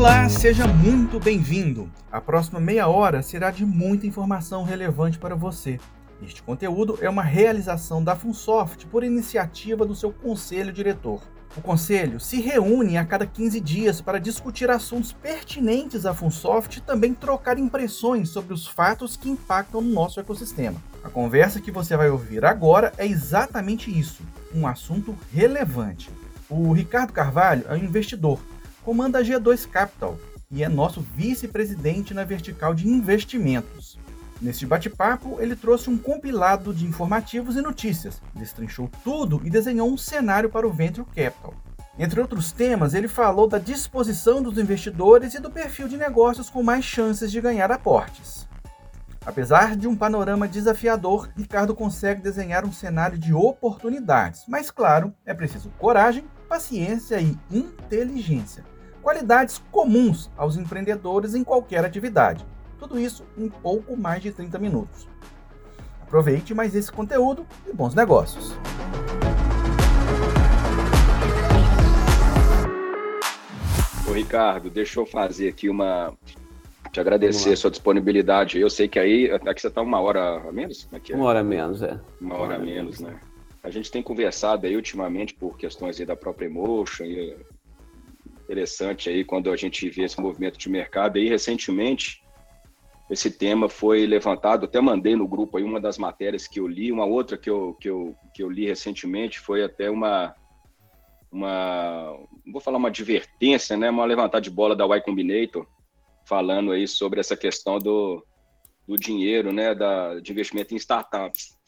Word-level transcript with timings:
Olá, 0.00 0.26
seja 0.30 0.66
muito 0.66 1.20
bem-vindo. 1.20 1.90
A 2.10 2.22
próxima 2.22 2.58
meia 2.58 2.88
hora 2.88 3.20
será 3.22 3.50
de 3.50 3.66
muita 3.66 4.06
informação 4.06 4.64
relevante 4.64 5.18
para 5.18 5.34
você. 5.34 5.78
Este 6.22 6.42
conteúdo 6.42 6.98
é 7.02 7.10
uma 7.10 7.22
realização 7.22 8.02
da 8.02 8.16
Funsoft 8.16 8.86
por 8.86 9.04
iniciativa 9.04 9.84
do 9.84 9.94
seu 9.94 10.10
conselho 10.10 10.72
diretor. 10.72 11.20
O 11.54 11.60
conselho 11.60 12.18
se 12.18 12.40
reúne 12.40 12.96
a 12.96 13.04
cada 13.04 13.26
15 13.26 13.60
dias 13.60 14.00
para 14.00 14.18
discutir 14.18 14.70
assuntos 14.70 15.12
pertinentes 15.12 16.06
à 16.06 16.14
Funsoft 16.14 16.78
e 16.78 16.80
também 16.80 17.12
trocar 17.12 17.58
impressões 17.58 18.30
sobre 18.30 18.54
os 18.54 18.66
fatos 18.66 19.18
que 19.18 19.28
impactam 19.28 19.82
no 19.82 19.92
nosso 19.92 20.18
ecossistema. 20.18 20.82
A 21.04 21.10
conversa 21.10 21.60
que 21.60 21.70
você 21.70 21.94
vai 21.94 22.08
ouvir 22.08 22.42
agora 22.46 22.90
é 22.96 23.06
exatamente 23.06 23.90
isso, 23.90 24.22
um 24.54 24.66
assunto 24.66 25.14
relevante. 25.30 26.08
O 26.48 26.72
Ricardo 26.72 27.12
Carvalho 27.12 27.66
é 27.68 27.74
um 27.74 27.84
investidor, 27.84 28.40
comanda 28.84 29.18
a 29.18 29.22
G2 29.22 29.68
Capital 29.68 30.18
e 30.50 30.64
é 30.64 30.68
nosso 30.68 31.00
vice-presidente 31.00 32.12
na 32.12 32.24
vertical 32.24 32.74
de 32.74 32.88
investimentos. 32.88 33.98
Neste 34.40 34.66
bate-papo, 34.66 35.36
ele 35.38 35.54
trouxe 35.54 35.90
um 35.90 35.98
compilado 35.98 36.72
de 36.72 36.86
informativos 36.86 37.56
e 37.56 37.60
notícias, 37.60 38.22
destrinchou 38.34 38.90
tudo 39.04 39.40
e 39.44 39.50
desenhou 39.50 39.90
um 39.90 39.98
cenário 39.98 40.48
para 40.48 40.66
o 40.66 40.72
Venture 40.72 41.06
Capital. 41.06 41.54
Entre 41.98 42.18
outros 42.18 42.50
temas, 42.50 42.94
ele 42.94 43.08
falou 43.08 43.46
da 43.46 43.58
disposição 43.58 44.42
dos 44.42 44.56
investidores 44.56 45.34
e 45.34 45.40
do 45.40 45.50
perfil 45.50 45.86
de 45.86 45.98
negócios 45.98 46.48
com 46.48 46.62
mais 46.62 46.84
chances 46.84 47.30
de 47.30 47.40
ganhar 47.40 47.70
aportes. 47.70 48.48
Apesar 49.26 49.76
de 49.76 49.86
um 49.86 49.94
panorama 49.94 50.48
desafiador, 50.48 51.28
Ricardo 51.36 51.74
consegue 51.74 52.22
desenhar 52.22 52.64
um 52.64 52.72
cenário 52.72 53.18
de 53.18 53.34
oportunidades, 53.34 54.44
mas 54.48 54.70
claro, 54.70 55.14
é 55.26 55.34
preciso 55.34 55.68
coragem, 55.78 56.24
paciência 56.50 57.20
e 57.20 57.36
inteligência. 57.48 58.64
Qualidades 59.00 59.62
comuns 59.70 60.28
aos 60.36 60.56
empreendedores 60.56 61.32
em 61.36 61.44
qualquer 61.44 61.84
atividade. 61.84 62.44
Tudo 62.76 62.98
isso 62.98 63.24
em 63.38 63.48
pouco 63.48 63.96
mais 63.96 64.20
de 64.20 64.32
30 64.32 64.58
minutos. 64.58 65.06
Aproveite 66.02 66.52
mais 66.52 66.74
esse 66.74 66.90
conteúdo 66.90 67.46
e 67.68 67.72
bons 67.72 67.94
negócios! 67.94 68.52
Ô 74.08 74.12
Ricardo, 74.12 74.68
deixa 74.68 74.98
eu 74.98 75.06
fazer 75.06 75.50
aqui 75.50 75.68
uma. 75.68 76.12
Te 76.90 76.98
agradecer 76.98 77.52
a 77.52 77.56
sua 77.56 77.70
disponibilidade. 77.70 78.58
Eu 78.58 78.68
sei 78.68 78.88
que 78.88 78.98
aí, 78.98 79.30
aqui 79.30 79.60
você 79.60 79.68
está 79.68 79.80
uma 79.80 80.00
hora 80.00 80.40
a 80.48 80.50
menos? 80.50 80.82
Como 80.82 80.96
é 80.96 81.00
que 81.00 81.12
é? 81.12 81.16
Uma 81.16 81.26
hora 81.26 81.38
a 81.38 81.44
menos, 81.44 81.80
é. 81.80 82.00
Uma 82.20 82.34
hora 82.34 82.56
a 82.56 82.58
menos, 82.58 82.98
né? 82.98 83.20
A 83.62 83.70
gente 83.70 83.90
tem 83.90 84.02
conversado 84.02 84.66
aí 84.66 84.74
ultimamente 84.74 85.34
por 85.34 85.56
questões 85.56 86.00
aí 86.00 86.06
da 86.06 86.16
própria 86.16 86.46
Emotion 86.46 87.04
e 87.04 87.36
interessante 88.44 89.08
aí 89.10 89.24
quando 89.24 89.50
a 89.50 89.56
gente 89.56 89.88
vê 89.90 90.02
esse 90.02 90.20
movimento 90.20 90.58
de 90.58 90.68
mercado 90.68 91.18
aí 91.18 91.28
recentemente 91.28 92.22
esse 93.10 93.28
tema 93.28 93.68
foi 93.68 94.06
levantado, 94.06 94.64
até 94.66 94.80
mandei 94.80 95.16
no 95.16 95.26
grupo 95.26 95.58
aí 95.58 95.64
uma 95.64 95.80
das 95.80 95.98
matérias 95.98 96.46
que 96.46 96.60
eu 96.60 96.68
li, 96.68 96.92
uma 96.92 97.04
outra 97.04 97.36
que 97.36 97.50
eu, 97.50 97.74
que 97.80 97.90
eu, 97.90 98.14
que 98.32 98.40
eu 98.40 98.48
li 98.48 98.66
recentemente 98.66 99.40
foi 99.40 99.64
até 99.64 99.90
uma, 99.90 100.32
uma, 101.30 102.16
vou 102.52 102.60
falar 102.60 102.78
uma 102.78 102.88
advertência, 102.88 103.76
né, 103.76 103.90
uma 103.90 104.04
levantada 104.04 104.40
de 104.40 104.48
bola 104.48 104.76
da 104.76 104.84
Y 104.84 105.00
Combinator, 105.02 105.66
falando 106.24 106.70
aí 106.70 106.86
sobre 106.86 107.18
essa 107.18 107.36
questão 107.36 107.80
do, 107.80 108.24
do 108.86 108.94
dinheiro, 108.94 109.52
né, 109.52 109.74
da, 109.74 110.20
de 110.20 110.30
investimento 110.30 110.72
em 110.72 110.76
startups. 110.76 111.58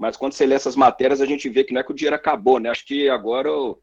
Mas 0.00 0.16
quando 0.16 0.32
você 0.32 0.46
lê 0.46 0.54
essas 0.54 0.74
matérias, 0.74 1.20
a 1.20 1.26
gente 1.26 1.46
vê 1.50 1.62
que 1.62 1.74
não 1.74 1.80
é 1.82 1.84
que 1.84 1.92
o 1.92 1.94
dinheiro 1.94 2.16
acabou, 2.16 2.58
né, 2.58 2.70
acho 2.70 2.86
que 2.86 3.10
agora 3.10 3.52
o 3.52 3.78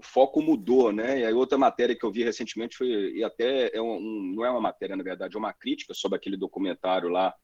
foco 0.00 0.40
mudou, 0.40 0.92
né? 0.92 1.18
E 1.18 1.26
aí 1.26 1.34
outra 1.34 1.58
matéria 1.58 1.96
que 1.96 2.06
eu 2.06 2.12
vi 2.12 2.22
recentemente 2.22 2.76
foi, 2.76 2.86
e 2.86 3.24
até 3.24 3.76
é 3.76 3.82
um, 3.82 3.98
não 4.36 4.44
é 4.44 4.50
uma 4.50 4.60
matéria, 4.60 4.94
na 4.94 5.02
verdade, 5.02 5.34
é 5.34 5.38
uma 5.38 5.52
crítica 5.52 5.92
sobre 5.92 6.16
aquele 6.16 6.36
documentário 6.36 7.08
lá 7.08 7.34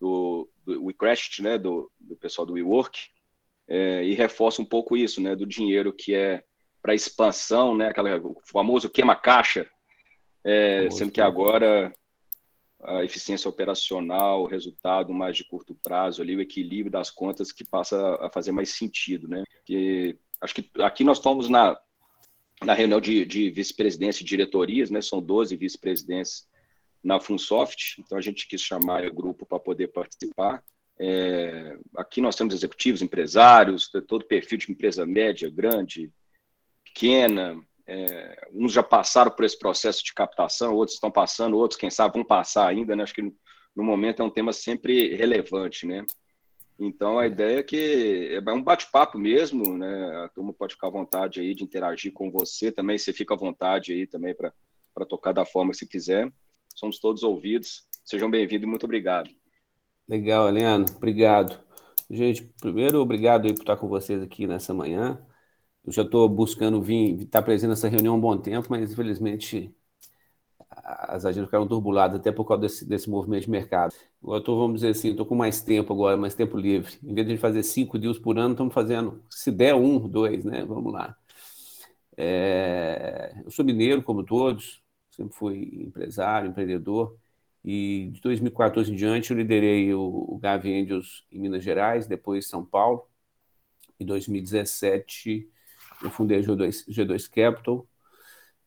do, 0.00 0.48
do 0.64 0.84
We 0.84 0.92
Crashed, 0.92 1.42
né? 1.42 1.58
Do, 1.58 1.90
do 1.98 2.14
pessoal 2.14 2.46
do 2.46 2.52
WeWork, 2.52 2.96
é, 3.66 4.04
e 4.04 4.14
reforça 4.14 4.62
um 4.62 4.64
pouco 4.64 4.96
isso, 4.96 5.20
né? 5.20 5.34
Do 5.34 5.44
dinheiro 5.44 5.92
que 5.92 6.14
é 6.14 6.44
para 6.80 6.94
expansão, 6.94 7.76
né? 7.76 7.88
Aquela, 7.88 8.16
o 8.18 8.40
famoso 8.44 8.88
queima-caixa, 8.88 9.68
é, 10.44 10.88
sendo 10.92 11.10
que 11.10 11.20
agora 11.20 11.92
a 12.82 13.04
eficiência 13.04 13.48
operacional, 13.48 14.42
o 14.42 14.46
resultado 14.46 15.12
mais 15.12 15.36
de 15.36 15.44
curto 15.44 15.74
prazo 15.82 16.22
ali, 16.22 16.36
o 16.36 16.40
equilíbrio 16.40 16.92
das 16.92 17.10
contas 17.10 17.50
que 17.50 17.64
passa 17.64 18.16
a 18.20 18.30
fazer 18.30 18.52
mais 18.52 18.70
sentido, 18.70 19.26
né? 19.26 19.42
Que 19.64 20.16
acho 20.40 20.54
que 20.54 20.70
aqui 20.80 21.04
nós 21.04 21.18
estamos 21.18 21.48
na 21.48 21.78
na 22.64 22.74
reunião 22.74 23.00
de, 23.00 23.24
de 23.24 23.50
vice-presidência 23.50 24.22
e 24.22 24.26
diretorias, 24.26 24.90
né? 24.90 25.00
São 25.00 25.20
12 25.20 25.56
vice-presidentes 25.56 26.46
na 27.02 27.20
Funsoft, 27.20 28.00
então 28.00 28.18
a 28.18 28.20
gente 28.20 28.48
quis 28.48 28.60
chamar 28.60 29.06
o 29.06 29.14
grupo 29.14 29.46
para 29.46 29.60
poder 29.60 29.88
participar. 29.88 30.62
É, 30.98 31.78
aqui 31.96 32.20
nós 32.20 32.34
temos 32.34 32.54
executivos, 32.54 33.02
empresários, 33.02 33.88
todo 34.08 34.24
perfil 34.24 34.58
de 34.58 34.72
empresa 34.72 35.06
média, 35.06 35.48
grande, 35.48 36.10
pequena. 36.84 37.56
É, 37.90 38.48
uns 38.52 38.72
já 38.72 38.82
passaram 38.82 39.30
por 39.30 39.46
esse 39.46 39.58
processo 39.58 40.04
de 40.04 40.12
captação, 40.12 40.74
outros 40.74 40.96
estão 40.96 41.10
passando, 41.10 41.56
outros, 41.56 41.80
quem 41.80 41.88
sabe, 41.88 42.14
vão 42.14 42.24
passar 42.24 42.68
ainda. 42.68 42.94
Né? 42.94 43.02
Acho 43.02 43.14
que 43.14 43.22
no 43.74 43.82
momento 43.82 44.20
é 44.20 44.24
um 44.24 44.30
tema 44.30 44.52
sempre 44.52 45.16
relevante, 45.16 45.86
né? 45.86 46.04
Então, 46.78 47.18
a 47.18 47.26
ideia 47.26 47.58
é 47.58 47.62
que 47.62 48.40
é 48.46 48.52
um 48.52 48.62
bate-papo 48.62 49.18
mesmo, 49.18 49.76
né? 49.76 50.24
A 50.24 50.28
turma 50.28 50.52
pode 50.52 50.74
ficar 50.74 50.88
à 50.88 50.90
vontade 50.90 51.40
aí 51.40 51.54
de 51.54 51.64
interagir 51.64 52.12
com 52.12 52.30
você 52.30 52.70
também, 52.70 52.98
você 52.98 53.12
fica 53.12 53.34
à 53.34 53.36
vontade 53.36 53.92
aí 53.92 54.06
também 54.06 54.34
para 54.34 54.52
tocar 55.08 55.32
da 55.32 55.44
forma 55.44 55.72
que 55.72 55.78
você 55.78 55.86
quiser. 55.86 56.32
Somos 56.74 57.00
todos 57.00 57.24
ouvidos. 57.24 57.88
Sejam 58.04 58.30
bem-vindos 58.30 58.64
e 58.64 58.70
muito 58.70 58.84
obrigado. 58.84 59.28
Legal, 60.08 60.48
Helena. 60.48 60.84
Obrigado. 60.94 61.58
Gente, 62.08 62.44
primeiro, 62.60 63.00
obrigado 63.00 63.46
aí 63.46 63.52
por 63.52 63.62
estar 63.62 63.76
com 63.76 63.88
vocês 63.88 64.22
aqui 64.22 64.46
nessa 64.46 64.72
manhã. 64.72 65.20
Eu 65.88 65.92
já 65.92 66.02
estou 66.02 66.28
buscando 66.28 66.82
vir, 66.82 67.22
estar 67.22 67.40
presente 67.40 67.70
nessa 67.70 67.88
reunião 67.88 68.12
há 68.14 68.16
um 68.18 68.20
bom 68.20 68.36
tempo, 68.36 68.66
mas 68.68 68.92
infelizmente 68.92 69.74
as 70.70 71.24
agendas 71.24 71.46
ficaram 71.48 71.66
turbuladas 71.66 72.20
até 72.20 72.30
por 72.30 72.44
causa 72.44 72.60
desse, 72.60 72.84
desse 72.84 73.08
movimento 73.08 73.44
de 73.44 73.50
mercado. 73.50 73.94
Agora 74.22 74.40
estou, 74.40 74.58
vamos 74.58 74.82
dizer 74.82 74.90
assim, 74.90 75.12
estou 75.12 75.24
com 75.24 75.34
mais 75.34 75.62
tempo 75.62 75.90
agora, 75.94 76.14
mais 76.14 76.34
tempo 76.34 76.58
livre. 76.58 76.98
Em 77.02 77.14
vez 77.14 77.26
de 77.26 77.38
fazer 77.38 77.62
cinco 77.62 77.98
dias 77.98 78.18
por 78.18 78.38
ano, 78.38 78.52
estamos 78.52 78.74
fazendo, 78.74 79.24
se 79.30 79.50
der 79.50 79.74
um, 79.74 79.98
dois, 80.06 80.44
né? 80.44 80.62
Vamos 80.62 80.92
lá. 80.92 81.16
É, 82.14 83.40
eu 83.42 83.50
sou 83.50 83.64
mineiro, 83.64 84.02
como 84.02 84.22
todos, 84.22 84.82
sempre 85.10 85.34
fui 85.34 85.84
empresário, 85.86 86.50
empreendedor, 86.50 87.16
e 87.64 88.10
de 88.12 88.20
2014 88.20 88.92
em 88.92 88.94
diante 88.94 89.30
eu 89.30 89.38
liderei 89.38 89.94
o, 89.94 90.02
o 90.02 90.38
Gavi 90.38 90.82
Angels 90.82 91.24
em 91.32 91.38
Minas 91.40 91.64
Gerais, 91.64 92.06
depois 92.06 92.46
São 92.46 92.62
Paulo. 92.62 93.08
Em 93.98 94.04
2017 94.04 95.48
eu 96.02 96.10
fundei 96.10 96.38
a 96.38 96.42
G2, 96.42 96.86
G2 96.88 97.28
Capital, 97.28 97.86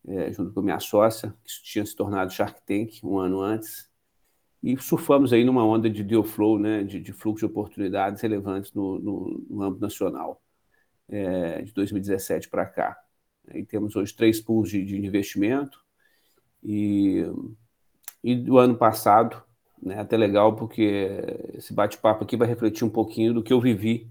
é, 0.08 0.32
junto 0.32 0.54
com 0.54 0.62
minha 0.62 0.80
sócia, 0.80 1.34
que 1.44 1.64
tinha 1.64 1.86
se 1.86 1.96
tornado 1.96 2.32
Shark 2.32 2.62
Tank 2.66 3.00
um 3.04 3.20
ano 3.20 3.42
antes, 3.42 3.90
e 4.64 4.78
surfamos 4.78 5.34
aí 5.34 5.44
numa 5.44 5.66
onda 5.66 5.90
de 5.90 6.04
deal 6.04 6.24
flow, 6.24 6.60
né, 6.60 6.84
de, 6.84 7.00
de 7.00 7.14
fluxo 7.14 7.46
de 7.46 7.52
oportunidades 7.52 8.22
relevantes 8.22 8.74
no, 8.74 9.00
no, 9.00 9.46
no 9.50 9.64
âmbito 9.64 9.82
nacional, 9.82 10.42
é, 11.10 11.62
de 11.62 11.74
2017 11.74 12.48
para 12.50 12.66
cá. 12.66 12.98
E 13.54 13.64
temos 13.66 13.96
hoje 13.96 14.14
três 14.14 14.40
pools 14.40 14.70
de, 14.70 14.84
de 14.86 14.98
investimento, 14.98 15.84
e, 16.64 17.26
e 18.24 18.36
do 18.36 18.60
ano 18.60 18.76
passado, 18.76 19.42
né, 19.82 20.00
até 20.00 20.16
legal, 20.16 20.56
porque 20.56 21.10
esse 21.56 21.74
bate-papo 21.74 22.24
aqui 22.24 22.38
vai 22.38 22.48
refletir 22.48 22.84
um 22.84 22.90
pouquinho 22.90 23.34
do 23.34 23.42
que 23.42 23.52
eu 23.52 23.60
vivi 23.60 24.08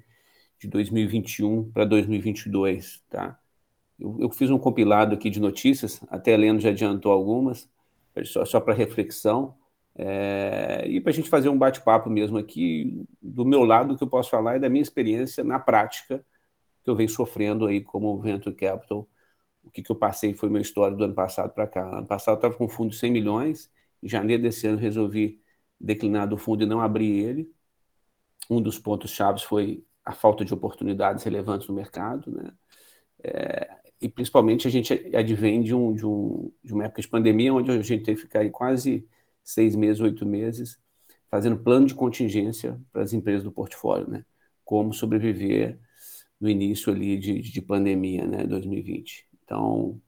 de 0.61 0.69
2021 0.69 1.71
para 1.73 1.85
2022, 1.87 3.03
tá? 3.09 3.39
Eu, 3.99 4.17
eu, 4.21 4.31
fiz 4.31 4.51
um 4.51 4.59
compilado 4.59 5.15
aqui 5.15 5.31
de 5.31 5.41
notícias, 5.41 6.01
até 6.09 6.33
Heleno 6.33 6.61
já 6.61 6.69
adiantou 6.69 7.11
algumas, 7.13 7.69
só, 8.25 8.45
só 8.45 8.61
para 8.61 8.75
reflexão, 8.75 9.55
é, 9.95 10.85
e 10.87 11.01
para 11.01 11.11
a 11.11 11.15
gente 11.15 11.29
fazer 11.29 11.49
um 11.49 11.59
bate-papo 11.59 12.09
mesmo 12.11 12.39
aqui, 12.39 13.05
do 13.21 13.45
meu 13.45 13.65
lado, 13.65 13.95
o 13.95 13.97
que 13.97 14.05
eu 14.05 14.09
posso 14.09 14.31
falar 14.31 14.57
é 14.57 14.59
da 14.59 14.69
minha 14.69 14.83
experiência 14.83 15.43
na 15.43 15.59
prática, 15.59 16.25
que 16.85 16.91
eu 16.91 16.97
venho 16.97 17.09
sofrendo 17.09 17.67
aí 17.67 17.81
como 17.81 18.19
Venture 18.21 18.55
Capital. 18.55 19.09
O 19.65 19.71
que, 19.71 19.83
que 19.83 19.91
eu 19.91 19.97
passei 19.97 20.35
foi 20.35 20.49
minha 20.49 20.63
história 20.63 20.97
do 20.97 21.05
ano 21.05 21.15
passado 21.15 21.53
para 21.53 21.67
cá. 21.67 21.99
Ano 21.99 22.07
passado 22.07 22.35
eu 22.35 22.39
estava 22.39 22.55
com 22.55 22.65
um 22.65 22.69
fundo 22.69 22.91
de 22.91 22.97
100 22.97 23.11
milhões, 23.11 23.71
em 24.03 24.09
janeiro 24.09 24.43
desse 24.43 24.67
ano 24.67 24.79
resolvi 24.79 25.41
declinar 25.79 26.29
do 26.29 26.39
fundo 26.39 26.63
e 26.65 26.67
não 26.67 26.81
abrir 26.81 27.11
ele. 27.11 27.53
Um 28.49 28.61
dos 28.61 28.79
pontos 28.79 29.11
chaves 29.11 29.43
foi 29.43 29.85
a 30.05 30.13
falta 30.13 30.45
de 30.45 30.55
oportunidades 30.55 31.25
relevantes 31.25 31.69
no 31.69 31.75
mercado, 31.75 32.31
né? 32.31 32.53
É, 33.23 33.81
e 34.01 34.09
principalmente 34.09 34.67
a 34.67 34.71
gente 34.71 34.93
advém 35.15 35.63
de, 35.63 35.75
um, 35.75 35.93
de, 35.95 36.07
um, 36.07 36.51
de 36.65 36.73
uma 36.73 36.85
época 36.85 37.03
de 37.03 37.09
pandemia, 37.09 37.53
onde 37.53 37.71
a 37.71 37.83
gente 37.83 38.03
teve 38.03 38.17
que 38.17 38.27
ficar 38.27 38.41
aí 38.41 38.51
quase 38.51 39.07
seis 39.45 39.77
meses, 39.77 40.01
oito 40.01 40.25
meses, 40.25 40.79
fazendo 41.31 41.59
plano 41.59 41.87
de 41.87 41.95
contingência 41.95 42.81
para 42.93 43.03
as 43.03 43.13
empresas 43.13 43.45
do 43.45 43.53
portfólio, 43.53 44.09
né? 44.09 44.25
Como 44.65 44.93
sobreviver 44.95 45.79
no 46.41 46.49
início 46.49 46.93
ali 46.93 47.19
de, 47.19 47.41
de 47.41 47.63
pandemia, 47.63 48.27
né? 48.27 48.45
2020. 48.47 49.29
Então, 49.45 50.01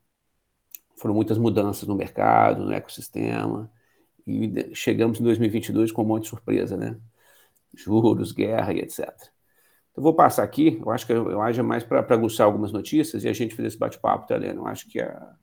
foram 0.96 1.14
muitas 1.14 1.38
mudanças 1.38 1.88
no 1.88 1.94
mercado, 1.94 2.64
no 2.64 2.72
ecossistema, 2.72 3.70
e 4.26 4.74
chegamos 4.74 5.20
em 5.20 5.24
2022 5.24 5.92
com 5.92 6.02
um 6.02 6.06
monte 6.06 6.24
de 6.24 6.28
surpresa, 6.30 6.76
né? 6.76 6.96
Juros, 7.74 8.32
guerra 8.32 8.72
e 8.72 8.80
etc. 8.80 9.31
Então, 9.92 10.02
vou 10.02 10.14
passar 10.14 10.42
aqui, 10.42 10.80
eu 10.84 10.90
acho 10.90 11.06
que 11.06 11.12
eu, 11.12 11.30
eu 11.30 11.40
haja 11.40 11.62
mais 11.62 11.84
para 11.84 12.00
aguçar 12.00 12.46
algumas 12.46 12.72
notícias 12.72 13.24
e 13.24 13.28
a 13.28 13.32
gente 13.32 13.54
fazer 13.54 13.68
esse 13.68 13.78
bate-papo, 13.78 14.26
tá, 14.26 14.34
Helena? 14.34 14.60
Eu 14.60 14.66
acho 14.66 14.88
que 14.88 15.00
a 15.00 15.34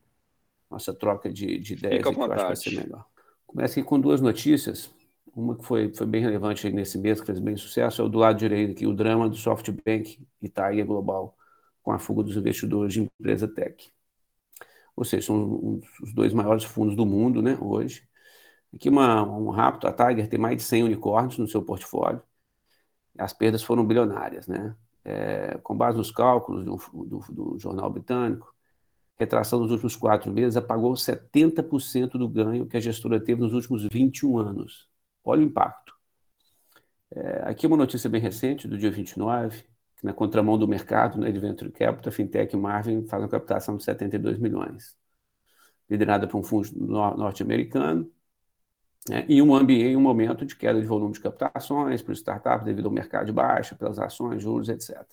nossa 0.69 0.93
troca 0.93 1.31
de, 1.31 1.59
de 1.59 1.73
ideias 1.73 2.05
aqui, 2.05 2.19
eu 2.19 2.23
acho 2.23 2.41
que 2.41 2.47
vai 2.47 2.55
ser 2.55 2.75
melhor. 2.75 3.05
Começa 3.45 3.79
aqui 3.79 3.87
com 3.87 3.99
duas 3.99 4.21
notícias. 4.21 4.91
Uma 5.35 5.55
que 5.55 5.63
foi, 5.63 5.93
foi 5.93 6.07
bem 6.07 6.21
relevante 6.21 6.69
nesse 6.71 6.97
mês, 6.97 7.19
que 7.19 7.27
fez 7.27 7.39
bem 7.39 7.55
sucesso, 7.55 8.01
é 8.01 8.05
o 8.05 8.09
do 8.09 8.17
lado 8.17 8.37
direito 8.37 8.71
aqui, 8.71 8.87
o 8.87 8.93
drama 8.93 9.29
do 9.29 9.35
SoftBank 9.35 10.19
Itaia 10.41 10.83
Global, 10.83 11.37
com 11.83 11.91
a 11.91 11.99
fuga 11.99 12.23
dos 12.23 12.35
investidores 12.35 12.93
de 12.93 13.01
empresa 13.01 13.47
tech. 13.47 13.91
Ou 14.95 15.05
seja, 15.05 15.27
são 15.27 15.79
os 16.01 16.13
dois 16.13 16.33
maiores 16.33 16.63
fundos 16.63 16.95
do 16.95 17.05
mundo 17.05 17.41
né, 17.41 17.57
hoje. 17.61 18.03
Aqui 18.73 18.89
uma, 18.89 19.23
um 19.23 19.49
rápido, 19.49 19.87
a 19.87 19.93
Tiger 19.93 20.27
tem 20.27 20.39
mais 20.39 20.57
de 20.57 20.63
100 20.63 20.83
unicórnios 20.83 21.37
no 21.37 21.47
seu 21.47 21.63
portfólio. 21.63 22.21
As 23.19 23.33
perdas 23.33 23.63
foram 23.63 23.85
bilionárias. 23.85 24.47
Né? 24.47 24.75
É, 25.03 25.57
com 25.63 25.75
base 25.75 25.97
nos 25.97 26.11
cálculos 26.11 26.65
do, 26.65 27.05
do, 27.05 27.19
do 27.29 27.59
jornal 27.59 27.89
britânico, 27.89 28.53
retração 29.17 29.59
dos 29.59 29.71
últimos 29.71 29.95
quatro 29.95 30.31
meses 30.31 30.55
apagou 30.55 30.93
70% 30.93 32.11
do 32.11 32.27
ganho 32.27 32.65
que 32.65 32.77
a 32.77 32.79
gestora 32.79 33.19
teve 33.19 33.41
nos 33.41 33.53
últimos 33.53 33.85
21 33.91 34.37
anos. 34.37 34.87
Olha 35.23 35.41
o 35.41 35.45
impacto. 35.45 35.93
É, 37.11 37.49
aqui 37.49 37.67
uma 37.67 37.75
notícia 37.75 38.09
bem 38.09 38.21
recente, 38.21 38.67
do 38.67 38.77
dia 38.77 38.91
29, 38.91 39.63
que 39.97 40.05
na 40.05 40.13
contramão 40.13 40.57
do 40.57 40.67
mercado 40.67 41.19
né, 41.19 41.31
de 41.31 41.39
Venture 41.39 41.71
Capital, 41.71 42.09
a 42.09 42.11
Fintech 42.11 42.55
Marvin 42.55 43.05
faz 43.07 43.21
uma 43.21 43.29
captação 43.29 43.75
de 43.75 43.83
72 43.83 44.37
milhões, 44.37 44.95
liderada 45.89 46.27
por 46.27 46.37
um 46.37 46.43
fundo 46.43 46.69
norte-americano, 46.77 48.09
né, 49.09 49.25
e 49.27 49.41
um 49.41 49.55
ambiente, 49.55 49.95
um 49.95 50.01
momento 50.01 50.45
de 50.45 50.55
queda 50.55 50.79
de 50.79 50.87
volume 50.87 51.13
de 51.13 51.19
captações 51.19 52.01
para 52.01 52.11
os 52.11 52.19
startups 52.19 52.65
devido 52.65 52.85
ao 52.85 52.91
mercado 52.91 53.25
de 53.25 53.31
baixa, 53.31 53.75
pelas 53.75 53.99
ações, 53.99 54.41
juros, 54.41 54.69
etc. 54.69 55.05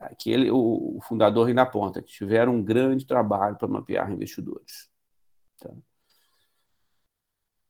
Aqui 0.00 0.30
ele, 0.30 0.50
o, 0.50 0.96
o 0.96 1.00
fundador 1.00 1.48
ainda 1.48 1.62
aponta 1.62 2.02
que 2.02 2.08
tiveram 2.12 2.56
um 2.56 2.62
grande 2.62 3.06
trabalho 3.06 3.56
para 3.56 3.68
mapear 3.68 4.10
investidores. 4.12 4.90
Tá? 5.58 5.70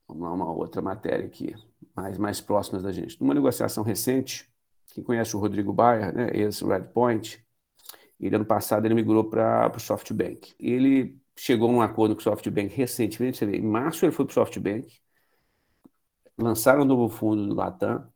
Vamos 0.09 0.23
lá, 0.23 0.33
uma 0.33 0.53
outra 0.53 0.81
matéria 0.81 1.27
aqui, 1.27 1.55
mais, 1.95 2.19
mais 2.19 2.41
próximas 2.41 2.83
da 2.83 2.93
gente. 2.93 3.21
Numa 3.21 3.35
negociação 3.35 3.83
recente, 3.83 4.49
quem 4.93 5.03
conhece 5.03 5.37
o 5.37 5.41
Rodrigo 5.41 5.73
Bayer, 5.73 6.15
né, 6.15 6.31
ex-Redpoint, 6.33 7.45
ele 8.19 8.37
ano 8.37 8.47
passado 8.47 8.87
ele 8.87 8.95
migrou 8.95 9.25
para 9.25 9.73
o 9.75 9.81
SoftBank. 9.81 10.55
Ele 10.59 11.21
chegou 11.37 11.69
a 11.69 11.73
um 11.73 11.83
acordo 11.83 12.15
com 12.15 12.21
o 12.21 12.25
SoftBank 12.25 12.75
recentemente, 12.75 13.39
você 13.39 13.47
vê, 13.47 13.59
em 13.59 13.63
março 13.63 14.05
ele 14.05 14.13
foi 14.13 14.25
para 14.25 14.33
o 14.33 14.35
SoftBank, 14.35 14.89
lançaram 16.39 16.83
um 16.83 16.85
novo 16.85 17.09
fundo 17.09 17.47
do 17.47 17.55
Latam, 17.55 18.11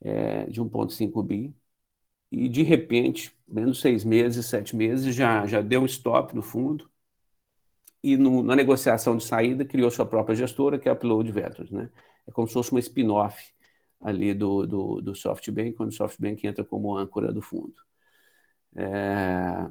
é, 0.00 0.46
de 0.46 0.60
1,5 0.60 1.22
bi, 1.22 1.54
e 2.30 2.48
de 2.48 2.62
repente, 2.62 3.36
menos 3.48 3.80
seis 3.80 4.04
meses, 4.04 4.46
sete 4.46 4.76
meses, 4.76 5.14
já, 5.14 5.46
já 5.46 5.62
deu 5.62 5.82
um 5.82 5.86
stop 5.86 6.34
no 6.34 6.42
fundo, 6.42 6.90
e 8.02 8.16
no, 8.16 8.42
na 8.42 8.54
negociação 8.54 9.16
de 9.16 9.24
saída 9.24 9.64
criou 9.64 9.90
sua 9.90 10.06
própria 10.06 10.36
gestora, 10.36 10.78
que 10.78 10.88
é 10.88 10.92
a 10.92 10.94
Upload 10.94 11.30
Ventures. 11.32 11.70
Né? 11.70 11.90
É 12.26 12.30
como 12.30 12.46
se 12.46 12.54
fosse 12.54 12.70
uma 12.70 12.80
spin-off 12.80 13.52
ali 14.00 14.34
do, 14.34 14.66
do, 14.66 15.00
do, 15.00 15.14
SoftBank, 15.14 15.72
quando 15.72 15.90
o 15.90 15.94
SoftBank 15.94 16.46
entra 16.46 16.64
como 16.64 16.96
âncora 16.96 17.32
do 17.32 17.42
fundo. 17.42 17.74
É... 18.76 19.68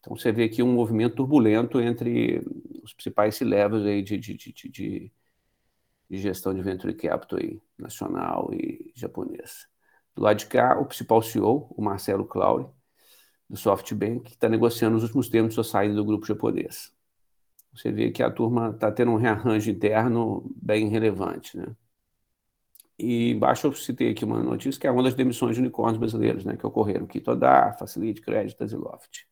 Então 0.00 0.16
você 0.16 0.30
vê 0.30 0.44
aqui 0.44 0.62
um 0.62 0.72
movimento 0.72 1.16
turbulento 1.16 1.80
entre 1.80 2.40
os 2.82 2.92
principais 2.94 3.40
levels 3.40 3.84
aí 3.84 4.02
de, 4.02 4.16
de, 4.18 4.34
de, 4.34 4.52
de, 4.68 5.12
de 6.08 6.18
gestão 6.18 6.54
de 6.54 6.62
venture 6.62 6.94
capital 6.94 7.38
aí, 7.38 7.62
nacional 7.78 8.50
e 8.52 8.92
japonês. 8.94 9.66
Do 10.14 10.22
lado 10.22 10.38
de 10.38 10.46
cá, 10.46 10.78
o 10.78 10.86
principal 10.86 11.22
CEO, 11.22 11.72
o 11.76 11.82
Marcelo 11.82 12.24
Claure, 12.24 12.66
do 13.48 13.56
SoftBank, 13.56 14.30
está 14.30 14.48
negociando 14.48 14.96
os 14.96 15.02
últimos 15.02 15.28
termos 15.28 15.50
de 15.50 15.54
sua 15.54 15.64
saída 15.64 15.94
do 15.94 16.04
grupo 16.04 16.26
japonês 16.26 16.92
você 17.78 17.92
vê 17.92 18.10
que 18.10 18.22
a 18.22 18.30
turma 18.30 18.70
está 18.70 18.90
tendo 18.90 19.12
um 19.12 19.16
rearranjo 19.16 19.70
interno 19.70 20.50
bem 20.56 20.88
relevante. 20.88 21.56
Né? 21.56 21.74
E 22.98 23.30
embaixo 23.30 23.68
eu 23.68 23.72
citei 23.72 24.10
aqui 24.10 24.24
uma 24.24 24.42
notícia 24.42 24.80
que 24.80 24.86
é 24.86 24.90
uma 24.90 25.02
das 25.02 25.14
demissões 25.14 25.54
de 25.54 25.60
unicórnios 25.60 25.98
brasileiros 25.98 26.44
né, 26.44 26.56
que 26.56 26.66
ocorreram 26.66 27.04
aqui, 27.04 27.20
toda 27.20 27.72
Facilite, 27.74 28.20
Créditas 28.20 28.72
e 28.72 28.76
Loft. 28.76 29.26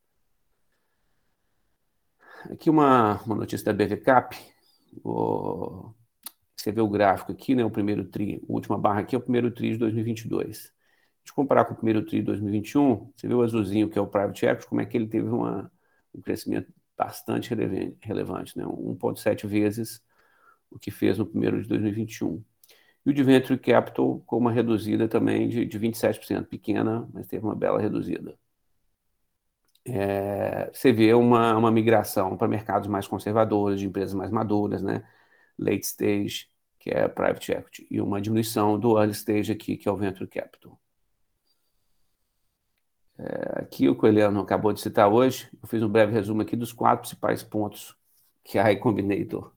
Aqui 2.51 2.71
uma, 2.71 3.21
uma 3.23 3.35
notícia 3.35 3.73
da 3.73 3.73
BVCAP. 3.73 4.37
O, 5.03 5.93
você 6.57 6.73
vê 6.73 6.81
o 6.81 6.89
gráfico 6.89 7.33
aqui, 7.33 7.55
né, 7.55 7.65
o 7.65 7.71
primeiro 7.71 8.05
TRI, 8.05 8.43
a 8.49 8.53
última 8.53 8.79
barra 8.79 9.01
aqui 9.01 9.15
é 9.15 9.19
o 9.19 9.23
primeiro 9.23 9.51
TRI 9.51 9.73
de 9.73 9.79
2022. 9.79 10.73
De 11.25 11.33
comparar 11.33 11.65
com 11.65 11.75
o 11.75 11.77
primeiro 11.77 12.05
TRI 12.05 12.21
de 12.21 12.27
2021, 12.27 13.13
você 13.17 13.29
vê 13.29 13.35
o 13.35 13.43
azulzinho 13.43 13.89
que 13.91 13.99
é 13.99 14.03
o 14.03 14.07
Private 14.07 14.47
Equity, 14.47 14.67
como 14.69 14.81
é 14.81 14.87
que 14.87 14.97
ele 14.97 15.09
teve 15.09 15.29
uma, 15.29 15.71
um 16.15 16.21
crescimento 16.23 16.73
bastante 16.97 17.55
relevante, 18.01 18.57
né? 18.59 18.65
1,7 18.65 19.47
vezes 19.47 20.03
o 20.71 20.79
que 20.79 20.91
fez 20.91 21.19
no 21.19 21.27
primeiro 21.27 21.61
de 21.63 21.69
2021. 21.69 22.45
E 23.07 23.11
o 23.11 23.15
de 23.15 23.23
Venture 23.23 23.59
Capital 23.59 24.21
com 24.27 24.39
uma 24.39 24.53
reduzida 24.53 25.09
também 25.09 25.49
de, 25.49 25.65
de 25.67 25.79
27%, 25.79 26.47
pequena, 26.47 27.09
mas 27.13 27.27
teve 27.29 27.45
uma 27.45 27.55
bela 27.55 27.81
reduzida. 27.81 28.39
É, 29.85 30.69
você 30.73 30.93
vê 30.93 31.15
uma, 31.15 31.57
uma 31.57 31.71
migração 31.71 32.37
para 32.37 32.49
mercados 32.49 32.89
mais 32.89 33.07
conservadores, 33.07 33.79
de 33.79 33.87
empresas 33.87 34.15
mais 34.15 34.31
maduras, 34.33 34.83
né? 34.83 35.05
Late 35.59 35.87
stage, 35.87 36.49
que 36.79 36.91
é 36.91 37.09
private 37.09 37.53
equity, 37.53 37.87
e 37.91 38.01
uma 38.01 38.21
diminuição 38.21 38.79
do 38.79 38.99
early 38.99 39.13
stage 39.13 39.53
aqui, 39.53 39.77
que 39.77 39.89
é 39.89 39.93
o 39.93 39.97
venture 39.97 40.29
capital. 40.29 40.79
É, 43.19 43.63
aqui 43.63 43.89
o 43.89 43.97
Coelhano 43.97 44.41
acabou 44.41 44.73
de 44.73 44.81
citar 44.81 45.11
hoje, 45.11 45.49
eu 45.63 45.69
fiz 45.69 45.83
um 45.83 45.89
breve 45.89 46.13
resumo 46.13 46.43
aqui 46.43 46.55
dos 46.55 46.73
quatro 46.73 47.01
principais 47.01 47.43
pontos 47.43 47.97
que 48.45 48.59
a 48.59 48.71
iCombinator 48.73 49.53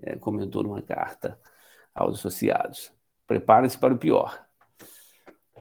é, 0.00 0.16
comentou 0.16 0.62
numa 0.62 0.80
carta 0.80 1.38
aos 1.94 2.18
associados. 2.18 2.92
Prepare-se 3.26 3.76
para 3.76 3.92
o 3.92 3.98
pior. 3.98 4.46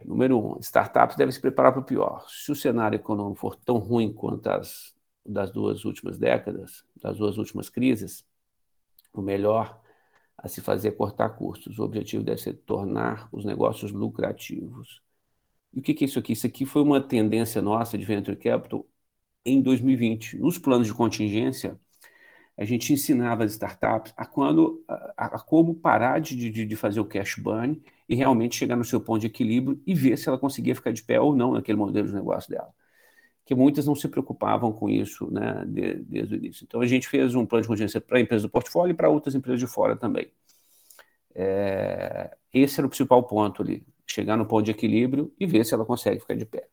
Número 0.05 0.37
um, 0.39 0.59
startups 0.59 1.17
devem 1.17 1.31
se 1.31 1.41
preparar 1.41 1.73
para 1.73 1.81
o 1.81 1.85
pior. 1.85 2.25
Se 2.29 2.51
o 2.51 2.55
cenário 2.55 2.95
econômico 2.95 3.39
for 3.39 3.55
tão 3.55 3.77
ruim 3.77 4.13
quanto 4.13 4.47
as 4.47 4.93
das 5.25 5.51
duas 5.51 5.85
últimas 5.85 6.17
décadas, 6.17 6.83
das 6.95 7.17
duas 7.17 7.37
últimas 7.37 7.69
crises, 7.69 8.25
o 9.13 9.21
melhor 9.21 9.79
a 10.37 10.47
se 10.47 10.61
fazer 10.61 10.89
é 10.89 10.91
cortar 10.91 11.29
custos. 11.29 11.79
O 11.79 11.83
objetivo 11.83 12.23
deve 12.23 12.41
ser 12.41 12.53
tornar 12.53 13.27
os 13.31 13.45
negócios 13.45 13.91
lucrativos. 13.91 15.01
E 15.73 15.79
o 15.79 15.83
que 15.83 16.03
é 16.03 16.07
isso 16.07 16.19
aqui? 16.19 16.33
Isso 16.33 16.47
aqui 16.47 16.65
foi 16.65 16.81
uma 16.81 17.01
tendência 17.01 17.61
nossa 17.61 17.97
de 17.97 18.05
Venture 18.05 18.37
Capital 18.37 18.85
em 19.45 19.61
2020. 19.61 20.37
Nos 20.37 20.57
planos 20.57 20.87
de 20.87 20.93
contingência, 20.93 21.79
a 22.57 22.65
gente 22.65 22.91
ensinava 22.91 23.43
as 23.43 23.53
startups 23.53 24.13
a, 24.17 24.25
quando, 24.25 24.83
a, 24.87 25.37
a 25.37 25.39
como 25.39 25.75
parar 25.75 26.19
de, 26.19 26.35
de, 26.35 26.65
de, 26.65 26.75
fazer 26.75 26.99
o 26.99 27.05
cash 27.05 27.35
burn 27.35 27.81
e 28.07 28.15
realmente 28.15 28.55
chegar 28.55 28.75
no 28.75 28.83
seu 28.83 28.99
ponto 28.99 29.21
de 29.21 29.27
equilíbrio 29.27 29.81
e 29.87 29.93
ver 29.93 30.17
se 30.17 30.27
ela 30.27 30.37
conseguia 30.37 30.75
ficar 30.75 30.91
de 30.91 31.03
pé 31.03 31.19
ou 31.21 31.35
não 31.35 31.53
naquele 31.53 31.77
modelo 31.77 32.07
de 32.07 32.13
negócio 32.13 32.49
dela. 32.49 32.73
Que 33.49 33.55
muitas 33.55 33.87
não 33.87 33.95
se 33.95 34.07
preocupavam 34.07 34.71
com 34.71 34.87
isso 34.87 35.27
né, 35.31 35.65
de, 35.65 35.95
desde 35.95 36.35
o 36.35 36.37
início. 36.37 36.63
Então, 36.65 36.81
a 36.81 36.85
gente 36.85 37.07
fez 37.07 37.33
um 37.33 37.47
plano 37.47 37.63
de 37.63 37.67
contingência 37.67 37.99
para 37.99 38.19
a 38.19 38.21
empresa 38.21 38.43
do 38.43 38.49
portfólio 38.51 38.91
e 38.91 38.95
para 38.95 39.09
outras 39.09 39.33
empresas 39.33 39.59
de 39.59 39.65
fora 39.65 39.95
também. 39.95 40.31
É, 41.33 42.37
esse 42.53 42.79
era 42.79 42.85
o 42.85 42.89
principal 42.91 43.23
ponto 43.23 43.63
ali 43.63 43.83
chegar 44.05 44.37
no 44.37 44.45
ponto 44.45 44.65
de 44.65 44.69
equilíbrio 44.69 45.33
e 45.39 45.47
ver 45.47 45.65
se 45.65 45.73
ela 45.73 45.83
consegue 45.83 46.19
ficar 46.19 46.35
de 46.35 46.45
pé. 46.45 46.67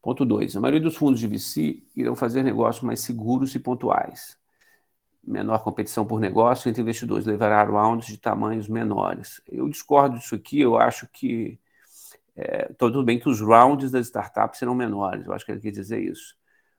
Ponto 0.00 0.24
2. 0.24 0.54
A 0.54 0.60
maioria 0.60 0.80
dos 0.80 0.94
fundos 0.96 1.18
de 1.18 1.26
VC 1.26 1.82
irão 1.96 2.14
fazer 2.14 2.44
negócios 2.44 2.84
mais 2.84 3.00
seguros 3.00 3.52
e 3.56 3.58
pontuais. 3.58 4.38
Menor 5.24 5.64
competição 5.64 6.06
por 6.06 6.20
negócio 6.20 6.68
entre 6.68 6.82
investidores 6.82 7.26
levará 7.26 7.64
rounds 7.64 8.06
de 8.06 8.16
tamanhos 8.16 8.68
menores. 8.68 9.42
Eu 9.44 9.68
discordo 9.68 10.20
disso 10.20 10.36
aqui, 10.36 10.60
eu 10.60 10.78
acho 10.78 11.08
que 11.08 11.58
é, 12.40 12.72
tudo 12.78 13.04
bem 13.04 13.18
que 13.18 13.28
os 13.28 13.40
rounds 13.40 13.90
das 13.90 14.06
startups 14.06 14.58
serão 14.58 14.74
menores, 14.74 15.26
eu 15.26 15.32
acho 15.32 15.44
que 15.44 15.52
ele 15.52 15.60
quer 15.60 15.70
dizer 15.70 16.00
isso, 16.00 16.34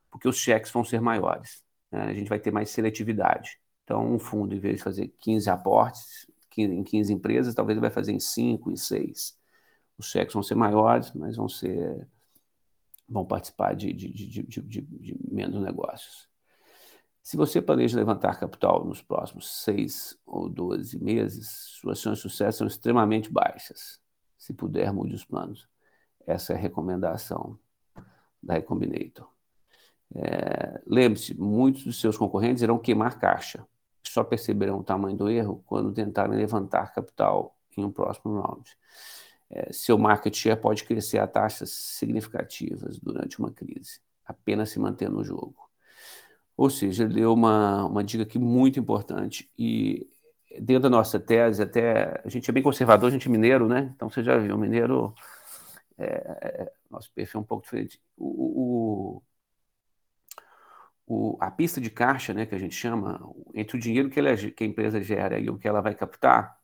porque 0.09 0.27
os 0.27 0.37
cheques 0.37 0.71
vão 0.71 0.83
ser 0.83 1.01
maiores. 1.01 1.63
Né? 1.91 2.01
A 2.01 2.13
gente 2.13 2.29
vai 2.29 2.39
ter 2.39 2.51
mais 2.51 2.69
seletividade. 2.69 3.59
Então, 3.83 4.13
um 4.13 4.19
fundo, 4.19 4.55
em 4.55 4.59
vez 4.59 4.77
de 4.77 4.83
fazer 4.83 5.13
15 5.19 5.49
aportes, 5.49 6.25
em 6.57 6.83
15 6.83 7.13
empresas, 7.13 7.55
talvez 7.55 7.75
ele 7.75 7.81
vai 7.81 7.91
fazer 7.91 8.11
em 8.11 8.19
5, 8.19 8.71
em 8.71 8.75
6. 8.75 9.37
Os 9.97 10.09
cheques 10.09 10.33
vão 10.33 10.43
ser 10.43 10.55
maiores, 10.55 11.11
mas 11.13 11.35
vão 11.37 11.47
ser 11.47 12.07
vão 13.07 13.25
participar 13.25 13.75
de, 13.75 13.91
de, 13.91 14.07
de, 14.09 14.43
de, 14.43 14.81
de 14.81 15.17
menos 15.29 15.61
negócios. 15.61 16.29
Se 17.21 17.37
você 17.37 17.61
planeja 17.61 17.97
levantar 17.97 18.39
capital 18.39 18.85
nos 18.85 19.01
próximos 19.01 19.63
6 19.63 20.17
ou 20.25 20.49
12 20.49 20.97
meses, 20.97 21.47
suas 21.79 21.99
chances 21.99 22.23
de 22.23 22.29
sucesso 22.29 22.59
são 22.59 22.67
extremamente 22.67 23.29
baixas. 23.31 24.00
Se 24.41 24.53
puder, 24.53 24.91
mude 24.91 25.13
os 25.13 25.23
planos. 25.23 25.69
Essa 26.25 26.53
é 26.53 26.55
a 26.55 26.59
recomendação 26.59 27.59
da 28.41 28.55
Recombinator. 28.55 29.29
É, 30.15 30.81
Lembre-se, 30.87 31.39
muitos 31.39 31.83
dos 31.83 32.01
seus 32.01 32.17
concorrentes 32.17 32.63
irão 32.63 32.79
queimar 32.79 33.19
caixa. 33.19 33.63
Só 34.03 34.23
perceberão 34.23 34.79
o 34.79 34.83
tamanho 34.83 35.15
do 35.15 35.29
erro 35.29 35.63
quando 35.67 35.93
tentarem 35.93 36.35
levantar 36.35 36.91
capital 36.91 37.55
em 37.77 37.85
um 37.85 37.91
próximo 37.91 38.41
round. 38.41 38.75
É, 39.47 39.71
seu 39.71 39.95
market 39.95 40.35
share 40.35 40.59
pode 40.59 40.85
crescer 40.85 41.19
a 41.19 41.27
taxas 41.27 41.69
significativas 41.69 42.97
durante 42.97 43.37
uma 43.37 43.51
crise, 43.51 44.01
apenas 44.25 44.71
se 44.71 44.79
manter 44.79 45.07
no 45.07 45.23
jogo. 45.23 45.69
Ou 46.57 46.71
seja, 46.71 47.03
ele 47.03 47.13
deu 47.13 47.31
uma, 47.31 47.85
uma 47.85 48.03
dica 48.03 48.23
aqui 48.23 48.39
muito 48.39 48.79
importante 48.79 49.51
e 49.55 50.09
dentro 50.59 50.83
da 50.83 50.89
nossa 50.89 51.19
tese, 51.19 51.61
até 51.61 52.21
a 52.23 52.29
gente 52.29 52.49
é 52.49 52.53
bem 52.53 52.63
conservador, 52.63 53.09
a 53.09 53.11
gente 53.11 53.27
é 53.27 53.31
mineiro, 53.31 53.67
né? 53.67 53.91
Então 53.95 54.09
você 54.09 54.23
já 54.23 54.37
viu, 54.37 54.57
mineiro, 54.57 55.13
é, 55.97 56.05
é, 56.05 56.71
nosso 56.89 57.11
perfil 57.13 57.39
é 57.39 57.41
um 57.41 57.45
pouco 57.45 57.63
diferente. 57.63 58.01
O, 58.17 59.21
o, 61.07 61.33
o, 61.35 61.37
a 61.39 61.51
pista 61.51 61.79
de 61.81 61.89
caixa, 61.89 62.33
né, 62.33 62.45
que 62.45 62.55
a 62.55 62.59
gente 62.59 62.75
chama, 62.75 63.19
entre 63.53 63.77
o 63.77 63.79
dinheiro 63.79 64.09
que, 64.09 64.19
ele, 64.19 64.51
que 64.51 64.63
a 64.63 64.67
empresa 64.67 65.01
gera 65.01 65.39
e 65.39 65.49
o 65.49 65.57
que 65.57 65.67
ela 65.67 65.81
vai 65.81 65.95
captar, 65.95 66.57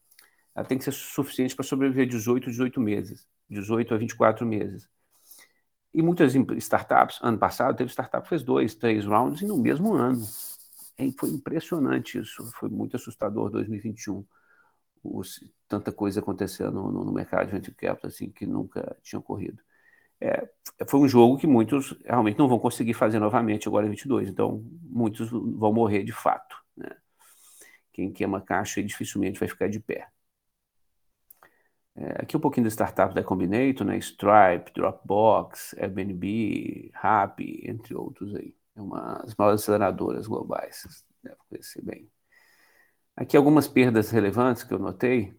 ela 0.56 0.65
tem 0.65 0.77
que 0.77 0.84
ser 0.84 0.91
suficiente 0.94 1.56
para 1.56 1.63
sobreviver 1.65 2.08
18, 2.08 2.50
18 2.50 2.79
meses, 2.82 3.27
18 3.50 3.94
a 3.94 3.98
24 3.98 4.46
meses. 4.46 4.89
E 5.94 6.01
muitas 6.01 6.36
startups, 6.36 7.20
ano 7.22 7.38
passado, 7.38 7.75
teve 7.75 7.91
startup 7.91 8.24
que 8.24 8.29
fez 8.29 8.44
dois, 8.44 8.75
três 8.75 9.06
rounds 9.06 9.41
no 9.41 9.58
mesmo 9.58 9.94
ano. 9.94 10.22
E 11.00 11.12
foi 11.12 11.30
impressionante 11.30 12.18
isso, 12.20 12.44
foi 12.54 12.70
muito 12.70 12.96
assustador 12.96 13.50
2021. 13.50 14.25
Os, 15.04 15.44
tanta 15.68 15.92
coisa 15.92 16.20
acontecendo 16.20 16.72
no, 16.72 17.06
no, 17.06 17.12
mercado 17.12 17.48
de 17.60 17.72
capital 17.72 17.98
assim, 18.04 18.30
que 18.32 18.46
nunca 18.46 18.98
tinha 19.04 19.20
ocorrido. 19.20 19.62
É, 20.20 20.50
foi 20.88 21.00
um 21.00 21.08
jogo 21.08 21.38
que 21.38 21.48
muitos 21.48 21.96
realmente 22.06 22.39
não 22.39 22.48
vão 22.50 22.60
conseguir 22.60 22.94
fazer 22.94 23.20
novamente 23.20 23.68
agora 23.68 23.86
em 23.86 23.92
22, 23.92 24.30
então 24.30 24.63
muitos 24.84 25.30
vão 25.30 25.72
morrer 25.74 26.04
de 26.04 26.12
fato. 26.12 26.58
Né? 26.75 26.89
Quem 27.94 28.12
queima 28.12 28.42
caixa 28.42 28.84
dificilmente 28.84 29.39
vai 29.39 29.48
ficar 29.48 29.70
de 29.70 29.80
pé. 29.80 30.10
É, 31.96 32.22
aqui 32.22 32.38
um 32.38 32.39
pouquinho 32.39 32.66
da 32.66 32.70
startup 32.70 33.13
da 33.13 33.24
Combinator, 33.24 33.86
né? 33.86 33.98
Stripe, 33.98 34.72
Dropbox, 34.74 35.74
Airbnb, 35.80 36.92
Rappi, 36.94 37.62
entre 37.66 37.96
outros 37.96 38.36
aí. 38.36 38.56
É 38.77 38.81
uma 38.81 39.24
das 39.24 39.36
maiores 39.36 39.62
aceleradoras 39.63 40.27
globais, 40.27 41.03
deve 41.24 41.36
conhecer 41.50 41.81
bem. 41.84 42.10
Aqui 43.15 43.36
algumas 43.36 43.67
perdas 43.67 44.12
relevantes 44.12 44.63
que 44.63 44.74
eu 44.74 44.77
notei, 44.77 45.36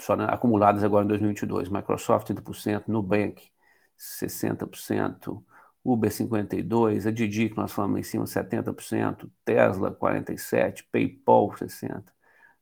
só 0.00 0.14
acumuladas 0.14 0.82
agora 0.84 1.04
em 1.04 1.08
2022. 1.08 1.68
Microsoft 1.68 2.26
30%, 2.28 2.88
Nubank 2.88 3.48
60%, 3.96 5.44
Uber 5.84 6.10
52%, 6.10 7.06
a 7.06 7.10
Didi, 7.12 7.48
que 7.50 7.56
nós 7.56 7.72
falamos 7.72 8.00
em 8.00 8.02
cima, 8.02 8.26
70%, 8.26 9.30
Tesla 9.44 9.92
47%, 9.92 10.84
PayPal 10.90 11.50
60%. 11.52 12.12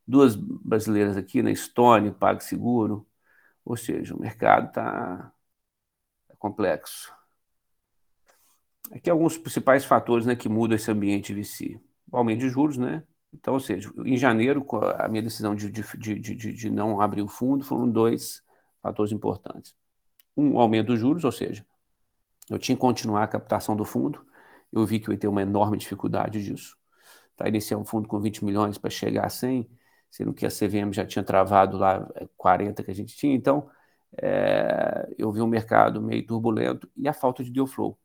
Duas 0.06 0.36
brasileiras 0.36 1.16
aqui, 1.16 1.42
na 1.42 1.50
Estônia, 1.50 2.12
PagSeguro. 2.12 3.06
Ou 3.64 3.76
seja, 3.76 4.14
o 4.14 4.20
mercado 4.20 4.68
está 4.68 5.32
tá 6.28 6.36
complexo. 6.38 7.12
Aqui 8.92 9.10
alguns 9.10 9.38
principais 9.38 9.84
fatores 9.84 10.26
né, 10.26 10.36
que 10.36 10.48
mudam 10.48 10.76
esse 10.76 10.90
ambiente 10.90 11.34
VC. 11.34 11.80
O 12.10 12.16
aumento 12.16 12.40
de 12.40 12.48
juros, 12.48 12.76
né? 12.76 13.02
Então, 13.32 13.54
ou 13.54 13.60
seja, 13.60 13.90
em 14.04 14.16
janeiro, 14.16 14.64
a 14.98 15.08
minha 15.08 15.22
decisão 15.22 15.54
de, 15.54 15.70
de, 15.70 15.82
de, 16.18 16.34
de, 16.52 16.70
não 16.70 17.00
abrir 17.00 17.22
o 17.22 17.28
fundo 17.28 17.64
foram 17.64 17.90
dois 17.90 18.42
fatores 18.80 19.12
importantes. 19.12 19.74
Um, 20.36 20.58
aumento 20.58 20.88
dos 20.88 21.00
juros, 21.00 21.24
ou 21.24 21.32
seja, 21.32 21.66
eu 22.50 22.58
tinha 22.58 22.76
que 22.76 22.80
continuar 22.80 23.24
a 23.24 23.28
captação 23.28 23.74
do 23.74 23.84
fundo, 23.84 24.24
eu 24.72 24.84
vi 24.86 25.00
que 25.00 25.08
eu 25.08 25.12
ia 25.12 25.18
ter 25.18 25.28
uma 25.28 25.42
enorme 25.42 25.76
dificuldade 25.76 26.42
disso. 26.44 26.76
Tá, 27.36 27.48
iniciar 27.48 27.78
um 27.78 27.84
fundo 27.84 28.08
com 28.08 28.20
20 28.20 28.44
milhões 28.44 28.78
para 28.78 28.90
chegar 28.90 29.26
a 29.26 29.28
100, 29.28 29.68
sendo 30.10 30.32
que 30.32 30.46
a 30.46 30.50
CVM 30.50 30.92
já 30.92 31.04
tinha 31.04 31.24
travado 31.24 31.76
lá 31.76 32.06
40 32.36 32.82
é, 32.82 32.84
que 32.84 32.90
a 32.90 32.94
gente 32.94 33.16
tinha, 33.16 33.34
então 33.34 33.68
é, 34.22 35.12
eu 35.18 35.32
vi 35.32 35.40
um 35.40 35.46
mercado 35.46 36.00
meio 36.00 36.24
turbulento 36.24 36.88
e 36.96 37.08
a 37.08 37.12
falta 37.12 37.42
de 37.42 37.50
deal 37.50 37.66
flow. 37.66 37.98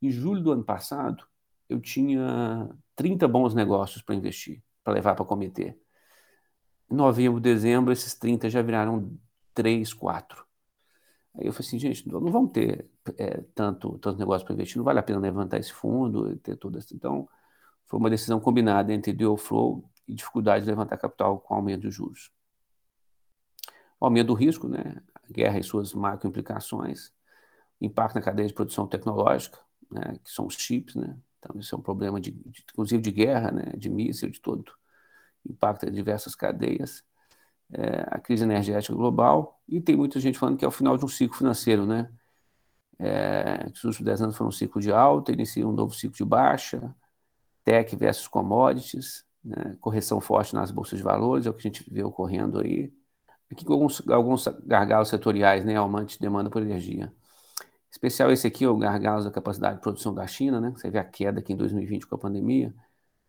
Em 0.00 0.10
julho 0.10 0.42
do 0.42 0.52
ano 0.52 0.64
passado, 0.64 1.24
eu 1.68 1.80
tinha 1.80 2.70
30 2.96 3.26
bons 3.28 3.54
negócios 3.54 4.02
para 4.02 4.14
investir, 4.14 4.62
para 4.82 4.94
levar 4.94 5.14
para 5.14 5.24
comitê. 5.24 5.76
Em 6.90 6.94
novembro, 6.94 7.40
dezembro, 7.40 7.92
esses 7.92 8.14
30 8.14 8.48
já 8.48 8.62
viraram 8.62 9.18
3, 9.54 9.92
4. 9.92 10.46
Aí 11.34 11.46
eu 11.46 11.52
falei 11.52 11.68
assim, 11.68 11.78
gente, 11.78 12.08
não 12.08 12.32
vamos 12.32 12.50
ter 12.52 12.88
é, 13.16 13.42
tanto, 13.54 13.98
tanto 13.98 14.18
negócio 14.18 14.46
para 14.46 14.54
investir, 14.54 14.78
não 14.78 14.84
vale 14.84 14.98
a 14.98 15.02
pena 15.02 15.18
levantar 15.18 15.58
esse 15.58 15.72
fundo, 15.72 16.36
ter 16.38 16.56
tudo 16.56 16.78
isso. 16.78 16.94
Então, 16.94 17.28
foi 17.86 17.98
uma 17.98 18.10
decisão 18.10 18.40
combinada 18.40 18.92
entre 18.92 19.12
deal 19.12 19.36
flow 19.36 19.88
e 20.06 20.14
dificuldade 20.14 20.64
de 20.64 20.70
levantar 20.70 20.96
capital 20.96 21.38
com 21.38 21.54
aumento 21.54 21.82
de 21.82 21.90
juros. 21.90 22.30
O 24.00 24.04
aumento 24.06 24.28
do 24.28 24.34
risco, 24.34 24.68
né? 24.68 25.02
a 25.14 25.32
guerra 25.32 25.58
e 25.58 25.62
suas 25.62 25.92
macro 25.92 26.28
implicações, 26.28 27.12
impacto 27.80 28.14
na 28.14 28.22
cadeia 28.22 28.48
de 28.48 28.54
produção 28.54 28.86
tecnológica, 28.86 29.58
né, 29.90 30.18
que 30.22 30.30
são 30.30 30.46
os 30.46 30.54
chips, 30.54 30.94
né? 30.94 31.16
Então 31.38 31.58
isso 31.58 31.74
é 31.74 31.78
um 31.78 31.82
problema 31.82 32.20
de, 32.20 32.32
de 32.32 32.64
inclusive 32.72 33.02
de 33.02 33.10
guerra, 33.12 33.50
né, 33.50 33.72
de 33.76 33.88
míssil, 33.88 34.30
de 34.30 34.40
todo, 34.40 34.72
impacta 35.48 35.90
diversas 35.90 36.34
cadeias. 36.34 37.04
É, 37.70 38.06
a 38.10 38.18
crise 38.18 38.44
energética 38.44 38.94
global 38.94 39.60
e 39.68 39.78
tem 39.78 39.94
muita 39.94 40.18
gente 40.18 40.38
falando 40.38 40.56
que 40.56 40.64
é 40.64 40.68
o 40.68 40.70
final 40.70 40.96
de 40.96 41.04
um 41.04 41.08
ciclo 41.08 41.36
financeiro, 41.36 41.84
né? 41.86 42.10
É, 42.98 43.66
os 43.66 43.84
últimos 43.84 44.00
10 44.00 44.22
anos 44.22 44.36
foram 44.36 44.48
um 44.48 44.52
ciclo 44.52 44.80
de 44.80 44.90
alta, 44.90 45.32
inicia 45.32 45.68
um 45.68 45.72
novo 45.72 45.94
ciclo 45.94 46.16
de 46.16 46.24
baixa, 46.24 46.94
tech 47.64 47.94
versus 47.96 48.26
commodities, 48.26 49.24
né? 49.44 49.76
correção 49.80 50.20
forte 50.20 50.54
nas 50.54 50.70
bolsas 50.70 50.98
de 50.98 51.04
valores, 51.04 51.46
é 51.46 51.50
o 51.50 51.54
que 51.54 51.60
a 51.60 51.70
gente 51.70 51.84
vê 51.92 52.02
ocorrendo 52.02 52.58
aí. 52.60 52.92
Aqui 53.52 53.64
alguns, 53.68 54.06
alguns 54.08 54.48
gargalos 54.64 55.08
setoriais, 55.10 55.64
né? 55.64 55.76
Aumento 55.76 56.10
de 56.10 56.18
demanda 56.18 56.50
por 56.50 56.62
energia 56.62 57.12
especial 57.90 58.30
esse 58.30 58.46
aqui, 58.46 58.66
o 58.66 58.76
gargalo 58.76 59.24
da 59.24 59.30
capacidade 59.30 59.76
de 59.76 59.82
produção 59.82 60.14
da 60.14 60.26
China, 60.26 60.60
né? 60.60 60.70
Você 60.70 60.90
vê 60.90 60.98
a 60.98 61.04
queda 61.04 61.40
aqui 61.40 61.52
em 61.52 61.56
2020 61.56 62.06
com 62.06 62.14
a 62.14 62.18
pandemia 62.18 62.74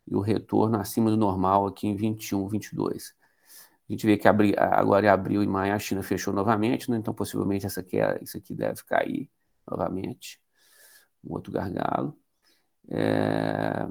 e 0.06 0.14
o 0.14 0.20
retorno 0.20 0.78
acima 0.78 1.10
do 1.10 1.16
normal 1.16 1.66
aqui 1.66 1.86
em 1.88 1.96
21, 1.96 2.48
22. 2.48 3.14
A 3.88 3.92
gente 3.92 4.06
vê 4.06 4.16
que 4.16 4.28
abri, 4.28 4.54
agora 4.58 5.06
em 5.06 5.08
abril 5.08 5.42
e 5.42 5.46
maio 5.46 5.74
a 5.74 5.78
China 5.78 6.02
fechou 6.02 6.32
novamente, 6.34 6.90
né? 6.90 6.96
Então 6.98 7.14
possivelmente 7.14 7.66
essa 7.66 7.82
queda, 7.82 8.22
isso 8.22 8.36
aqui 8.38 8.54
deve 8.54 8.84
cair 8.84 9.30
novamente. 9.68 10.40
Um 11.24 11.34
outro 11.34 11.52
gargalo. 11.52 12.16
É, 12.88 13.88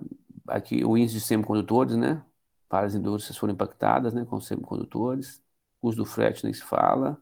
aqui 0.48 0.84
o 0.86 0.98
índice 0.98 1.16
de 1.16 1.22
semicondutores, 1.22 1.96
né? 1.98 2.24
Para 2.70 2.88
as 2.88 2.96
indústrias 2.96 3.38
foram 3.38 3.54
impactadas, 3.54 4.14
né? 4.14 4.26
Com 4.26 4.40
semicondutores. 4.42 5.38
O 5.80 5.88
custo 5.88 6.04
do 6.04 6.06
frete 6.06 6.44
nem 6.44 6.54
se 6.54 6.64
fala. 6.64 7.22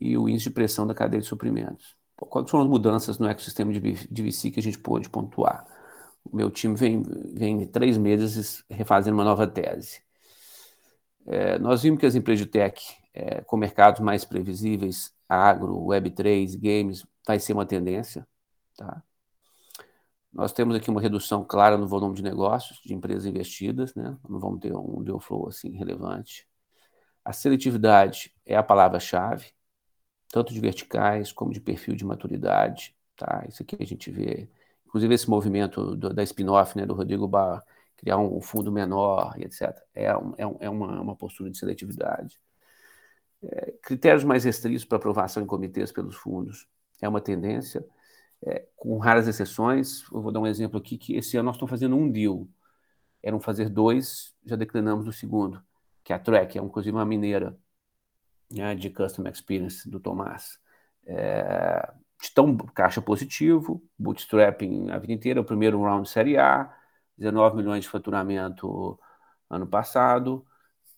E 0.00 0.16
o 0.16 0.28
índice 0.28 0.44
de 0.48 0.54
pressão 0.54 0.86
da 0.86 0.94
cadeia 0.94 1.20
de 1.20 1.28
suprimentos. 1.28 1.96
Quais 2.26 2.50
foram 2.50 2.64
as 2.64 2.70
mudanças 2.70 3.18
no 3.18 3.28
ecossistema 3.28 3.72
de, 3.72 3.80
de 3.80 4.22
VC 4.22 4.50
que 4.50 4.60
a 4.60 4.62
gente 4.62 4.78
pôde 4.78 5.08
pontuar? 5.08 5.66
O 6.24 6.36
meu 6.36 6.50
time 6.50 6.74
vem, 6.74 7.02
vem 7.34 7.66
três 7.66 7.98
meses 7.98 8.64
refazendo 8.70 9.16
uma 9.16 9.24
nova 9.24 9.46
tese. 9.46 10.02
É, 11.26 11.58
nós 11.58 11.82
vimos 11.82 12.00
que 12.00 12.06
as 12.06 12.14
empresas 12.14 12.44
de 12.44 12.50
tech, 12.50 12.80
é, 13.14 13.42
com 13.42 13.56
mercados 13.56 14.00
mais 14.00 14.24
previsíveis, 14.24 15.12
agro, 15.28 15.86
Web3, 15.86 16.56
games, 16.58 17.06
vai 17.26 17.38
ser 17.38 17.52
uma 17.52 17.66
tendência. 17.66 18.26
Tá? 18.76 19.02
Nós 20.32 20.52
temos 20.52 20.74
aqui 20.76 20.90
uma 20.90 21.00
redução 21.00 21.44
clara 21.44 21.76
no 21.76 21.86
volume 21.86 22.14
de 22.14 22.22
negócios 22.22 22.80
de 22.84 22.94
empresas 22.94 23.26
investidas, 23.26 23.94
né? 23.94 24.16
não 24.28 24.38
vamos 24.40 24.60
ter 24.60 24.74
um 24.74 25.02
deal 25.02 25.20
flow 25.20 25.48
assim 25.48 25.70
relevante. 25.70 26.46
A 27.24 27.32
seletividade 27.32 28.34
é 28.44 28.56
a 28.56 28.62
palavra-chave 28.62 29.52
tanto 30.32 30.52
de 30.52 30.60
verticais 30.60 31.30
como 31.30 31.52
de 31.52 31.60
perfil 31.60 31.94
de 31.94 32.04
maturidade. 32.04 32.96
Tá? 33.16 33.44
Isso 33.46 33.62
aqui 33.62 33.76
a 33.78 33.86
gente 33.86 34.10
vê, 34.10 34.48
inclusive 34.86 35.14
esse 35.14 35.28
movimento 35.28 35.94
do, 35.94 36.12
da 36.12 36.22
spin-off 36.22 36.76
né, 36.76 36.86
do 36.86 36.94
Rodrigo 36.94 37.28
Bar, 37.28 37.62
criar 37.98 38.16
um, 38.16 38.40
fundo 38.40 38.72
menor 38.72 39.34
e 39.38 39.44
etc. 39.44 39.78
É, 39.94 40.16
um, 40.16 40.34
é, 40.38 40.46
um, 40.46 40.56
é 40.58 40.70
uma, 40.70 41.00
uma, 41.02 41.14
postura 41.14 41.50
de 41.50 41.58
seletividade. 41.58 42.40
É, 43.42 43.74
critérios 43.82 44.24
mais 44.24 44.44
restritos 44.44 44.84
para 44.86 44.96
aprovação 44.96 45.42
em 45.42 45.46
comitês 45.46 45.92
pelos 45.92 46.16
fundos 46.16 46.66
é 47.00 47.08
uma 47.08 47.20
tendência, 47.20 47.84
é, 48.42 48.66
com 48.74 48.96
raras 48.98 49.28
exceções. 49.28 50.02
Eu 50.10 50.22
vou 50.22 50.32
dar 50.32 50.40
um 50.40 50.46
exemplo 50.46 50.78
aqui, 50.78 50.96
que 50.96 51.14
esse 51.14 51.36
ano 51.36 51.46
nós 51.46 51.56
estamos 51.56 51.70
fazendo 51.70 51.94
um 51.94 52.10
deal. 52.10 52.48
Eram 53.22 53.38
fazer 53.38 53.68
dois, 53.68 54.34
já 54.46 54.56
declinamos 54.56 55.04
do 55.04 55.12
segundo, 55.12 55.62
que 56.02 56.12
é 56.12 56.16
a 56.16 56.18
Track, 56.18 56.58
é 56.58 56.62
inclusive 56.62 56.96
uma 56.96 57.04
mineira 57.04 57.56
né, 58.54 58.74
de 58.74 58.90
Customer 58.90 59.32
Experience 59.32 59.88
do 59.88 60.00
Tomás. 60.00 60.58
É, 61.06 61.92
tão 62.34 62.56
caixa 62.56 63.02
positivo, 63.02 63.82
bootstrapping 63.98 64.90
a 64.90 64.98
vida 64.98 65.12
inteira, 65.12 65.40
o 65.40 65.44
primeiro 65.44 65.82
round 65.82 66.08
Série 66.08 66.38
A, 66.38 66.72
19 67.16 67.56
milhões 67.56 67.84
de 67.84 67.90
faturamento 67.90 68.98
ano 69.50 69.66
passado, 69.66 70.44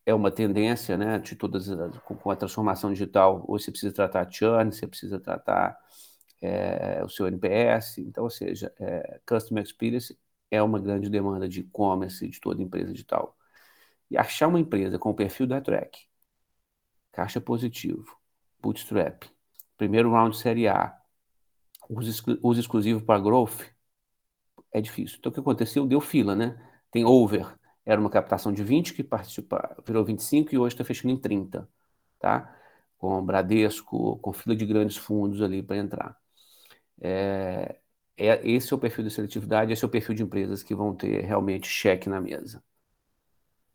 é 0.06 0.14
uma 0.14 0.30
tendência, 0.30 0.96
né, 0.96 1.18
de 1.18 1.34
todas 1.36 1.68
com, 2.04 2.30
a 2.30 2.36
transformação 2.36 2.92
digital, 2.92 3.44
hoje 3.48 3.64
você 3.64 3.70
precisa 3.70 3.92
tratar 3.94 4.30
churn, 4.30 4.70
você 4.72 4.86
precisa 4.86 5.18
tratar 5.18 5.78
é, 6.42 7.02
o 7.04 7.08
seu 7.08 7.26
NPS. 7.26 7.98
Então, 8.02 8.24
ou 8.24 8.30
seja, 8.30 8.72
é, 8.78 9.20
Customer 9.26 9.62
Experience 9.64 10.16
é 10.50 10.62
uma 10.62 10.78
grande 10.78 11.08
demanda 11.08 11.48
de 11.48 11.60
e-commerce 11.60 12.28
de 12.28 12.40
toda 12.40 12.62
empresa 12.62 12.92
digital. 12.92 13.36
E 14.10 14.18
achar 14.18 14.48
uma 14.48 14.60
empresa 14.60 14.98
com 14.98 15.10
o 15.10 15.14
perfil 15.14 15.46
da 15.46 15.60
Track, 15.60 16.06
caixa 17.14 17.40
positivo, 17.40 18.16
bootstrap, 18.60 19.24
primeiro 19.76 20.10
round 20.10 20.36
série 20.36 20.68
A, 20.68 20.96
uso, 21.88 22.38
uso 22.42 22.60
exclusivo 22.60 23.02
para 23.02 23.20
growth, 23.20 23.62
é 24.72 24.80
difícil. 24.80 25.18
Então, 25.18 25.30
o 25.30 25.34
que 25.34 25.40
aconteceu? 25.40 25.86
Deu 25.86 26.00
fila, 26.00 26.34
né? 26.34 26.56
Tem 26.90 27.04
over, 27.04 27.46
era 27.86 28.00
uma 28.00 28.10
captação 28.10 28.52
de 28.52 28.64
20 28.64 28.94
que 28.94 29.04
participa, 29.04 29.76
virou 29.86 30.04
25 30.04 30.54
e 30.54 30.58
hoje 30.58 30.74
está 30.74 30.84
fechando 30.84 31.14
em 31.14 31.18
30, 31.20 31.68
tá? 32.18 32.54
Com 32.98 33.24
Bradesco, 33.24 34.18
com 34.18 34.32
fila 34.32 34.56
de 34.56 34.66
grandes 34.66 34.96
fundos 34.96 35.42
ali 35.42 35.62
para 35.62 35.76
entrar. 35.76 36.16
É, 37.00 37.78
é, 38.16 38.48
esse 38.48 38.72
é 38.72 38.76
o 38.76 38.78
perfil 38.78 39.04
de 39.04 39.10
seletividade, 39.10 39.72
esse 39.72 39.84
é 39.84 39.88
o 39.88 39.90
perfil 39.90 40.14
de 40.14 40.22
empresas 40.22 40.62
que 40.62 40.74
vão 40.74 40.94
ter 40.94 41.24
realmente 41.24 41.68
cheque 41.68 42.08
na 42.08 42.20
mesa. 42.20 42.62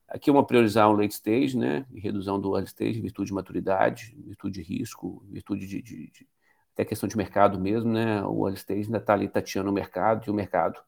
Aqui 0.09 0.29
é 0.29 0.33
uma 0.33 0.45
priorizar 0.45 0.89
o 0.89 0.93
late 0.93 1.13
stage, 1.13 1.55
né? 1.55 1.85
Redução 1.93 2.41
do 2.41 2.55
early 2.55 2.67
stage, 2.67 2.99
virtude 2.99 3.27
de 3.27 3.33
maturidade, 3.33 4.15
virtude 4.17 4.55
de 4.55 4.67
risco, 4.67 5.23
virtude 5.29 5.67
de, 5.67 5.81
de, 5.81 6.07
de 6.09 6.27
até 6.73 6.83
questão 6.83 7.07
de 7.07 7.15
mercado 7.15 7.59
mesmo, 7.59 7.91
né? 7.91 8.23
O 8.25 8.47
early 8.47 8.57
stage 8.57 8.85
ainda 8.85 8.97
está 8.97 9.13
ali 9.13 9.27
tateando 9.29 9.69
o 9.69 9.73
mercado 9.73 10.25
e 10.25 10.31
o 10.31 10.33
mercado 10.33 10.79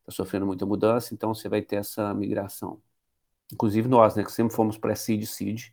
está 0.00 0.10
sofrendo 0.10 0.46
muita 0.46 0.64
mudança, 0.64 1.12
então 1.12 1.34
você 1.34 1.48
vai 1.50 1.60
ter 1.60 1.76
essa 1.76 2.14
migração. 2.14 2.82
Inclusive 3.52 3.88
nós, 3.88 4.16
né? 4.16 4.24
Que 4.24 4.32
sempre 4.32 4.54
fomos 4.56 4.78
para 4.78 4.94
seed 4.94 5.24
seed, 5.26 5.68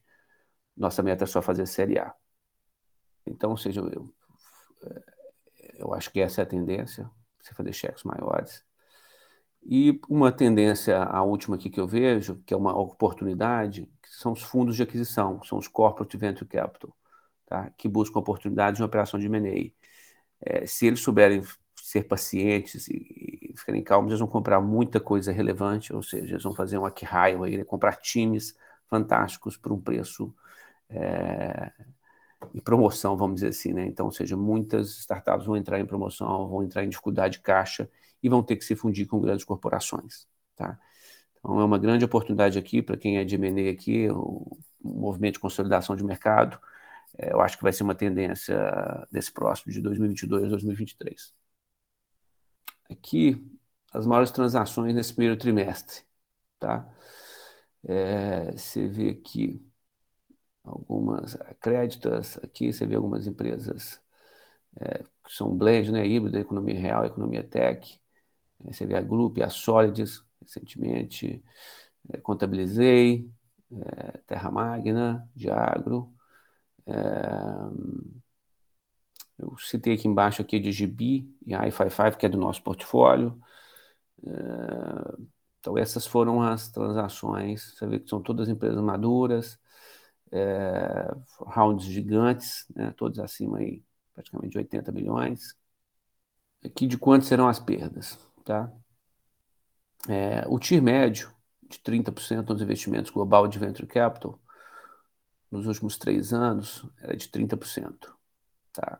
nossa 0.75 1.01
meta 1.01 1.23
é 1.23 1.27
só 1.27 1.41
fazer 1.41 1.65
série 1.67 1.99
A. 1.99 2.13
Então, 3.25 3.51
ou 3.51 3.57
seja, 3.57 3.79
eu, 3.81 4.13
eu 5.75 5.93
acho 5.93 6.11
que 6.11 6.19
essa 6.19 6.41
é 6.41 6.43
a 6.43 6.47
tendência, 6.47 7.09
você 7.41 7.53
fazer 7.53 7.73
cheques 7.73 8.03
maiores. 8.03 8.65
E 9.63 9.99
uma 10.09 10.31
tendência, 10.31 11.03
a 11.03 11.21
última 11.21 11.55
aqui 11.55 11.69
que 11.69 11.79
eu 11.79 11.87
vejo, 11.87 12.41
que 12.45 12.53
é 12.53 12.57
uma 12.57 12.77
oportunidade, 12.77 13.87
são 14.03 14.31
os 14.31 14.41
fundos 14.41 14.75
de 14.75 14.83
aquisição, 14.83 15.41
são 15.43 15.57
os 15.57 15.67
Corporate 15.67 16.17
Venture 16.17 16.45
Capital, 16.49 16.95
tá? 17.45 17.69
que 17.77 17.87
buscam 17.87 18.19
oportunidades 18.19 18.77
de 18.77 18.83
operação 18.83 19.19
de 19.19 19.27
M&A. 19.27 19.71
É, 20.41 20.65
se 20.65 20.87
eles 20.87 21.01
souberem 21.01 21.43
ser 21.75 22.03
pacientes 22.03 22.87
e, 22.87 23.51
e, 23.51 23.57
ficarem 23.57 23.83
calmos, 23.83 24.11
eles 24.11 24.19
vão 24.19 24.27
comprar 24.29 24.61
muita 24.61 24.99
coisa 24.99 25.31
relevante, 25.31 25.93
ou 25.93 26.03
seja, 26.03 26.33
eles 26.33 26.43
vão 26.43 26.55
fazer 26.55 26.77
um 26.77 26.85
acquihire, 26.85 27.43
aí, 27.43 27.57
né? 27.57 27.63
comprar 27.63 27.95
times 27.97 28.55
fantásticos 28.89 29.57
por 29.57 29.71
um 29.71 29.79
preço 29.79 30.33
é, 30.89 31.71
em 32.53 32.59
promoção, 32.59 33.17
vamos 33.17 33.35
dizer 33.35 33.49
assim, 33.49 33.73
né? 33.73 33.85
Então, 33.85 34.07
ou 34.07 34.11
seja, 34.11 34.35
muitas 34.37 34.99
startups 34.99 35.45
vão 35.45 35.57
entrar 35.57 35.79
em 35.79 35.85
promoção, 35.85 36.47
vão 36.47 36.63
entrar 36.63 36.83
em 36.83 36.89
dificuldade 36.89 37.33
de 37.37 37.41
caixa 37.41 37.89
e 38.21 38.29
vão 38.29 38.43
ter 38.43 38.55
que 38.55 38.65
se 38.65 38.75
fundir 38.75 39.07
com 39.07 39.19
grandes 39.19 39.45
corporações, 39.45 40.27
tá? 40.55 40.79
Então, 41.39 41.59
é 41.59 41.63
uma 41.63 41.77
grande 41.79 42.05
oportunidade 42.05 42.59
aqui 42.59 42.81
para 42.81 42.97
quem 42.97 43.17
é 43.17 43.23
de 43.23 43.35
M&A 43.35 43.71
aqui, 43.71 44.09
o, 44.09 44.57
movimento 44.81 45.35
de 45.35 45.39
consolidação 45.39 45.95
de 45.95 46.03
mercado, 46.03 46.59
é, 47.17 47.33
eu 47.33 47.41
acho 47.41 47.57
que 47.57 47.63
vai 47.63 47.73
ser 47.73 47.83
uma 47.83 47.95
tendência 47.95 48.57
desse 49.11 49.31
próximo, 49.31 49.71
de 49.73 49.81
2022 49.81 50.45
a 50.45 50.47
2023. 50.49 51.33
Aqui, 52.89 53.37
as 53.93 54.05
maiores 54.05 54.31
transações 54.31 54.93
nesse 54.95 55.13
primeiro 55.13 55.37
trimestre, 55.37 56.03
tá? 56.59 56.87
É, 57.87 58.51
você 58.51 58.87
vê 58.87 59.09
aqui 59.11 59.65
algumas 60.63 61.37
créditas, 61.59 62.37
aqui 62.43 62.71
você 62.73 62.85
vê 62.85 62.95
algumas 62.95 63.27
empresas 63.27 64.01
é, 64.79 64.99
que 65.25 65.33
são 65.33 65.55
blend, 65.57 65.91
né, 65.91 66.05
híbrida, 66.07 66.39
economia 66.39 66.79
real, 66.79 67.05
economia 67.05 67.43
tech, 67.43 67.99
vê 68.85 68.95
a 68.95 69.01
Group, 69.01 69.39
a 69.39 69.49
Solids, 69.49 70.23
recentemente 70.41 71.43
é, 72.09 72.17
contabilizei, 72.17 73.29
é, 73.71 74.17
Terra 74.27 74.51
Magna, 74.51 75.29
de 75.35 75.49
agro, 75.49 76.13
é, 76.85 76.93
eu 79.37 79.57
citei 79.57 79.93
aqui 79.93 80.07
embaixo 80.07 80.41
aqui 80.41 80.59
de 80.59 80.71
GB 80.71 81.27
e 81.45 81.53
a 81.53 81.61
i55, 81.65 82.17
que 82.17 82.25
é 82.25 82.29
do 82.29 82.37
nosso 82.37 82.61
portfólio. 82.61 83.39
Então, 85.59 85.77
essas 85.77 86.05
foram 86.05 86.41
as 86.41 86.69
transações. 86.69 87.73
Você 87.73 87.87
vê 87.87 87.99
que 87.99 88.09
são 88.09 88.21
todas 88.21 88.49
empresas 88.49 88.81
maduras, 88.83 89.57
rounds 91.39 91.85
gigantes, 91.85 92.65
né, 92.75 92.93
todos 92.97 93.17
acima 93.19 93.59
aí 93.59 93.81
praticamente 94.13 94.51
de 94.51 94.57
80 94.57 94.91
milhões. 94.91 95.55
Aqui 96.63 96.85
de 96.85 96.97
quanto 96.97 97.25
serão 97.25 97.47
as 97.47 97.59
perdas, 97.59 98.19
tá? 98.49 98.73
É, 100.07 100.43
o 100.47 100.57
TIR 100.57 100.81
médio 100.81 101.31
de 101.69 101.77
30% 101.77 102.45
dos 102.45 102.63
investimentos 102.63 103.11
global 103.11 103.47
de 103.47 103.59
venture 103.59 103.85
capital 103.85 104.39
nos 105.51 105.67
últimos 105.67 105.99
três 105.99 106.33
anos 106.33 106.83
era 106.99 107.15
de 107.15 107.27
30%, 107.27 108.11
tá? 108.73 108.99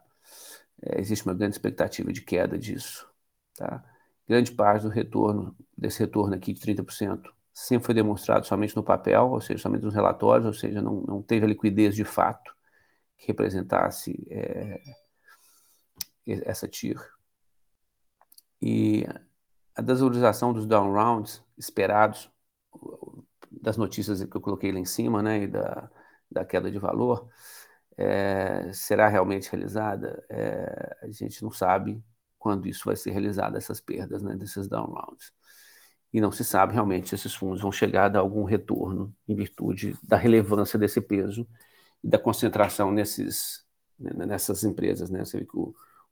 É, 0.84 1.00
existe 1.02 1.26
uma 1.26 1.34
grande 1.34 1.56
expectativa 1.56 2.14
de 2.14 2.22
queda 2.22 2.60
disso, 2.60 3.10
tá? 3.56 3.84
Grande 4.28 4.52
parte 4.52 4.84
do 4.84 4.90
retorno, 4.90 5.56
desse 5.76 6.00
retorno 6.00 6.36
aqui 6.36 6.54
de 6.54 6.62
30%, 6.62 7.34
sempre 7.52 7.88
foi 7.88 7.96
demonstrado 7.96 8.46
somente 8.46 8.76
no 8.76 8.84
papel, 8.84 9.32
ou 9.32 9.42
seja, 9.42 9.64
somente 9.64 9.84
nos 9.84 9.96
relatórios, 9.96 10.46
ou 10.46 10.54
seja, 10.54 10.80
não, 10.80 11.02
não 11.02 11.24
teve 11.24 11.46
a 11.46 11.50
liquidez 11.50 11.96
de 11.96 12.06
fato 12.06 12.56
que 13.18 13.26
representasse 13.26 14.28
é, 14.30 14.80
essa 16.46 16.68
TIR. 16.68 17.00
E 18.62 19.08
a 19.80 19.82
desvalorização 19.82 20.54
dos 20.54 20.65
down 20.65 20.94
rounds 20.94 21.44
esperados, 21.58 22.30
das 23.52 23.78
notícias 23.78 24.24
que 24.24 24.36
eu 24.36 24.42
coloquei 24.42 24.72
lá 24.72 24.80
em 24.80 24.86
cima, 24.86 25.24
né, 25.24 25.44
e 25.44 25.48
da, 25.48 25.89
da 26.32 26.46
queda 26.46 26.72
de 26.72 26.80
valor, 26.80 27.28
é, 27.98 28.72
será 28.74 29.08
realmente 29.08 29.52
realizada? 29.52 30.24
É, 30.30 30.98
a 31.04 31.12
gente 31.12 31.44
não 31.44 31.52
sabe 31.52 32.04
quando 32.38 32.68
isso 32.68 32.86
vai 32.86 32.96
ser 32.96 33.12
realizado, 33.12 33.58
essas 33.58 33.82
perdas 33.82 34.22
né, 34.24 34.36
desses 34.36 34.68
down 34.68 34.88
rounds 34.88 35.34
e 36.13 36.20
não 36.20 36.32
se 36.32 36.44
sabe 36.44 36.74
realmente 36.74 37.10
se 37.10 37.15
esses 37.15 37.34
fundos 37.36 37.62
vão 37.62 37.72
chegar 37.72 38.06
a 38.06 38.10
dar 38.10 38.20
algum 38.20 38.44
retorno 38.44 39.15
em 39.28 39.36
virtude 39.36 39.96
da 40.04 40.18
relevância 40.18 40.78
desse 40.80 41.00
peso 41.02 41.48
e 42.04 42.08
da 42.10 42.18
concentração 42.18 42.92
nesses, 42.92 43.63
né, 43.98 44.26
nessas 44.26 44.63
empresas. 44.63 45.10
Né? 45.10 45.24
Você 45.24 45.39
vê 45.39 45.46
que 45.46 45.58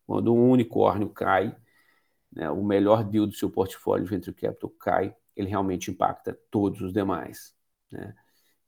quando 0.06 0.34
um 0.34 0.52
unicórnio 0.52 1.10
cai, 1.10 1.56
né, 2.32 2.50
o 2.50 2.64
melhor 2.64 3.04
deal 3.04 3.26
do 3.26 3.34
seu 3.34 3.50
portfólio 3.50 4.06
de 4.06 4.12
venture 4.12 4.36
capital 4.36 4.70
cai, 4.72 5.16
ele 5.36 5.50
realmente 5.50 5.92
impacta 5.92 6.38
todos 6.50 6.82
os 6.82 6.94
demais. 6.94 7.54
Né? 7.92 8.14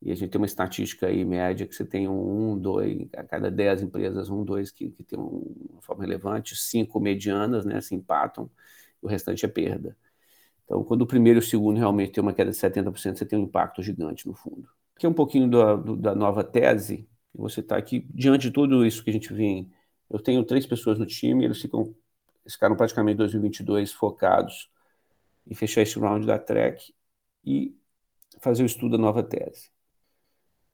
E 0.02 0.12
a 0.12 0.16
gente 0.16 0.30
tem 0.30 0.40
uma 0.40 0.46
estatística 0.46 1.08
aí 1.08 1.26
média 1.26 1.68
que 1.68 1.76
você 1.76 1.86
tem 1.86 2.08
um, 2.08 2.54
um 2.54 2.58
dois, 2.58 3.08
a 3.16 3.24
cada 3.24 3.52
dez 3.52 3.82
empresas, 3.82 4.30
um, 4.30 4.46
dois 4.46 4.72
que, 4.72 4.90
que 4.92 5.04
tem 5.04 5.20
uma 5.20 5.82
forma 5.82 6.04
relevante, 6.04 6.56
cinco 6.56 7.00
medianas 7.00 7.66
né, 7.66 7.82
se 7.82 7.96
empatam, 7.96 8.50
o 9.02 9.08
restante 9.08 9.46
é 9.46 9.48
perda. 9.48 9.98
Então, 10.64 10.84
quando 10.84 11.02
o 11.02 11.08
primeiro 11.08 11.40
e 11.40 11.42
o 11.42 11.46
segundo 11.46 11.78
realmente 11.78 12.12
tem 12.12 12.22
uma 12.22 12.34
queda 12.34 12.52
de 12.52 12.58
70%, 12.58 13.18
você 13.18 13.26
tem 13.26 13.40
um 13.40 13.44
impacto 13.44 13.82
gigante 13.82 14.28
no 14.28 14.36
fundo. 14.36 14.70
Aqui 14.96 15.06
é 15.06 15.10
um 15.10 15.14
pouquinho 15.14 15.50
da, 15.50 15.76
da 15.76 16.16
nova 16.16 16.44
tese. 16.44 17.10
Você 17.34 17.62
está 17.62 17.76
aqui, 17.76 18.06
diante 18.14 18.44
de 18.44 18.52
tudo 18.52 18.86
isso 18.86 19.04
que 19.04 19.10
a 19.10 19.14
gente 19.14 19.34
vem, 19.34 19.72
eu 20.10 20.20
tenho 20.20 20.44
três 20.44 20.66
pessoas 20.66 21.00
no 21.00 21.06
time, 21.06 21.46
eles 21.46 21.62
ficam, 21.62 21.96
ficaram 22.48 22.76
praticamente 22.76 23.18
2022 23.18 23.92
focados 23.92 24.70
em 25.48 25.56
fechar 25.56 25.82
esse 25.82 26.00
round 26.00 26.26
da 26.26 26.38
track 26.38 26.94
e 27.44 27.76
fazer 28.40 28.64
o 28.64 28.66
estudo 28.66 28.98
da 28.98 29.02
nova 29.02 29.24
tese. 29.24 29.72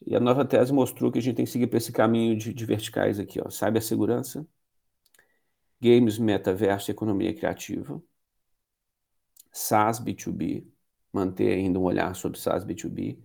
E 0.06 0.16
a 0.16 0.20
nova 0.20 0.46
tese 0.46 0.74
mostrou 0.74 1.12
que 1.12 1.20
a 1.20 1.22
gente 1.22 1.36
tem 1.36 1.46
que 1.46 1.52
seguir 1.52 1.68
para 1.68 1.78
esse 1.78 1.92
caminho 1.92 2.38
de, 2.38 2.54
de 2.54 2.66
verticais 2.66 3.20
aqui, 3.20 3.40
ó, 3.42 3.50
segurança, 3.82 4.46
games, 5.82 6.18
metaverso 6.18 6.92
economia 6.92 7.34
criativa. 7.34 8.02
SaaS 9.52 10.00
B2B, 10.02 10.68
manter 11.14 11.54
ainda 11.54 11.80
um 11.80 11.84
olhar 11.84 12.14
sobre 12.14 12.38
SaaS 12.38 12.66
B2B, 12.66 13.18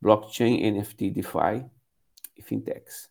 blockchain, 0.00 0.70
NFT, 0.70 1.10
DeFi 1.10 1.68
e 2.36 2.42
fintechs. 2.42 3.10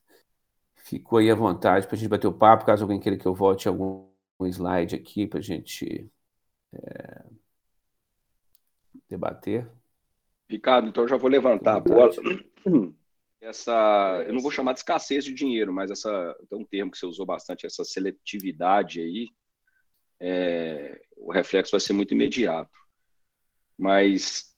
Ficou 0.78 1.20
aí 1.20 1.30
à 1.30 1.36
vontade 1.36 1.86
para 1.86 1.96
a 1.96 2.00
gente 2.00 2.10
bater 2.10 2.28
o 2.28 2.34
papo, 2.34 2.66
caso 2.66 2.84
alguém 2.84 3.00
queira 3.00 3.18
que 3.18 3.26
eu 3.26 3.36
volte 3.36 3.68
algum 3.68 4.15
slide 4.44 4.96
aqui 4.96 5.26
para 5.28 5.40
a 5.40 5.42
gente 5.42 6.10
é, 6.74 7.26
debater. 9.10 9.70
Ricardo, 10.50 10.90
então 10.90 11.04
eu 11.04 11.08
já 11.08 11.18
vou 11.18 11.30
levantar 11.30 11.76
a 11.76 11.80
bola. 11.80 12.12
Essa, 13.42 14.24
eu 14.26 14.34
não 14.34 14.42
vou 14.42 14.50
chamar 14.50 14.74
de 14.74 14.80
escassez 14.80 15.24
de 15.24 15.32
dinheiro, 15.32 15.72
mas 15.72 15.92
essa, 15.92 16.36
tem 16.50 16.58
um 16.58 16.66
termo 16.66 16.90
que 16.90 16.98
você 16.98 17.06
usou 17.06 17.28
bastante, 17.28 17.64
essa 17.64 17.84
seletividade 17.84 19.00
aí, 19.00 19.30
é, 20.20 21.00
o 21.16 21.32
reflexo 21.32 21.72
vai 21.72 21.80
ser 21.80 21.94
muito 21.94 22.12
imediato. 22.14 22.72
Mas, 23.78 24.56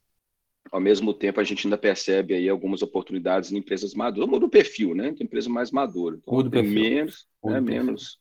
ao 0.72 0.80
mesmo 0.80 1.14
tempo, 1.14 1.42
a 1.42 1.44
gente 1.44 1.68
ainda 1.68 1.78
percebe 1.78 2.34
aí 2.34 2.48
algumas 2.48 2.82
oportunidades 2.82 3.52
em 3.52 3.58
empresas 3.58 3.94
maduras. 3.94 4.30
Muda 4.30 4.46
o 4.46 4.50
perfil, 4.50 4.96
né? 4.96 5.12
Tem 5.12 5.26
empresa 5.26 5.50
mais 5.50 5.70
madura. 5.70 6.18
Então, 6.22 6.34
Muda 6.34 6.48
o 6.48 6.52
perfil. 6.52 6.82
Menos, 6.82 7.28
né? 7.44 7.60
menos, 7.60 8.20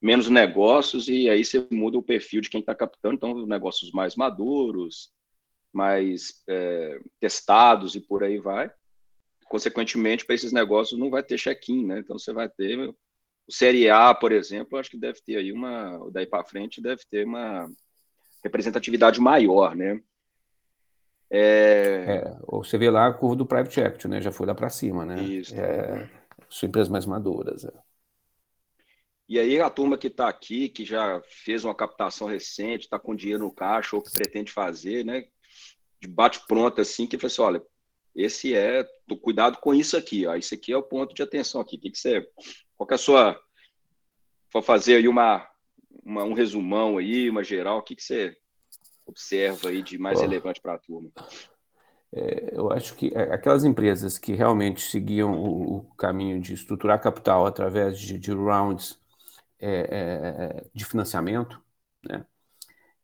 menos 0.00 0.28
negócios 0.28 1.08
e 1.08 1.28
aí 1.28 1.44
você 1.44 1.66
muda 1.70 1.98
o 1.98 2.02
perfil 2.02 2.40
de 2.40 2.50
quem 2.50 2.60
está 2.60 2.74
captando. 2.74 3.14
Então, 3.14 3.46
negócios 3.46 3.90
mais 3.92 4.16
maduros, 4.16 5.10
mais 5.72 6.42
é, 6.48 7.00
testados 7.20 7.94
e 7.94 8.00
por 8.00 8.22
aí 8.22 8.38
vai. 8.38 8.70
Consequentemente, 9.48 10.24
para 10.24 10.34
esses 10.34 10.52
negócios 10.52 10.98
não 10.98 11.10
vai 11.10 11.22
ter 11.22 11.38
check-in, 11.38 11.86
né? 11.86 11.98
Então, 12.00 12.18
você 12.18 12.32
vai 12.32 12.48
ter 12.48 12.78
o 12.78 13.52
Série 13.52 13.88
A, 13.88 14.12
por 14.12 14.32
exemplo, 14.32 14.78
acho 14.78 14.90
que 14.90 14.98
deve 14.98 15.20
ter 15.24 15.36
aí 15.36 15.52
uma, 15.52 16.10
daí 16.10 16.26
para 16.26 16.44
frente, 16.44 16.82
deve 16.82 17.02
ter 17.08 17.24
uma 17.24 17.70
representatividade 18.42 19.20
maior, 19.20 19.76
né? 19.76 20.00
É... 21.30 22.22
é... 22.24 22.36
você 22.48 22.76
vê 22.76 22.90
lá 22.90 23.06
a 23.06 23.12
curva 23.12 23.36
do 23.36 23.46
private 23.46 23.80
equity, 23.80 24.08
né? 24.08 24.20
Já 24.20 24.32
foi 24.32 24.46
lá 24.46 24.54
para 24.54 24.68
cima, 24.68 25.04
né? 25.04 25.22
Isso. 25.22 25.54
É, 25.54 26.08
são 26.50 26.68
empresas 26.68 26.88
mais 26.88 27.06
maduras. 27.06 27.64
É. 27.64 27.85
E 29.28 29.40
aí 29.40 29.60
a 29.60 29.68
turma 29.68 29.98
que 29.98 30.06
está 30.06 30.28
aqui, 30.28 30.68
que 30.68 30.84
já 30.84 31.20
fez 31.44 31.64
uma 31.64 31.74
captação 31.74 32.28
recente, 32.28 32.84
está 32.84 32.98
com 32.98 33.14
dinheiro 33.14 33.44
no 33.44 33.52
caixa 33.52 33.96
ou 33.96 34.02
que 34.02 34.12
pretende 34.12 34.52
fazer, 34.52 35.04
né? 35.04 35.24
De 36.00 36.06
bate 36.06 36.40
pronto 36.46 36.80
assim, 36.80 37.06
que 37.06 37.18
fala 37.18 37.26
assim, 37.26 37.42
olha, 37.42 37.62
esse 38.14 38.54
é, 38.54 38.86
cuidado 39.20 39.58
com 39.58 39.74
isso 39.74 39.96
aqui, 39.96 40.26
ó. 40.26 40.36
Isso 40.36 40.54
aqui 40.54 40.72
é 40.72 40.76
o 40.76 40.82
ponto 40.82 41.14
de 41.14 41.22
atenção 41.22 41.60
aqui. 41.60 41.76
O 41.76 41.80
que, 41.80 41.90
que 41.90 41.98
você, 41.98 42.26
qual 42.76 42.86
que 42.86 42.94
é 42.94 42.96
a 42.96 42.98
sua, 42.98 43.40
for 44.52 44.62
fazer 44.62 44.96
aí 44.96 45.08
uma, 45.08 45.46
uma, 46.04 46.22
um 46.22 46.32
resumão 46.32 46.98
aí, 46.98 47.28
uma 47.28 47.42
geral, 47.42 47.78
o 47.78 47.82
que, 47.82 47.96
que 47.96 48.02
você 48.02 48.36
observa 49.04 49.70
aí 49.70 49.82
de 49.82 49.98
mais 49.98 50.20
relevante 50.20 50.60
para 50.60 50.74
a 50.74 50.78
turma? 50.78 51.10
É, 52.12 52.50
eu 52.56 52.70
acho 52.72 52.94
que 52.94 53.08
aquelas 53.16 53.64
empresas 53.64 54.16
que 54.18 54.32
realmente 54.32 54.80
seguiam 54.80 55.32
o, 55.32 55.78
o 55.78 55.94
caminho 55.96 56.40
de 56.40 56.54
estruturar 56.54 57.00
capital 57.00 57.44
através 57.44 57.98
de, 57.98 58.18
de 58.18 58.30
rounds 58.30 58.98
é, 59.68 60.58
é, 60.64 60.70
de 60.74 60.84
financiamento, 60.84 61.60
né, 62.08 62.24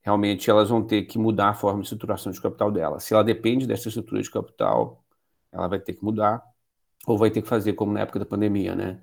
realmente 0.03 0.51
elas 0.51 0.69
vão 0.71 0.85
ter 0.87 1.05
que 1.05 1.19
mudar 1.19 1.51
a 1.51 1.55
forma 1.55 1.81
de 1.81 1.87
estruturação 1.87 2.33
de 2.33 2.41
capital 2.41 2.71
dela. 2.73 3.01
Se 3.01 3.15
ela 3.15 3.25
depende 3.25 3.67
dessa 3.67 3.89
estrutura 3.89 4.23
de 4.23 4.31
capital, 4.31 5.05
ela 5.53 5.69
vai 5.69 5.81
ter 5.81 5.95
que 5.95 6.05
mudar, 6.05 6.43
ou 7.07 7.19
vai 7.19 7.31
ter 7.31 7.43
que 7.43 7.49
fazer 7.49 7.75
como 7.75 7.93
na 7.93 8.01
época 8.01 8.19
da 8.19 8.27
pandemia, 8.27 8.75
né? 8.75 9.03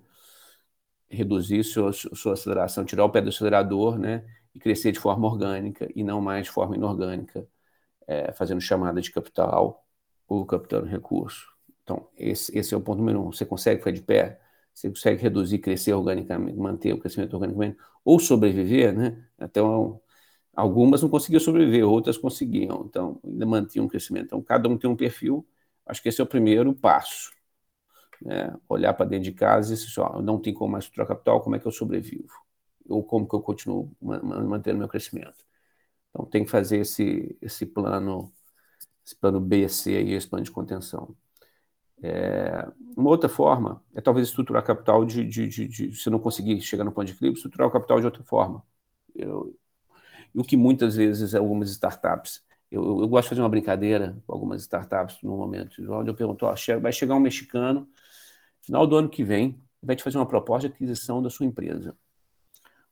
Reduzir 1.09 1.63
sua, 1.63 1.91
sua 1.93 2.33
aceleração, 2.33 2.85
tirar 2.85 3.05
o 3.05 3.09
pé 3.09 3.21
do 3.21 3.29
acelerador, 3.29 3.97
né? 3.97 4.23
e 4.53 4.59
crescer 4.59 4.91
de 4.91 4.99
forma 4.99 5.27
orgânica 5.27 5.87
e 5.95 6.03
não 6.03 6.21
mais 6.21 6.45
de 6.45 6.51
forma 6.51 6.75
inorgânica, 6.75 7.47
é, 8.07 8.31
fazendo 8.33 8.61
chamada 8.61 9.01
de 9.01 9.11
capital 9.11 9.85
ou 10.27 10.45
captando 10.45 10.87
recurso. 10.87 11.47
Então, 11.83 12.07
esse, 12.17 12.55
esse 12.57 12.73
é 12.73 12.77
o 12.77 12.81
ponto 12.81 12.99
número 12.99 13.21
um. 13.21 13.31
Você 13.31 13.45
consegue 13.45 13.79
ficar 13.79 13.91
de 13.91 14.01
pé, 14.01 14.39
você 14.73 14.89
consegue 14.89 15.21
reduzir, 15.21 15.59
crescer 15.59 15.93
organicamente, 15.93 16.57
manter 16.57 16.93
o 16.93 16.99
crescimento 16.99 17.33
organicamente, 17.33 17.77
ou 18.05 18.19
sobreviver, 18.19 18.97
né? 18.97 19.23
Até 19.37 19.61
um, 19.61 19.99
algumas 20.55 21.01
não 21.01 21.09
conseguiam 21.09 21.39
sobreviver, 21.39 21.87
outras 21.87 22.17
conseguiam, 22.17 22.85
então 22.87 23.19
ainda 23.23 23.45
mantinham 23.45 23.85
um 23.85 23.89
crescimento. 23.89 24.27
Então, 24.27 24.41
cada 24.41 24.69
um 24.69 24.77
tem 24.77 24.89
um 24.89 24.95
perfil. 24.95 25.45
Acho 25.85 26.01
que 26.01 26.09
esse 26.09 26.21
é 26.21 26.23
o 26.23 26.27
primeiro 26.27 26.73
passo. 26.73 27.31
Né? 28.21 28.55
Olhar 28.69 28.93
para 28.93 29.05
dentro 29.07 29.25
de 29.25 29.33
casa 29.33 29.73
e 29.73 29.77
dizer, 29.77 30.01
ó, 30.01 30.21
não 30.21 30.39
tem 30.39 30.53
como 30.53 30.71
mais 30.73 30.85
estruturar 30.85 31.07
capital, 31.07 31.41
como 31.41 31.55
é 31.55 31.59
que 31.59 31.67
eu 31.67 31.71
sobrevivo? 31.71 32.33
ou 32.89 33.03
como 33.03 33.27
que 33.27 33.35
eu 33.35 33.41
continuo 33.41 33.95
mantendo 34.01 34.79
meu 34.79 34.87
crescimento. 34.89 35.45
Então 36.09 36.25
tem 36.25 36.43
que 36.43 36.51
fazer 36.51 36.79
esse, 36.79 37.37
esse 37.41 37.65
plano, 37.65 38.33
esse 39.05 39.15
plano 39.15 39.39
B, 39.39 39.69
C 39.69 39.97
aí, 39.97 40.13
esse 40.13 40.27
plano 40.27 40.45
de 40.45 40.51
contenção. 40.51 41.15
É, 42.01 42.65
uma 42.95 43.09
outra 43.09 43.29
forma 43.29 43.83
é 43.93 44.01
talvez 44.01 44.27
estruturar 44.27 44.63
capital 44.63 45.05
de, 45.05 45.25
de, 45.25 45.47
de, 45.47 45.67
de, 45.67 45.95
se 45.95 46.09
não 46.09 46.19
conseguir 46.19 46.61
chegar 46.61 46.83
no 46.83 46.91
ponto 46.91 47.07
de 47.07 47.13
equilíbrio, 47.13 47.37
estruturar 47.37 47.67
o 47.67 47.71
capital 47.71 47.99
de 47.99 48.05
outra 48.05 48.23
forma. 48.23 48.63
Eu, 49.15 49.55
o 50.33 50.43
que 50.43 50.55
muitas 50.55 50.95
vezes 50.95 51.35
algumas 51.35 51.69
startups, 51.71 52.43
eu, 52.71 52.83
eu, 53.01 53.07
gosto 53.07 53.25
de 53.25 53.29
fazer 53.29 53.41
uma 53.41 53.49
brincadeira 53.49 54.17
com 54.25 54.33
algumas 54.33 54.61
startups 54.61 55.17
no 55.23 55.35
momento, 55.35 55.81
onde 55.91 56.09
eu 56.09 56.15
pergunto, 56.15 56.45
ó, 56.45 56.53
vai 56.81 56.91
chegar 56.91 57.15
um 57.15 57.19
mexicano, 57.19 57.87
final 58.61 58.85
do 58.87 58.95
ano 58.95 59.09
que 59.09 59.23
vem, 59.23 59.61
vai 59.81 59.95
te 59.95 60.03
fazer 60.03 60.17
uma 60.17 60.27
proposta 60.27 60.67
de 60.67 60.73
aquisição 60.75 61.21
da 61.21 61.29
sua 61.29 61.45
empresa. 61.45 61.97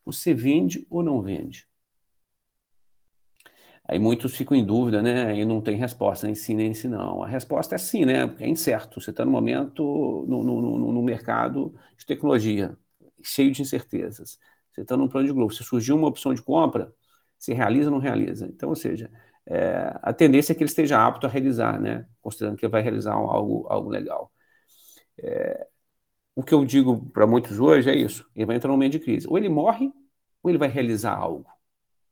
Você 0.05 0.33
vende 0.33 0.87
ou 0.89 1.03
não 1.03 1.21
vende? 1.21 1.67
Aí 3.87 3.97
muitos 3.99 4.35
ficam 4.35 4.55
em 4.57 4.65
dúvida, 4.65 5.01
né? 5.01 5.27
Aí 5.27 5.45
não 5.45 5.61
tem 5.61 5.77
resposta, 5.77 6.25
nem 6.27 6.35
sim, 6.35 6.53
nem 6.55 6.73
sim, 6.73 6.89
não. 6.89 7.23
A 7.23 7.27
resposta 7.27 7.75
é 7.75 7.77
sim, 7.77 8.05
né? 8.05 8.35
É 8.39 8.47
incerto. 8.47 8.99
Você 8.99 9.11
está 9.11 9.23
no 9.23 9.31
momento, 9.31 10.25
no, 10.27 10.43
no, 10.43 10.91
no, 10.91 11.03
mercado 11.03 11.73
de 11.97 12.05
tecnologia, 12.05 12.77
cheio 13.23 13.51
de 13.51 13.61
incertezas. 13.61 14.37
Você 14.71 14.81
está 14.81 14.97
num 14.97 15.07
plano 15.07 15.27
de 15.27 15.33
grupo. 15.33 15.53
Se 15.53 15.63
surgiu 15.63 15.95
uma 15.95 16.07
opção 16.07 16.33
de 16.33 16.41
compra, 16.41 16.93
se 17.39 17.53
realiza 17.53 17.89
ou 17.89 17.91
não 17.93 17.99
realiza. 17.99 18.45
Então, 18.47 18.69
ou 18.69 18.75
seja, 18.75 19.09
é, 19.45 19.97
a 20.01 20.13
tendência 20.13 20.51
é 20.51 20.55
que 20.55 20.63
ele 20.63 20.69
esteja 20.69 21.05
apto 21.05 21.25
a 21.25 21.29
realizar, 21.29 21.79
né? 21.79 22.05
Considerando 22.21 22.57
que 22.57 22.65
ele 22.65 22.71
vai 22.71 22.81
realizar 22.81 23.13
algo, 23.13 23.67
algo 23.69 23.89
legal. 23.89 24.31
É, 25.17 25.67
o 26.35 26.43
que 26.43 26.53
eu 26.53 26.65
digo 26.65 27.09
para 27.11 27.27
muitos 27.27 27.59
hoje 27.59 27.89
é 27.89 27.95
isso: 27.95 28.29
ele 28.35 28.45
vai 28.45 28.57
entrar 28.57 28.69
num 28.69 28.75
momento 28.75 28.93
de 28.93 28.99
crise. 28.99 29.27
Ou 29.29 29.37
ele 29.37 29.49
morre, 29.49 29.91
ou 30.43 30.51
ele 30.51 30.57
vai 30.57 30.69
realizar 30.69 31.15
algo. 31.15 31.45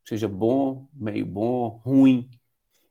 Seja 0.06 0.28
bom, 0.28 0.88
meio 0.94 1.26
bom, 1.26 1.70
ruim. 1.84 2.30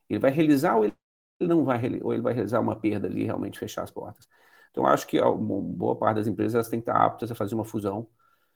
Ele 0.09 0.19
vai 0.19 0.31
realizar 0.31 0.75
ou 0.77 0.85
ele 0.85 0.95
não 1.41 1.63
vai, 1.65 1.81
ou 2.01 2.13
ele 2.13 2.21
vai 2.21 2.33
realizar 2.33 2.59
uma 2.61 2.75
perda 2.75 3.07
ali, 3.07 3.25
realmente 3.25 3.59
fechar 3.59 3.83
as 3.83 3.91
portas. 3.91 4.27
Então, 4.71 4.85
acho 4.87 5.07
que 5.07 5.19
boa 5.21 5.95
parte 5.95 6.17
das 6.17 6.27
empresas 6.27 6.69
têm 6.69 6.81
que 6.81 6.89
estar 6.89 7.03
aptas 7.05 7.31
a 7.31 7.35
fazer 7.35 7.55
uma 7.55 7.65
fusão, 7.65 8.07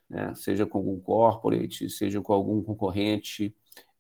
né? 0.09 0.33
seja 0.35 0.65
com 0.65 0.77
algum 0.79 0.99
corporate, 0.99 1.89
seja 1.89 2.21
com 2.21 2.33
algum 2.33 2.63
concorrente. 2.63 3.55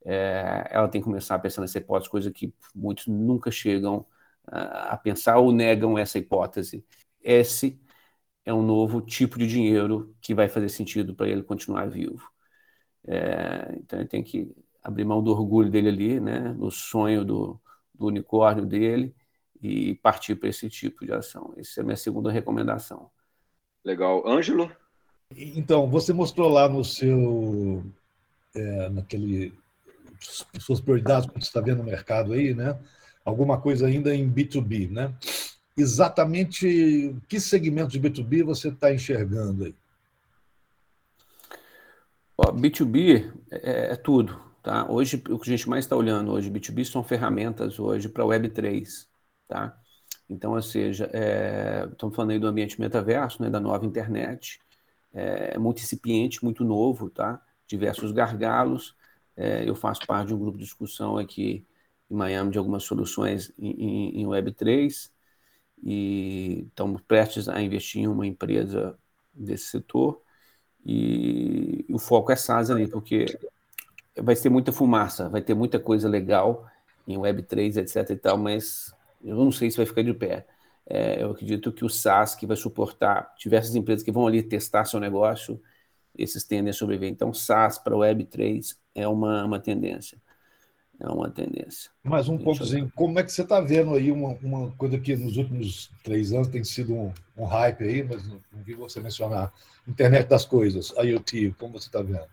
É, 0.05 0.67
ela 0.71 0.87
tem 0.89 1.01
que 1.01 1.05
começar 1.05 1.35
a 1.35 1.39
pensar 1.39 1.61
nessa 1.61 1.77
hipótese, 1.79 2.09
coisa 2.11 2.31
que 2.31 2.53
muitos 2.75 3.07
nunca 3.07 3.51
chegam 3.51 4.05
a, 4.47 4.93
a 4.93 4.97
pensar 4.97 5.37
ou 5.39 5.51
negam 5.51 5.97
essa 5.97 6.17
hipótese. 6.19 6.85
Esse 7.21 7.79
é 8.45 8.53
um 8.53 8.61
novo 8.63 9.01
tipo 9.01 9.37
de 9.39 9.47
dinheiro 9.47 10.15
que 10.21 10.33
vai 10.35 10.49
fazer 10.49 10.69
sentido 10.69 11.15
para 11.15 11.29
ele 11.29 11.43
continuar 11.43 11.89
vivo. 11.89 12.29
É, 13.11 13.73
então 13.77 13.99
ele 13.99 14.07
tem 14.07 14.21
que 14.21 14.55
abrir 14.83 15.03
mão 15.03 15.23
do 15.23 15.31
orgulho 15.31 15.69
dele 15.69 15.89
ali, 15.89 16.19
né, 16.19 16.53
do 16.53 16.69
sonho 16.69 17.25
do, 17.25 17.59
do 17.93 18.05
unicórnio 18.05 18.65
dele 18.65 19.13
e 19.61 19.95
partir 19.95 20.35
para 20.35 20.49
esse 20.49 20.69
tipo 20.69 21.05
de 21.05 21.11
ação. 21.11 21.53
Essa 21.57 21.79
é 21.79 21.81
a 21.81 21.85
minha 21.85 21.97
segunda 21.97 22.31
recomendação. 22.31 23.09
Legal. 23.83 24.25
Ângelo? 24.27 24.71
Então, 25.35 25.89
você 25.89 26.13
mostrou 26.13 26.49
lá 26.49 26.69
no 26.69 26.83
seu, 26.83 27.83
é, 28.55 28.89
naquele, 28.89 29.53
suas 30.59 30.79
prioridades, 30.79 31.27
como 31.27 31.41
você 31.41 31.47
está 31.47 31.61
vendo 31.61 31.79
no 31.79 31.83
mercado 31.83 32.33
aí, 32.33 32.53
né? 32.53 32.79
Alguma 33.25 33.59
coisa 33.59 33.87
ainda 33.87 34.15
em 34.15 34.31
B2B, 34.31 34.89
né? 34.89 35.13
exatamente 35.81 37.15
que 37.27 37.39
segmento 37.39 37.89
de 37.89 37.99
B2B 37.99 38.43
você 38.43 38.69
está 38.69 38.93
enxergando 38.93 39.65
aí? 39.65 39.75
B2B 42.53 43.31
é, 43.51 43.93
é, 43.93 43.95
tudo. 43.95 44.39
Tá? 44.63 44.89
Hoje, 44.89 45.21
o 45.29 45.39
que 45.39 45.49
a 45.49 45.55
gente 45.57 45.69
mais 45.69 45.85
está 45.85 45.95
olhando 45.95 46.31
hoje, 46.31 46.49
B2B, 46.49 46.85
são 46.85 47.03
ferramentas 47.03 47.79
hoje 47.79 48.09
para 48.09 48.23
Web3. 48.23 49.07
Tá? 49.47 49.77
Então, 50.29 50.53
ou 50.53 50.61
seja, 50.61 51.09
é, 51.13 51.87
estamos 51.91 52.15
falando 52.15 52.31
aí 52.31 52.39
do 52.39 52.47
ambiente 52.47 52.79
metaverso, 52.79 53.41
né, 53.41 53.49
da 53.49 53.59
nova 53.59 53.85
internet, 53.85 54.59
é, 55.13 55.53
é 55.55 55.57
muito 55.57 55.81
incipiente, 55.81 56.43
muito 56.43 56.63
novo, 56.63 57.09
tá? 57.09 57.41
diversos 57.67 58.11
gargalos. 58.11 58.95
É, 59.35 59.67
eu 59.67 59.75
faço 59.75 60.05
parte 60.05 60.27
de 60.27 60.33
um 60.33 60.39
grupo 60.39 60.57
de 60.57 60.63
discussão 60.63 61.17
aqui 61.17 61.65
em 62.09 62.15
Miami 62.15 62.51
de 62.51 62.57
algumas 62.57 62.83
soluções 62.83 63.51
em, 63.57 63.71
em, 63.71 64.21
em 64.21 64.25
Web3 64.25 65.09
e 65.83 66.65
estamos 66.67 67.01
prestes 67.01 67.47
a 67.47 67.61
investir 67.61 68.01
em 68.01 68.07
uma 68.07 68.27
empresa 68.27 68.97
desse 69.33 69.65
setor 69.65 70.21
e 70.85 71.85
o 71.89 71.99
foco 71.99 72.31
é 72.31 72.35
SaaS 72.35 72.69
ali, 72.69 72.87
porque 72.87 73.25
vai 74.17 74.35
ter 74.35 74.49
muita 74.49 74.71
fumaça, 74.71 75.29
vai 75.29 75.41
ter 75.41 75.53
muita 75.53 75.79
coisa 75.79 76.07
legal 76.07 76.67
em 77.07 77.17
Web3, 77.17 77.77
etc 77.77 78.09
e 78.11 78.15
tal, 78.15 78.37
mas 78.37 78.93
eu 79.23 79.35
não 79.35 79.51
sei 79.51 79.69
se 79.69 79.77
vai 79.77 79.85
ficar 79.85 80.03
de 80.03 80.13
pé. 80.13 80.45
É, 80.85 81.21
eu 81.21 81.31
acredito 81.31 81.71
que 81.71 81.85
o 81.85 81.89
SaaS 81.89 82.35
que 82.35 82.47
vai 82.47 82.57
suportar 82.57 83.33
diversas 83.37 83.75
empresas 83.75 84.03
que 84.03 84.11
vão 84.11 84.25
ali 84.25 84.41
testar 84.41 84.85
seu 84.85 84.99
negócio, 84.99 85.61
esses 86.17 86.43
tendem 86.43 86.71
a 86.71 86.73
sobreviver. 86.73 87.11
Então, 87.11 87.33
SaaS 87.33 87.77
para 87.77 87.95
Web3 87.95 88.75
é 88.95 89.07
uma, 89.07 89.45
uma 89.45 89.59
tendência 89.59 90.17
é 90.99 91.07
uma 91.07 91.29
tendência. 91.29 91.89
Mais 92.03 92.27
um 92.27 92.37
pontozinho, 92.37 92.91
como 92.93 93.19
é 93.19 93.23
que 93.23 93.31
você 93.31 93.41
está 93.41 93.61
vendo 93.61 93.93
aí 93.95 94.11
uma, 94.11 94.37
uma 94.43 94.71
coisa 94.71 94.99
que 94.99 95.15
nos 95.15 95.37
últimos 95.37 95.89
três 96.03 96.33
anos 96.33 96.49
tem 96.49 96.63
sido 96.63 96.93
um, 96.93 97.13
um 97.37 97.45
hype 97.45 97.83
aí, 97.83 98.03
mas 98.03 98.27
não, 98.27 98.39
não 98.51 98.63
vi 98.63 98.73
você 98.73 98.99
mencionar, 98.99 99.53
internet 99.87 100.27
das 100.27 100.45
coisas, 100.45 100.93
IoT, 100.97 101.55
como 101.57 101.79
você 101.79 101.87
está 101.87 102.01
vendo? 102.01 102.27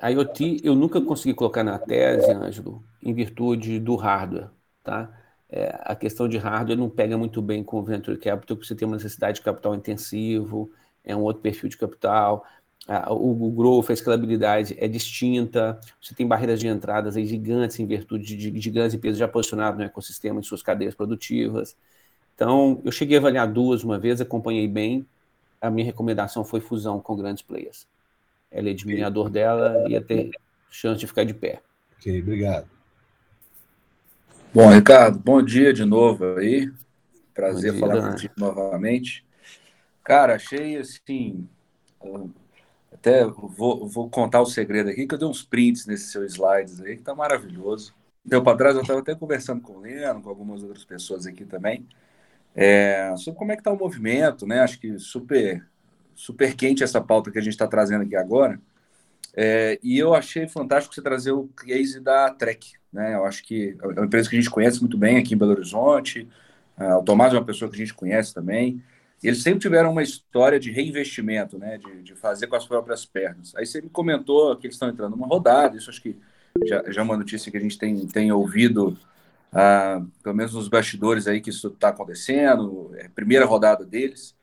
A 0.00 0.10
IoT 0.10 0.60
eu 0.64 0.74
nunca 0.74 1.00
consegui 1.00 1.34
colocar 1.34 1.62
na 1.62 1.78
tese, 1.78 2.30
Ângelo, 2.30 2.82
em 3.02 3.12
virtude 3.12 3.78
do 3.78 3.96
hardware, 3.96 4.48
tá? 4.82 5.10
É, 5.50 5.78
a 5.82 5.94
questão 5.94 6.28
de 6.28 6.38
hardware 6.38 6.78
não 6.78 6.90
pega 6.90 7.16
muito 7.16 7.42
bem 7.42 7.64
com 7.64 7.78
o 7.78 7.82
venture 7.82 8.16
capital, 8.16 8.56
porque 8.56 8.66
você 8.66 8.74
tem 8.74 8.86
uma 8.86 8.96
necessidade 8.96 9.38
de 9.38 9.44
capital 9.44 9.74
intensivo, 9.74 10.70
é 11.04 11.16
um 11.16 11.22
outro 11.22 11.42
perfil 11.42 11.68
de 11.68 11.76
capital, 11.76 12.44
a, 12.86 13.12
o, 13.12 13.48
o 13.48 13.50
growth, 13.50 13.90
a 13.90 13.92
escalabilidade 13.92 14.74
é 14.78 14.88
distinta, 14.88 15.78
você 16.00 16.14
tem 16.14 16.26
barreiras 16.26 16.60
de 16.60 16.68
entradas 16.68 17.16
aí 17.16 17.26
gigantes 17.26 17.78
em 17.78 17.86
virtude 17.86 18.24
de, 18.24 18.36
de, 18.36 18.50
de 18.50 18.70
grandes 18.70 18.94
empresas 18.94 19.18
já 19.18 19.28
posicionadas 19.28 19.78
no 19.78 19.84
ecossistema 19.84 20.40
de 20.40 20.46
suas 20.46 20.62
cadeias 20.62 20.94
produtivas. 20.94 21.76
Então, 22.34 22.80
eu 22.84 22.92
cheguei 22.92 23.16
a 23.16 23.20
avaliar 23.20 23.50
duas 23.50 23.82
uma 23.82 23.98
vez, 23.98 24.20
acompanhei 24.20 24.68
bem, 24.68 25.06
a 25.60 25.70
minha 25.70 25.84
recomendação 25.84 26.44
foi 26.44 26.60
fusão 26.60 27.00
com 27.00 27.16
grandes 27.16 27.42
players. 27.42 27.86
Ela 28.50 28.70
é 28.70 28.72
diminuidor 28.72 29.28
dela, 29.28 29.88
ia 29.88 30.00
ter 30.00 30.30
chance 30.70 31.00
de 31.00 31.06
ficar 31.06 31.24
de 31.24 31.34
pé. 31.34 31.60
Ok, 31.98 32.20
obrigado. 32.20 32.68
Bom, 34.54 34.70
Ricardo, 34.70 35.18
bom 35.18 35.42
dia 35.42 35.72
de 35.74 35.84
novo 35.84 36.24
aí. 36.36 36.70
Prazer 37.34 37.72
dia, 37.72 37.80
falar 37.80 38.10
contigo 38.10 38.32
novamente. 38.38 39.24
Cara, 40.02 40.36
achei 40.36 40.76
assim. 40.76 41.46
Até 42.98 43.24
vou, 43.24 43.86
vou 43.86 44.10
contar 44.10 44.40
o 44.40 44.46
segredo 44.46 44.90
aqui, 44.90 45.06
que 45.06 45.14
eu 45.14 45.18
dei 45.18 45.28
uns 45.28 45.42
prints 45.42 45.86
nesses 45.86 46.10
seus 46.10 46.32
slides 46.32 46.80
aí, 46.80 46.96
que 46.96 47.02
tá 47.02 47.14
maravilhoso. 47.14 47.94
Deu 48.24 48.42
para 48.42 48.58
trás, 48.58 48.74
eu 48.74 48.82
estava 48.82 49.00
até 49.00 49.14
conversando 49.14 49.60
com 49.62 49.74
o 49.74 49.80
Leno, 49.80 50.20
com 50.20 50.28
algumas 50.28 50.62
outras 50.62 50.84
pessoas 50.84 51.24
aqui 51.24 51.44
também, 51.44 51.86
é, 52.54 53.14
sobre 53.16 53.38
como 53.38 53.52
é 53.52 53.54
que 53.54 53.60
está 53.60 53.72
o 53.72 53.78
movimento, 53.78 54.46
né? 54.46 54.60
Acho 54.60 54.80
que 54.80 54.98
super, 54.98 55.64
super 56.14 56.54
quente 56.54 56.82
essa 56.82 57.00
pauta 57.00 57.30
que 57.30 57.38
a 57.38 57.40
gente 57.40 57.52
está 57.52 57.68
trazendo 57.68 58.02
aqui 58.02 58.16
agora. 58.16 58.60
É, 59.34 59.78
e 59.82 59.96
eu 59.96 60.14
achei 60.14 60.48
fantástico 60.48 60.92
você 60.92 61.00
trazer 61.00 61.30
o 61.30 61.46
case 61.48 62.00
da 62.00 62.30
Trek. 62.30 62.72
Né? 62.92 63.14
Eu 63.14 63.24
acho 63.24 63.44
que 63.44 63.76
é 63.80 63.86
uma 63.86 64.06
empresa 64.06 64.28
que 64.28 64.36
a 64.36 64.40
gente 64.40 64.50
conhece 64.50 64.80
muito 64.80 64.98
bem 64.98 65.18
aqui 65.18 65.34
em 65.34 65.38
Belo 65.38 65.52
Horizonte. 65.52 66.28
É, 66.76 66.94
o 66.94 67.02
Tomás 67.02 67.32
é 67.32 67.36
uma 67.36 67.44
pessoa 67.44 67.70
que 67.70 67.76
a 67.76 67.78
gente 67.78 67.94
conhece 67.94 68.34
também. 68.34 68.82
Eles 69.22 69.42
sempre 69.42 69.60
tiveram 69.60 69.90
uma 69.90 70.02
história 70.02 70.60
de 70.60 70.70
reinvestimento, 70.70 71.58
né? 71.58 71.78
de, 71.78 72.02
de 72.02 72.14
fazer 72.14 72.46
com 72.46 72.56
as 72.56 72.66
próprias 72.66 73.04
pernas. 73.04 73.54
Aí 73.56 73.66
você 73.66 73.80
me 73.80 73.88
comentou 73.88 74.56
que 74.56 74.66
eles 74.66 74.76
estão 74.76 74.88
entrando 74.88 75.16
numa 75.16 75.26
rodada, 75.26 75.76
isso 75.76 75.90
acho 75.90 76.00
que 76.00 76.16
já, 76.64 76.84
já 76.90 77.00
é 77.00 77.04
uma 77.04 77.16
notícia 77.16 77.50
que 77.50 77.56
a 77.56 77.60
gente 77.60 77.78
tem, 77.78 78.06
tem 78.06 78.30
ouvido, 78.30 78.96
ah, 79.52 80.02
pelo 80.22 80.36
menos 80.36 80.54
nos 80.54 80.68
bastidores 80.68 81.26
aí, 81.26 81.40
que 81.40 81.50
isso 81.50 81.68
está 81.68 81.88
acontecendo, 81.88 82.92
é 82.96 83.08
primeira 83.08 83.44
rodada 83.44 83.84
deles. 83.84 84.36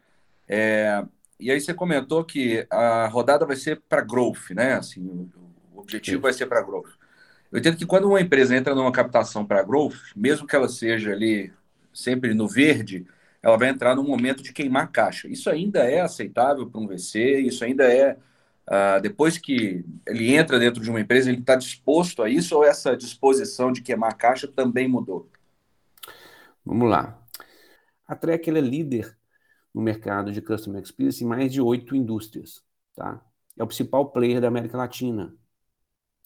É, 0.47 1.03
e 1.39 1.51
aí 1.51 1.59
você 1.59 1.73
comentou 1.73 2.23
que 2.23 2.65
a 2.69 3.07
rodada 3.07 3.45
vai 3.45 3.55
ser 3.55 3.81
para 3.89 4.01
growth, 4.01 4.51
né? 4.51 4.73
Assim, 4.73 5.29
o 5.73 5.79
objetivo 5.79 6.17
Sim. 6.17 6.21
vai 6.21 6.33
ser 6.33 6.45
para 6.47 6.61
growth. 6.61 6.91
Eu 7.51 7.59
entendo 7.59 7.77
que 7.77 7.85
quando 7.85 8.07
uma 8.07 8.21
empresa 8.21 8.55
entra 8.55 8.75
numa 8.75 8.91
captação 8.91 9.45
para 9.45 9.63
growth, 9.63 9.95
mesmo 10.15 10.47
que 10.47 10.55
ela 10.55 10.67
seja 10.67 11.11
ali 11.11 11.51
sempre 11.93 12.33
no 12.33 12.47
verde, 12.47 13.05
ela 13.45 13.58
vai 13.60 13.69
entrar 13.69 13.95
num 13.95 14.03
momento 14.03 14.41
de 14.41 14.51
queimar 14.51 14.91
caixa. 14.91 15.27
Isso 15.27 15.51
ainda 15.51 15.84
é 15.84 16.01
aceitável 16.01 16.67
para 16.67 16.81
um 16.81 16.88
VC, 16.88 17.41
isso 17.41 17.63
ainda 17.63 17.84
é. 17.84 18.17
Uh, 18.67 18.99
depois 18.99 19.38
que 19.38 19.86
ele 20.08 20.34
entra 20.34 20.58
dentro 20.58 20.81
de 20.81 20.89
uma 20.89 20.99
empresa, 20.99 21.29
ele 21.29 21.41
está 21.41 21.55
disposto 21.55 22.23
a 22.23 22.29
isso 22.29 22.55
ou 22.55 22.65
essa 22.65 22.97
disposição 22.97 23.71
de 23.71 23.84
queimar 23.84 24.17
caixa 24.17 24.47
também 24.47 24.88
mudou? 24.88 25.29
Vamos 26.65 26.89
lá. 26.89 27.21
A 28.08 28.15
Trek 28.15 28.49
é 28.49 28.53
líder 28.53 29.15
no 29.71 29.79
mercado 29.79 30.31
de 30.31 30.41
Customer 30.41 30.81
Experience 30.81 31.23
em 31.23 31.27
mais 31.27 31.53
de 31.53 31.62
oito 31.62 31.95
indústrias. 31.95 32.63
Tá? 32.95 33.23
É 33.55 33.63
o 33.63 33.67
principal 33.67 34.10
player 34.10 34.41
da 34.41 34.47
América 34.47 34.75
Latina. 34.75 35.31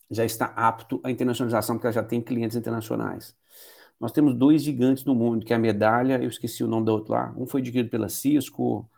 Já 0.10 0.24
está 0.24 0.46
apto 0.56 1.02
à 1.04 1.12
internacionalização, 1.12 1.76
porque 1.76 1.88
ela 1.88 1.94
já 1.94 2.04
tem 2.04 2.22
clientes 2.22 2.56
internacionais. 2.56 3.36
Nós 4.00 4.12
temos 4.12 4.34
dois 4.34 4.64
gigantes 4.64 5.04
no 5.04 5.14
mundo, 5.14 5.46
que 5.46 5.54
é 5.54 5.56
a 5.56 5.60
Medalha, 5.60 6.22
eu 6.22 6.30
esqueci 6.30 6.64
o 6.64 6.68
nome 6.68 6.86
do 6.86 6.92
outro 6.94 7.14
lá. 7.14 7.34
Um 7.38 7.46
foi 7.46 7.62
adquirido 7.62 7.90
pela 7.90 8.08
Cisco, 8.10 8.90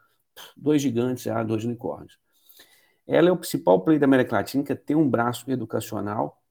dois 0.56 0.82
gigantes, 0.82 1.24
já, 1.24 1.42
dois 1.44 1.66
unicórnios. 1.66 2.20
Ela 3.08 3.30
é 3.30 3.32
o 3.32 3.38
principal 3.38 3.82
player 3.82 4.00
da 4.00 4.06
América 4.06 4.36
Latina, 4.36 4.64
que 4.64 4.76
tem 4.76 4.96
um 4.96 5.10
braço 5.10 5.50
educacional. 5.52 6.42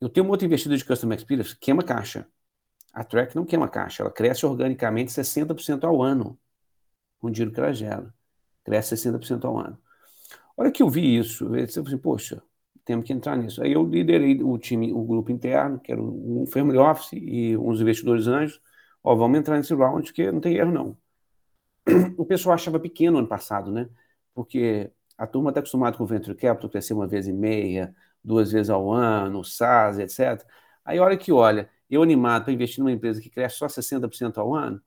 Eu 0.00 0.08
tenho 0.08 0.24
uma 0.26 0.32
outra 0.32 0.46
investida 0.46 0.76
de 0.76 0.84
Customer 0.84 1.16
Experience, 1.18 1.56
queima 1.56 1.82
caixa. 1.82 2.26
A 2.92 3.04
Track 3.04 3.36
não 3.36 3.44
queima 3.44 3.68
caixa, 3.68 4.02
ela 4.02 4.10
cresce 4.10 4.44
organicamente 4.46 5.12
60% 5.12 5.84
ao 5.84 6.02
ano 6.02 6.38
com 7.20 7.28
o 7.28 7.30
dinheiro 7.30 7.52
que 7.52 7.60
ela 7.60 7.72
gera. 7.72 8.12
Cresce 8.64 8.96
60% 8.96 9.44
ao 9.44 9.58
ano. 9.58 9.78
A 10.56 10.62
hora 10.62 10.72
que 10.72 10.82
eu 10.82 10.90
vi 10.90 11.16
isso, 11.18 11.44
eu 11.44 11.48
falei 11.50 11.64
assim, 11.64 11.98
poxa, 11.98 12.42
temos 12.84 13.04
que 13.06 13.12
entrar 13.12 13.36
nisso. 13.36 13.62
Aí 13.62 13.72
eu 13.72 13.84
liderei 13.84 14.42
o 14.42 14.58
time, 14.58 14.92
o 14.92 15.02
grupo 15.04 15.30
interno, 15.30 15.78
que 15.80 15.92
era 15.92 16.02
um 16.02 16.44
family 16.46 16.78
office 16.78 17.12
e 17.14 17.56
uns 17.56 17.80
investidores 17.80 18.26
anjos. 18.26 18.60
Ó, 19.02 19.14
vamos 19.14 19.38
entrar 19.38 19.56
nesse 19.56 19.74
round, 19.74 20.04
porque 20.06 20.30
não 20.32 20.40
tem 20.40 20.56
erro, 20.56 20.72
não. 20.72 20.98
O 22.18 22.24
pessoal 22.24 22.54
achava 22.54 22.78
pequeno 22.78 23.18
ano 23.18 23.26
passado, 23.28 23.72
né? 23.72 23.88
Porque 24.34 24.90
a 25.18 25.26
turma 25.26 25.50
está 25.50 25.60
acostumada 25.60 25.96
com 25.96 26.04
o 26.04 26.06
Venture 26.06 26.36
Capital 26.36 26.70
crescer 26.70 26.94
uma 26.94 27.06
vez 27.06 27.26
e 27.26 27.32
meia, 27.32 27.94
duas 28.22 28.52
vezes 28.52 28.70
ao 28.70 28.92
ano, 28.92 29.44
SaaS, 29.44 29.98
etc. 29.98 30.46
Aí, 30.84 30.98
a 30.98 31.02
hora 31.02 31.16
que 31.16 31.32
olha, 31.32 31.68
eu 31.90 32.02
animado 32.02 32.44
para 32.44 32.52
investir 32.52 32.80
numa 32.80 32.92
empresa 32.92 33.20
que 33.20 33.30
cresce 33.30 33.56
só 33.56 33.68
60% 33.68 34.38
ao 34.38 34.54
ano, 34.54 34.80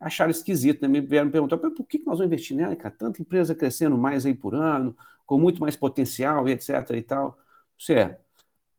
acharam 0.00 0.30
esquisito, 0.30 0.82
né? 0.82 0.88
Me 0.88 1.00
vieram 1.00 1.30
perguntar 1.30 1.58
por 1.58 1.86
que 1.86 1.98
nós 1.98 2.18
vamos 2.18 2.26
investir 2.26 2.56
nela, 2.56 2.74
cara? 2.76 2.94
Tanta 2.96 3.22
empresa 3.22 3.54
crescendo 3.54 3.96
mais 3.98 4.26
aí 4.26 4.34
por 4.34 4.54
ano, 4.54 4.96
com 5.26 5.38
muito 5.38 5.60
mais 5.60 5.76
potencial 5.76 6.48
e 6.48 6.52
etc 6.52 6.90
e 6.90 7.02
tal. 7.02 7.38
Certo. 7.78 8.20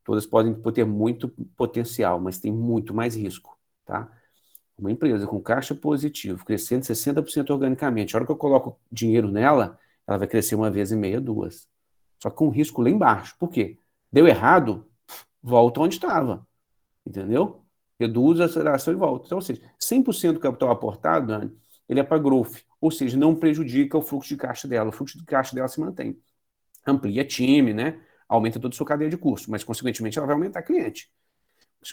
Todas 0.04 0.26
podem 0.26 0.54
ter 0.74 0.86
muito 0.86 1.30
potencial, 1.56 2.20
mas 2.20 2.40
tem 2.40 2.52
muito 2.52 2.94
mais 2.94 3.16
risco, 3.16 3.58
tá? 3.86 4.12
Uma 4.78 4.92
empresa 4.92 5.26
com 5.28 5.42
caixa 5.42 5.74
positivo, 5.76 6.44
crescendo 6.44 6.84
60% 6.84 7.52
organicamente, 7.52 8.16
a 8.16 8.18
hora 8.18 8.26
que 8.26 8.32
eu 8.32 8.38
coloco 8.38 8.80
dinheiro 8.92 9.32
nela, 9.32 9.80
ela 10.06 10.18
vai 10.18 10.28
crescer 10.28 10.56
uma 10.56 10.70
vez 10.70 10.92
e 10.92 10.96
meia, 10.96 11.22
duas. 11.22 11.68
Só 12.22 12.30
com 12.30 12.50
risco 12.50 12.82
lá 12.82 12.90
embaixo. 12.90 13.36
Por 13.40 13.50
quê? 13.50 13.80
Deu 14.12 14.28
errado, 14.28 14.86
volta 15.42 15.80
onde 15.82 15.96
estava. 15.96 16.46
Entendeu? 17.06 17.64
reduz 18.00 18.40
a 18.40 18.46
aceleração 18.46 18.94
e 18.94 18.98
volta. 18.98 19.26
Então, 19.26 19.38
ou 19.38 19.42
seja, 19.42 19.62
100% 19.80 20.34
do 20.34 20.40
capital 20.40 20.72
aportado, 20.72 21.28
Dani, 21.28 21.52
ele 21.88 22.00
é 22.00 22.04
para 22.04 22.18
growth, 22.18 22.62
ou 22.80 22.92
seja, 22.92 23.18
não 23.18 23.36
prejudica 23.36 23.98
o 23.98 24.02
fluxo 24.02 24.30
de 24.30 24.38
caixa 24.38 24.68
dela, 24.68 24.90
o 24.90 24.92
fluxo 24.92 25.18
de 25.18 25.26
caixa 25.26 25.56
dela 25.56 25.68
se 25.68 25.80
mantém. 25.80 26.18
Amplia 26.86 27.26
time, 27.26 27.74
né? 27.74 28.02
aumenta 28.28 28.60
toda 28.60 28.74
a 28.74 28.78
sua 28.78 28.86
cadeia 28.86 29.10
de 29.10 29.18
custo, 29.18 29.52
mas, 29.52 29.64
consequentemente, 29.64 30.18
ela 30.18 30.28
vai 30.28 30.36
aumentar 30.36 30.64
cliente. 30.64 31.12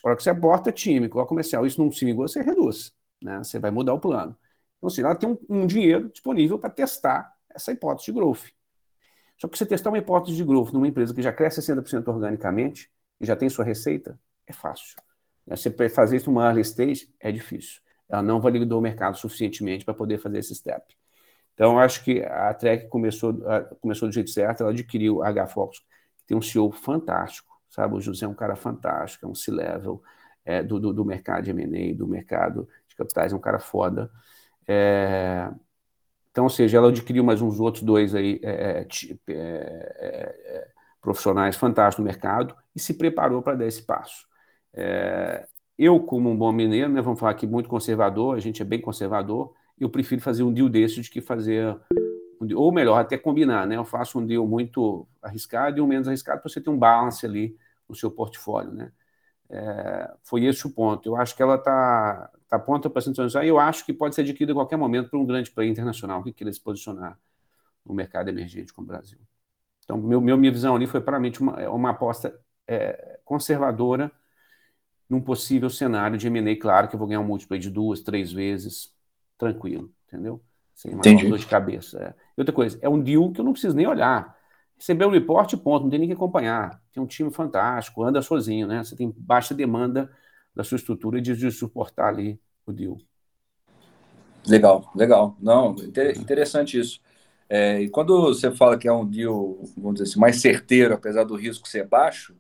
Na 0.02 0.10
hora 0.10 0.16
que 0.16 0.22
você 0.22 0.30
aporta 0.30 0.72
time, 0.72 1.08
coloca 1.08 1.28
comercial, 1.28 1.66
isso 1.66 1.82
não 1.82 1.90
se 1.90 2.04
vingou, 2.04 2.26
você 2.26 2.40
reduz, 2.42 2.92
né? 3.20 3.38
você 3.38 3.58
vai 3.58 3.70
mudar 3.70 3.92
o 3.92 4.00
plano. 4.00 4.36
Então, 4.78 4.88
assim, 4.88 5.02
ela 5.02 5.14
tem 5.14 5.28
um, 5.28 5.38
um 5.48 5.66
dinheiro 5.66 6.08
disponível 6.08 6.58
para 6.58 6.70
testar 6.70 7.34
essa 7.54 7.72
hipótese 7.72 8.06
de 8.06 8.12
growth. 8.12 8.44
Só 9.36 9.48
que 9.48 9.58
você 9.58 9.66
testar 9.66 9.90
uma 9.90 9.98
hipótese 9.98 10.36
de 10.36 10.44
growth 10.44 10.72
numa 10.72 10.86
empresa 10.86 11.14
que 11.14 11.22
já 11.22 11.32
cresce 11.32 11.60
60% 11.60 12.08
organicamente 12.08 12.90
e 13.20 13.26
já 13.26 13.34
tem 13.34 13.48
sua 13.48 13.64
receita, 13.64 14.18
é 14.46 14.52
fácil. 14.52 14.96
Você 15.46 15.70
fazer 15.88 16.16
isso 16.16 16.30
numa 16.30 16.46
early 16.46 16.60
stage 16.60 17.12
é 17.18 17.32
difícil. 17.32 17.80
Ela 18.08 18.22
não 18.22 18.40
validou 18.40 18.78
o 18.78 18.82
mercado 18.82 19.16
suficientemente 19.16 19.84
para 19.84 19.94
poder 19.94 20.18
fazer 20.18 20.38
esse 20.38 20.54
step. 20.54 20.96
Então, 21.60 21.78
acho 21.78 22.02
que 22.02 22.22
a 22.22 22.54
Trek 22.54 22.88
começou, 22.88 23.38
começou 23.82 24.08
do 24.08 24.14
jeito 24.14 24.30
certo, 24.30 24.62
ela 24.62 24.70
adquiriu 24.70 25.22
a 25.22 25.28
H-Fox, 25.28 25.80
que 26.16 26.24
tem 26.26 26.34
um 26.34 26.40
CEO 26.40 26.72
fantástico, 26.72 27.54
sabe? 27.68 27.96
O 27.96 28.00
José 28.00 28.24
é 28.24 28.28
um 28.28 28.34
cara 28.34 28.56
fantástico, 28.56 29.26
é 29.26 29.28
um 29.28 29.34
C-level 29.34 30.02
é, 30.42 30.62
do, 30.62 30.80
do, 30.80 30.90
do, 30.90 31.04
mercado 31.04 31.44
de 31.44 31.50
M&A, 31.50 31.94
do 31.94 32.08
mercado 32.08 32.66
de 32.88 32.96
capitais, 32.96 33.34
é 33.34 33.36
um 33.36 33.40
cara 33.40 33.58
foda. 33.58 34.10
É, 34.66 35.50
então, 36.30 36.44
ou 36.44 36.50
seja, 36.50 36.78
ela 36.78 36.88
adquiriu 36.88 37.22
mais 37.22 37.42
uns 37.42 37.60
outros 37.60 37.84
dois 37.84 38.14
aí, 38.14 38.40
é, 38.42 38.86
é, 39.28 39.28
é, 39.28 40.68
profissionais 40.98 41.56
fantásticos 41.56 42.02
no 42.02 42.06
mercado 42.06 42.56
e 42.74 42.80
se 42.80 42.94
preparou 42.94 43.42
para 43.42 43.58
dar 43.58 43.66
esse 43.66 43.82
passo. 43.82 44.26
É, 44.72 45.46
eu, 45.76 46.00
como 46.00 46.30
um 46.30 46.36
bom 46.38 46.52
mineiro, 46.52 46.90
né, 46.90 47.02
vamos 47.02 47.20
falar 47.20 47.32
aqui 47.32 47.46
muito 47.46 47.68
conservador, 47.68 48.34
a 48.34 48.40
gente 48.40 48.62
é 48.62 48.64
bem 48.64 48.80
conservador, 48.80 49.52
eu 49.80 49.88
prefiro 49.88 50.20
fazer 50.20 50.42
um 50.42 50.52
deal 50.52 50.68
desse 50.68 51.00
de 51.00 51.10
que 51.10 51.20
fazer, 51.20 51.76
ou 52.54 52.72
melhor, 52.72 52.98
até 52.98 53.16
combinar, 53.16 53.66
né? 53.66 53.76
Eu 53.76 53.84
faço 53.84 54.18
um 54.18 54.26
deal 54.26 54.46
muito 54.46 55.06
arriscado 55.22 55.78
e 55.78 55.80
um 55.80 55.86
menos 55.86 56.06
arriscado 56.06 56.40
para 56.40 56.48
você 56.50 56.60
ter 56.60 56.70
um 56.70 56.78
balance 56.78 57.24
ali 57.24 57.56
no 57.88 57.94
seu 57.94 58.10
portfólio, 58.10 58.72
né? 58.72 58.92
É, 59.48 60.12
foi 60.22 60.44
esse 60.44 60.66
o 60.66 60.70
ponto. 60.70 61.08
Eu 61.08 61.16
acho 61.16 61.34
que 61.34 61.42
ela 61.42 61.56
está 61.56 62.30
tá 62.48 62.58
pronta 62.58 62.88
para 62.88 63.02
se 63.02 63.10
internacionalizar 63.10 63.44
e 63.44 63.48
eu 63.48 63.58
acho 63.58 63.84
que 63.84 63.92
pode 63.92 64.14
ser 64.14 64.20
adquirida 64.20 64.52
a 64.52 64.54
qualquer 64.54 64.76
momento 64.76 65.10
por 65.10 65.18
um 65.18 65.26
grande 65.26 65.50
player 65.50 65.70
internacional 65.72 66.22
que 66.22 66.32
queira 66.32 66.52
se 66.52 66.60
posicionar 66.60 67.18
no 67.84 67.94
mercado 67.94 68.28
emergente 68.28 68.72
como 68.72 68.86
o 68.86 68.88
Brasil. 68.88 69.18
Então, 69.84 69.98
meu, 69.98 70.20
meu 70.20 70.36
minha 70.36 70.52
visão 70.52 70.76
ali 70.76 70.86
foi 70.86 71.00
claramente 71.00 71.40
uma, 71.40 71.68
uma 71.70 71.90
aposta 71.90 72.38
é, 72.68 73.18
conservadora 73.24 74.12
num 75.08 75.20
possível 75.20 75.68
cenário 75.68 76.16
de 76.16 76.28
M&A, 76.28 76.56
claro 76.56 76.86
que 76.86 76.94
eu 76.94 76.98
vou 76.98 77.08
ganhar 77.08 77.20
um 77.20 77.24
múltiplo 77.24 77.58
de 77.58 77.68
duas, 77.68 78.00
três 78.00 78.32
vezes, 78.32 78.94
tranquilo, 79.40 79.90
entendeu? 80.06 80.40
Sem 80.74 80.92
uma 80.92 81.02
dor 81.02 81.38
de 81.38 81.46
cabeça. 81.46 81.98
É. 81.98 82.14
E 82.36 82.40
outra 82.40 82.54
coisa, 82.54 82.78
é 82.80 82.88
um 82.88 83.00
deal 83.00 83.32
que 83.32 83.40
eu 83.40 83.44
não 83.44 83.52
preciso 83.52 83.74
nem 83.74 83.86
olhar. 83.86 84.36
Receber 84.78 85.06
o 85.06 85.10
report, 85.10 85.54
ponto, 85.56 85.82
não 85.84 85.90
tem 85.90 85.98
nem 85.98 86.08
que 86.08 86.14
acompanhar. 86.14 86.80
Tem 86.92 87.02
um 87.02 87.06
time 87.06 87.30
fantástico, 87.30 88.02
anda 88.02 88.22
sozinho, 88.22 88.66
né? 88.66 88.84
Você 88.84 88.94
tem 88.94 89.12
baixa 89.16 89.54
demanda 89.54 90.10
da 90.54 90.62
sua 90.62 90.76
estrutura 90.76 91.20
de, 91.20 91.34
de 91.34 91.50
suportar 91.50 92.08
ali 92.08 92.38
o 92.66 92.72
deal. 92.72 92.98
Legal, 94.46 94.90
legal. 94.94 95.36
Não, 95.40 95.74
interessante 96.16 96.78
isso. 96.78 97.00
É, 97.48 97.80
e 97.80 97.90
quando 97.90 98.22
você 98.22 98.50
fala 98.50 98.78
que 98.78 98.88
é 98.88 98.92
um 98.92 99.06
deal, 99.06 99.58
vamos 99.76 99.94
dizer 99.94 100.10
assim, 100.10 100.20
mais 100.20 100.40
certeiro, 100.40 100.94
apesar 100.94 101.24
do 101.24 101.34
risco 101.34 101.68
ser 101.68 101.86
baixo, 101.86 102.34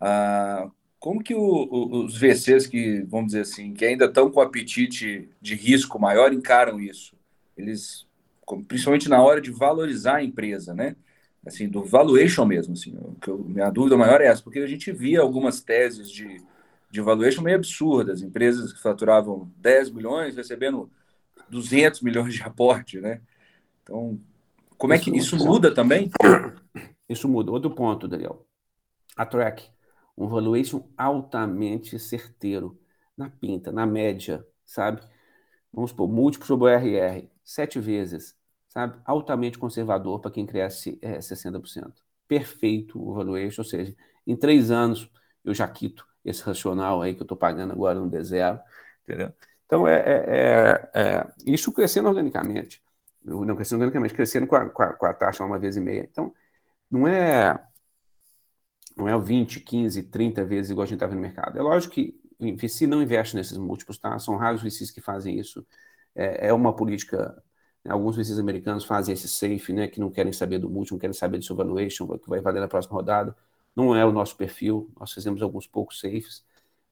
ah, 0.00 0.68
como 1.02 1.20
que 1.20 1.34
o, 1.34 1.40
o, 1.42 2.04
os 2.04 2.16
VCs 2.16 2.68
que, 2.68 3.02
vamos 3.08 3.32
dizer 3.32 3.40
assim, 3.40 3.74
que 3.74 3.84
ainda 3.84 4.04
estão 4.04 4.30
com 4.30 4.40
apetite 4.40 5.28
de 5.40 5.56
risco 5.56 5.98
maior 5.98 6.32
encaram 6.32 6.78
isso? 6.78 7.16
Eles, 7.56 8.06
principalmente 8.68 9.08
na 9.08 9.20
hora 9.20 9.40
de 9.40 9.50
valorizar 9.50 10.18
a 10.18 10.22
empresa, 10.22 10.72
né? 10.72 10.94
Assim, 11.44 11.68
do 11.68 11.82
valuation 11.82 12.44
mesmo, 12.44 12.74
assim, 12.74 12.96
que 13.20 13.28
eu, 13.28 13.38
minha 13.40 13.68
dúvida 13.68 13.96
maior 13.96 14.20
é 14.20 14.26
essa, 14.26 14.44
porque 14.44 14.60
a 14.60 14.66
gente 14.68 14.92
via 14.92 15.20
algumas 15.20 15.60
teses 15.60 16.08
de, 16.08 16.40
de 16.88 17.00
valuation 17.00 17.42
meio 17.42 17.56
absurdas, 17.56 18.22
empresas 18.22 18.72
que 18.72 18.80
faturavam 18.80 19.50
10 19.56 19.90
milhões 19.90 20.36
recebendo 20.36 20.88
200 21.50 22.00
milhões 22.00 22.32
de 22.32 22.44
aporte, 22.44 23.00
né? 23.00 23.20
Então, 23.82 24.20
como 24.78 24.92
é 24.92 25.00
que 25.00 25.10
isso 25.10 25.36
muda 25.36 25.74
também? 25.74 26.12
Isso 27.08 27.28
muda. 27.28 27.50
Outro 27.50 27.72
ponto, 27.72 28.06
Daniel. 28.06 28.46
A 29.16 29.26
track, 29.26 29.68
um 30.16 30.28
valuation 30.28 30.88
altamente 30.96 31.98
certeiro, 31.98 32.78
na 33.16 33.30
pinta, 33.30 33.72
na 33.72 33.86
média, 33.86 34.46
sabe? 34.64 35.02
Vamos 35.72 35.90
supor, 35.90 36.08
múltiplo 36.08 36.46
sobre 36.46 36.66
o 36.66 36.68
RR, 36.68 37.30
sete 37.44 37.78
vezes, 37.80 38.36
sabe? 38.68 38.98
Altamente 39.04 39.58
conservador 39.58 40.20
para 40.20 40.30
quem 40.30 40.46
cresce 40.46 40.98
é, 41.02 41.20
60%. 41.20 42.02
Perfeito 42.28 43.00
o 43.00 43.14
valuation, 43.14 43.62
ou 43.62 43.66
seja, 43.68 43.94
em 44.26 44.36
três 44.36 44.70
anos 44.70 45.10
eu 45.44 45.54
já 45.54 45.68
quito 45.68 46.06
esse 46.24 46.42
racional 46.42 47.02
aí 47.02 47.14
que 47.14 47.20
eu 47.20 47.24
estou 47.24 47.36
pagando 47.36 47.72
agora 47.72 47.98
no 47.98 48.10
D0, 48.10 48.60
entendeu? 49.02 49.32
Então, 49.66 49.88
é, 49.88 49.94
é, 49.94 50.90
é, 50.94 51.00
é 51.02 51.34
isso 51.46 51.72
crescendo 51.72 52.08
organicamente 52.08 52.82
não 53.24 53.54
crescendo 53.54 53.82
organicamente, 53.82 54.14
crescendo 54.14 54.46
com 54.46 54.56
a, 54.56 54.68
com 54.68 54.82
a, 54.82 54.92
com 54.94 55.06
a 55.06 55.14
taxa 55.14 55.44
uma 55.44 55.58
vez 55.58 55.76
e 55.76 55.80
meia. 55.80 56.06
Então, 56.10 56.34
não 56.90 57.06
é 57.08 57.58
não 58.96 59.08
é 59.08 59.18
20, 59.18 59.60
15, 59.60 60.04
30 60.04 60.44
vezes 60.44 60.70
igual 60.70 60.84
a 60.84 60.86
gente 60.86 60.96
está 60.96 61.06
vendo 61.06 61.16
no 61.16 61.22
mercado. 61.22 61.58
É 61.58 61.62
lógico 61.62 61.94
que 61.94 62.20
o 62.38 62.56
VC 62.56 62.86
não 62.86 63.02
investe 63.02 63.36
nesses 63.36 63.56
múltiplos, 63.56 63.98
tá? 63.98 64.18
São 64.18 64.36
raros 64.36 64.62
os 64.62 64.64
VCs 64.64 64.90
que 64.90 65.00
fazem 65.00 65.38
isso. 65.38 65.66
É, 66.14 66.48
é 66.48 66.52
uma 66.52 66.74
política. 66.74 67.42
Né? 67.84 67.92
Alguns 67.92 68.16
VCs 68.16 68.38
americanos 68.38 68.84
fazem 68.84 69.12
esse 69.14 69.28
safe, 69.28 69.72
né? 69.72 69.88
Que 69.88 70.00
não 70.00 70.10
querem 70.10 70.32
saber 70.32 70.58
do 70.58 70.68
múltiplo, 70.68 70.96
não 70.96 71.00
querem 71.00 71.14
saber 71.14 71.38
do 71.38 71.44
seu 71.44 71.56
valuation, 71.56 72.06
que 72.18 72.28
vai 72.28 72.40
valer 72.40 72.60
na 72.60 72.68
próxima 72.68 72.94
rodada. 72.96 73.36
Não 73.74 73.94
é 73.96 74.04
o 74.04 74.12
nosso 74.12 74.36
perfil. 74.36 74.90
Nós 74.98 75.12
fizemos 75.12 75.42
alguns 75.42 75.66
poucos 75.66 76.00
safes. 76.00 76.44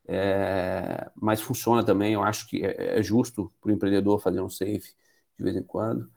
É, 0.06 1.10
mas 1.14 1.40
funciona 1.40 1.84
também. 1.84 2.14
Eu 2.14 2.22
acho 2.22 2.46
que 2.48 2.64
é, 2.64 2.98
é 2.98 3.02
justo 3.02 3.52
para 3.60 3.70
o 3.70 3.72
empreendedor 3.72 4.20
fazer 4.20 4.40
um 4.40 4.48
safe 4.50 4.94
de 5.38 5.44
vez 5.44 5.56
em 5.56 5.62
quando. 5.62 6.10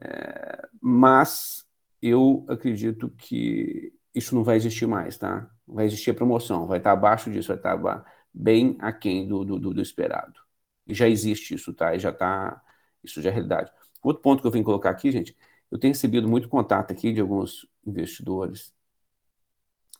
É, 0.00 0.68
mas 0.80 1.66
eu 2.02 2.44
acredito 2.48 3.08
que 3.10 3.92
isso 4.16 4.34
não 4.34 4.42
vai 4.42 4.56
existir 4.56 4.86
mais, 4.86 5.18
tá? 5.18 5.50
Vai 5.66 5.84
existir 5.86 6.10
a 6.10 6.14
promoção, 6.14 6.66
vai 6.66 6.78
estar 6.78 6.92
abaixo 6.92 7.30
disso, 7.30 7.48
vai 7.48 7.56
estar 7.58 8.04
bem 8.32 8.76
aquém 8.80 9.28
do, 9.28 9.44
do, 9.44 9.58
do 9.74 9.82
esperado. 9.82 10.40
E 10.86 10.94
já 10.94 11.08
existe 11.08 11.54
isso, 11.54 11.74
tá? 11.74 11.94
E 11.94 11.98
já 11.98 12.10
está, 12.10 12.62
isso 13.04 13.20
já 13.20 13.30
é 13.30 13.32
realidade. 13.32 13.70
Outro 14.02 14.22
ponto 14.22 14.40
que 14.40 14.46
eu 14.46 14.50
vim 14.50 14.62
colocar 14.62 14.90
aqui, 14.90 15.10
gente, 15.12 15.36
eu 15.70 15.78
tenho 15.78 15.92
recebido 15.92 16.28
muito 16.28 16.48
contato 16.48 16.92
aqui 16.92 17.12
de 17.12 17.20
alguns 17.20 17.68
investidores 17.86 18.74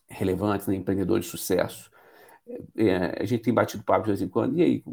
relevantes, 0.09 0.67
né, 0.67 0.75
empreendedores 0.75 1.25
de 1.25 1.31
sucesso. 1.31 1.91
É, 2.75 3.21
a 3.21 3.25
gente 3.25 3.43
tem 3.43 3.53
batido 3.53 3.83
papo 3.83 4.03
de 4.05 4.11
vez 4.11 4.21
em 4.21 4.29
quando, 4.29 4.57
e 4.57 4.63
aí, 4.63 4.83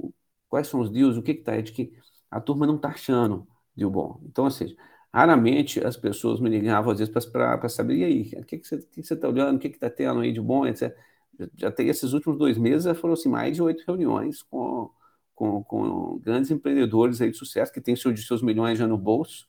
quais 0.48 0.66
são 0.68 0.80
os 0.80 0.90
deals, 0.90 1.16
o 1.16 1.22
que 1.22 1.32
está? 1.32 1.54
É 1.54 1.62
de 1.62 1.72
que 1.72 1.92
a 2.30 2.40
turma 2.40 2.66
não 2.66 2.76
está 2.76 2.88
achando 2.90 3.46
deal 3.76 3.90
bom. 3.90 4.20
Então, 4.24 4.44
ou 4.44 4.50
seja, 4.50 4.76
Raramente 5.14 5.78
as 5.86 5.96
pessoas 5.96 6.40
me 6.40 6.50
ligavam, 6.50 6.90
às 6.90 6.98
vezes, 6.98 7.14
para 7.26 7.68
saber, 7.68 7.98
e 7.98 8.04
aí, 8.04 8.32
o 8.36 8.44
que, 8.44 8.58
que 8.58 8.66
você 8.66 9.14
está 9.14 9.28
olhando, 9.28 9.58
o 9.58 9.58
que 9.60 9.68
está 9.68 9.88
tendo 9.88 10.18
aí 10.18 10.32
de 10.32 10.40
bom, 10.40 10.66
etc. 10.66 10.92
Já, 11.38 11.46
já 11.56 11.70
tem 11.70 11.88
esses 11.88 12.12
últimos 12.12 12.36
dois 12.36 12.58
meses, 12.58 12.98
foram 12.98 13.14
assim, 13.14 13.28
mais 13.28 13.54
de 13.54 13.62
oito 13.62 13.84
reuniões 13.86 14.42
com, 14.42 14.90
com, 15.32 15.62
com, 15.62 16.18
grandes 16.18 16.50
empreendedores 16.50 17.20
aí 17.20 17.30
de 17.30 17.36
sucesso, 17.36 17.72
que 17.72 17.80
têm 17.80 17.94
seus, 17.94 18.26
seus 18.26 18.42
milhões 18.42 18.76
já 18.76 18.88
no 18.88 18.98
bolso, 18.98 19.46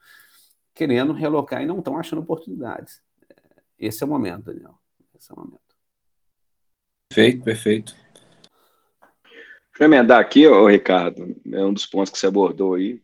querendo 0.72 1.14
relocar 1.14 1.64
e 1.64 1.66
não 1.66 1.80
estão 1.80 1.98
achando 1.98 2.22
oportunidades. 2.22 3.02
Esse 3.80 4.04
é 4.04 4.06
o 4.06 4.10
momento, 4.10 4.44
Daniel. 4.44 4.78
Esse 5.18 5.32
é 5.32 5.34
o 5.34 5.40
momento. 5.40 5.62
Perfeito, 7.10 7.44
perfeito. 7.44 7.96
Deixa 9.72 9.80
eu 9.80 9.86
emendar 9.86 10.20
aqui, 10.20 10.46
ô, 10.46 10.68
Ricardo, 10.68 11.36
é 11.52 11.66
um 11.66 11.74
dos 11.74 11.88
pontos 11.88 12.12
que 12.12 12.20
você 12.20 12.28
abordou 12.28 12.76
aí, 12.76 13.02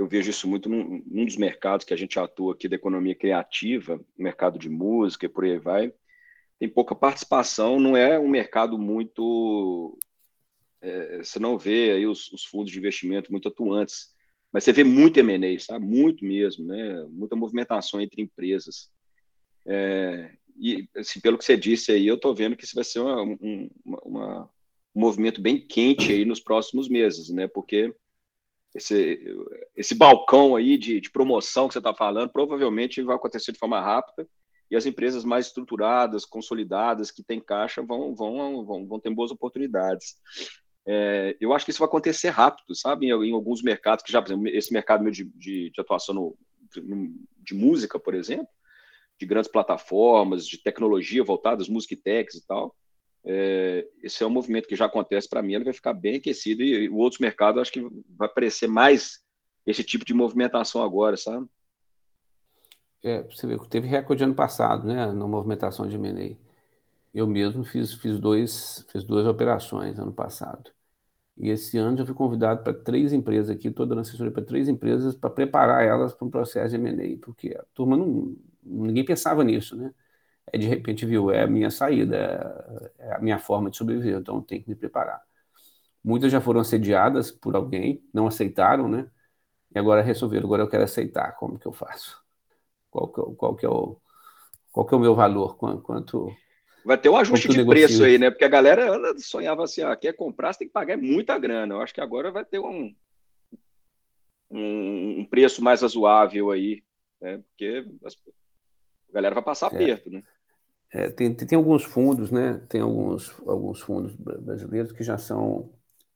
eu 0.00 0.06
vejo 0.06 0.30
isso 0.30 0.48
muito 0.48 0.66
num, 0.66 1.02
num, 1.06 1.26
dos 1.26 1.36
mercados 1.36 1.84
que 1.84 1.92
a 1.92 1.96
gente 1.96 2.18
atua 2.18 2.54
aqui 2.54 2.66
da 2.66 2.76
economia 2.76 3.14
criativa, 3.14 4.00
mercado 4.16 4.58
de 4.58 4.66
música 4.66 5.26
e 5.26 5.28
por 5.28 5.44
aí 5.44 5.58
vai, 5.58 5.92
tem 6.58 6.70
pouca 6.70 6.94
participação, 6.94 7.78
não 7.78 7.94
é 7.94 8.18
um 8.18 8.28
mercado 8.28 8.78
muito. 8.78 9.98
É, 10.80 11.18
você 11.18 11.38
não 11.38 11.58
vê 11.58 11.90
aí 11.90 12.06
os, 12.06 12.32
os, 12.32 12.46
fundos 12.46 12.72
de 12.72 12.78
investimento 12.78 13.30
muito 13.30 13.48
atuantes, 13.48 14.14
mas 14.50 14.64
você 14.64 14.72
vê 14.72 14.84
muito 14.84 15.20
M&A, 15.20 15.60
sabe? 15.60 15.84
Muito 15.84 16.24
mesmo, 16.24 16.64
né? 16.64 17.06
Muita 17.10 17.36
movimentação 17.36 18.00
entre 18.00 18.22
empresas. 18.22 18.90
É, 19.66 20.32
e, 20.58 20.88
assim, 20.96 21.20
pelo 21.20 21.36
que 21.36 21.44
você 21.44 21.58
disse 21.58 21.92
aí, 21.92 22.06
eu 22.06 22.14
estou 22.14 22.34
vendo 22.34 22.56
que 22.56 22.64
isso 22.64 22.74
vai 22.74 22.84
ser 22.84 23.00
uma, 23.00 23.22
um, 23.22 23.70
uma, 23.84 24.50
um 24.94 25.00
movimento 25.00 25.42
bem 25.42 25.60
quente 25.60 26.10
aí 26.10 26.24
nos 26.24 26.40
próximos 26.40 26.88
meses, 26.88 27.28
né? 27.28 27.46
Porque 27.46 27.94
esse, 28.74 29.20
esse 29.76 29.94
balcão 29.94 30.54
aí 30.54 30.78
de, 30.78 31.00
de 31.00 31.10
promoção 31.10 31.66
que 31.66 31.74
você 31.74 31.78
está 31.78 31.94
falando 31.94 32.30
provavelmente 32.30 33.02
vai 33.02 33.16
acontecer 33.16 33.52
de 33.52 33.58
forma 33.58 33.80
rápida 33.80 34.28
e 34.70 34.76
as 34.76 34.86
empresas 34.86 35.24
mais 35.24 35.46
estruturadas, 35.46 36.24
consolidadas, 36.24 37.10
que 37.10 37.24
têm 37.24 37.40
caixa, 37.40 37.82
vão, 37.82 38.14
vão, 38.14 38.64
vão, 38.64 38.86
vão 38.86 39.00
ter 39.00 39.10
boas 39.10 39.32
oportunidades. 39.32 40.14
É, 40.86 41.36
eu 41.40 41.52
acho 41.52 41.64
que 41.64 41.72
isso 41.72 41.80
vai 41.80 41.88
acontecer 41.88 42.28
rápido, 42.28 42.74
sabe? 42.74 43.06
Em, 43.06 43.10
em 43.10 43.32
alguns 43.32 43.62
mercados 43.62 44.04
que 44.04 44.12
já, 44.12 44.22
por 44.22 44.28
exemplo, 44.28 44.48
esse 44.48 44.72
mercado 44.72 45.10
de, 45.10 45.24
de, 45.24 45.70
de 45.70 45.80
atuação 45.80 46.14
no, 46.14 46.38
de, 46.72 46.82
de, 47.42 47.54
música, 47.54 47.98
por 47.98 48.14
exemplo, 48.14 48.48
de 49.18 49.26
grandes 49.26 49.50
plataformas, 49.50 50.46
de 50.46 50.62
tecnologia 50.62 51.24
voltadas, 51.24 51.68
music 51.68 51.96
techs 51.96 52.36
e 52.36 52.46
tal, 52.46 52.74
é, 53.24 53.86
esse 54.02 54.22
é 54.22 54.26
um 54.26 54.30
movimento 54.30 54.66
que 54.66 54.76
já 54.76 54.86
acontece 54.86 55.28
para 55.28 55.42
mim, 55.42 55.54
ele 55.54 55.64
vai 55.64 55.72
ficar 55.72 55.92
bem 55.92 56.16
aquecido 56.16 56.62
e, 56.62 56.84
e 56.84 56.88
outros 56.88 57.20
mercados 57.20 57.60
acho 57.60 57.72
que 57.72 57.80
vai 58.16 58.28
aparecer 58.28 58.68
mais 58.68 59.20
esse 59.66 59.84
tipo 59.84 60.04
de 60.04 60.14
movimentação 60.14 60.82
agora, 60.82 61.16
sabe? 61.16 61.46
É, 63.02 63.22
você 63.22 63.46
vê 63.46 63.58
que 63.58 63.68
teve 63.68 63.86
recorde 63.86 64.24
ano 64.24 64.34
passado, 64.34 64.86
né, 64.86 65.06
na 65.06 65.26
movimentação 65.26 65.86
de 65.86 65.96
M&A. 65.96 66.36
Eu 67.14 67.26
mesmo 67.26 67.64
fiz, 67.64 67.94
fiz, 67.94 68.18
dois, 68.20 68.86
fiz 68.90 69.04
duas 69.04 69.26
operações 69.26 69.98
ano 69.98 70.12
passado. 70.12 70.70
E 71.36 71.48
esse 71.48 71.78
ano 71.78 71.96
já 71.96 72.04
fui 72.04 72.14
convidado 72.14 72.62
para 72.62 72.74
três 72.74 73.12
empresas 73.12 73.48
aqui, 73.48 73.68
estou 73.68 73.86
dando 73.86 74.02
assessoria 74.02 74.30
para 74.30 74.44
três 74.44 74.68
empresas 74.68 75.14
para 75.14 75.30
preparar 75.30 75.84
elas 75.84 76.14
para 76.14 76.26
um 76.26 76.30
processo 76.30 76.76
de 76.76 76.76
M&A, 76.76 77.18
porque 77.18 77.56
a 77.58 77.64
turma 77.74 77.96
não, 77.96 78.36
ninguém 78.62 79.04
pensava 79.04 79.42
nisso, 79.42 79.74
né? 79.74 79.92
É, 80.52 80.58
de 80.58 80.66
repente 80.66 81.06
viu, 81.06 81.30
é 81.30 81.42
a 81.42 81.46
minha 81.46 81.70
saída, 81.70 82.90
é, 82.98 83.08
é 83.08 83.14
a 83.14 83.18
minha 83.18 83.38
forma 83.38 83.70
de 83.70 83.76
sobreviver, 83.76 84.18
então 84.18 84.40
tem 84.40 84.60
que 84.62 84.68
me 84.68 84.74
preparar. 84.74 85.22
Muitas 86.02 86.32
já 86.32 86.40
foram 86.40 86.60
assediadas 86.60 87.30
por 87.30 87.54
alguém, 87.54 88.02
não 88.12 88.26
aceitaram, 88.26 88.88
né? 88.88 89.08
E 89.74 89.78
agora 89.78 90.02
resolveram, 90.02 90.46
agora 90.46 90.62
eu 90.62 90.68
quero 90.68 90.84
aceitar, 90.84 91.36
como 91.36 91.58
que 91.58 91.66
eu 91.66 91.72
faço? 91.72 92.20
Qual 92.90 93.08
que, 93.08 93.20
é 93.20 93.24
qual 93.36 93.56
que, 93.56 93.66
é, 93.66 93.68
o, 93.68 93.96
qual 94.72 94.86
que 94.86 94.94
é 94.94 94.96
o 94.96 95.00
meu 95.00 95.14
valor? 95.14 95.56
Quanto... 95.56 96.34
Vai 96.84 96.98
ter 96.98 97.08
um 97.08 97.16
ajuste 97.16 97.48
de 97.48 97.64
preço 97.64 98.02
aí, 98.02 98.18
né? 98.18 98.30
Porque 98.30 98.44
a 98.44 98.48
galera 98.48 98.88
sonhava 99.18 99.64
assim, 99.64 99.82
ah, 99.82 99.94
quer 99.94 100.14
comprar, 100.14 100.52
você 100.52 100.60
tem 100.60 100.68
que 100.68 100.72
pagar 100.72 100.96
muita 100.96 101.38
grana. 101.38 101.74
Eu 101.74 101.80
acho 101.82 101.94
que 101.94 102.00
agora 102.00 102.32
vai 102.32 102.44
ter 102.44 102.58
um, 102.58 102.92
um, 104.50 105.20
um 105.20 105.24
preço 105.26 105.62
mais 105.62 105.82
razoável 105.82 106.50
aí, 106.50 106.82
né? 107.20 107.38
Porque 107.38 107.86
a 108.02 109.12
galera 109.12 109.34
vai 109.34 109.44
passar 109.44 109.70
é. 109.72 109.74
aperto, 109.74 110.10
né? 110.10 110.22
É, 110.92 111.08
tem, 111.10 111.34
tem 111.34 111.56
alguns 111.56 111.84
fundos, 111.84 112.30
né? 112.30 112.58
Tem 112.68 112.80
alguns, 112.80 113.30
alguns 113.46 113.80
fundos 113.80 114.14
brasileiros 114.16 114.92
que 114.92 115.04
já 115.04 115.16
são 115.18 115.70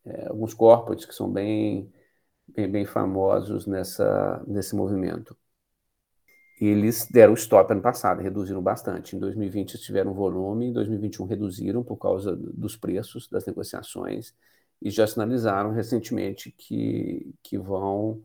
é, 0.04 0.28
alguns 0.28 0.54
corporates 0.54 1.06
que 1.06 1.14
são 1.14 1.30
bem, 1.32 1.92
bem, 2.48 2.70
bem 2.70 2.86
famosos 2.86 3.66
nessa, 3.66 4.42
nesse 4.46 4.76
movimento. 4.76 5.36
E 6.60 6.66
eles 6.66 7.06
deram 7.10 7.34
stop 7.34 7.72
ano 7.72 7.82
passado, 7.82 8.22
reduziram 8.22 8.62
bastante. 8.62 9.16
Em 9.16 9.18
2020 9.18 9.72
eles 9.74 9.84
tiveram 9.84 10.14
volume, 10.14 10.66
em 10.66 10.72
2021 10.72 11.26
reduziram 11.26 11.82
por 11.82 11.96
causa 11.96 12.36
dos 12.36 12.76
preços 12.76 13.28
das 13.28 13.44
negociações 13.46 14.34
e 14.80 14.90
já 14.90 15.06
sinalizaram 15.06 15.72
recentemente 15.72 16.52
que, 16.52 17.34
que, 17.42 17.58
vão, 17.58 18.22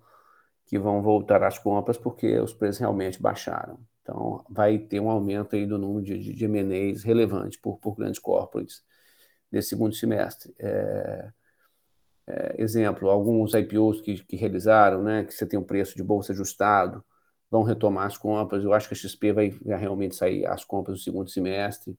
que 0.67 0.79
vão 0.79 1.01
voltar 1.01 1.43
às 1.43 1.59
compras 1.59 1.97
porque 1.97 2.39
os 2.39 2.53
preços 2.53 2.79
realmente 2.79 3.21
baixaram. 3.21 3.79
Então, 4.09 4.43
vai 4.49 4.79
ter 4.79 4.99
um 4.99 5.09
aumento 5.09 5.55
aí 5.55 5.67
do 5.67 5.77
número 5.77 6.03
de, 6.03 6.33
de, 6.33 6.45
M&As 6.45 7.03
relevante 7.03 7.59
por, 7.59 7.77
por 7.77 7.95
grandes 7.95 8.19
corporates 8.19 8.83
nesse 9.51 9.69
segundo 9.69 9.93
semestre. 9.93 10.53
É, 10.57 11.31
é, 12.27 12.55
exemplo, 12.57 13.09
alguns 13.09 13.53
IPOs 13.53 14.01
que, 14.01 14.23
que 14.23 14.35
realizaram, 14.35 15.03
né, 15.03 15.23
que 15.25 15.33
você 15.33 15.45
tem 15.45 15.59
um 15.59 15.63
preço 15.63 15.95
de 15.95 16.03
bolsa 16.03 16.33
ajustado, 16.33 17.03
vão 17.51 17.61
retomar 17.63 18.07
as 18.07 18.17
compras. 18.17 18.63
Eu 18.63 18.73
acho 18.73 18.87
que 18.87 18.95
a 18.95 18.97
XP 18.97 19.31
vai, 19.31 19.49
vai 19.51 19.77
realmente 19.79 20.15
sair 20.15 20.45
as 20.47 20.63
compras 20.63 20.97
no 20.97 21.03
segundo 21.03 21.29
semestre, 21.29 21.97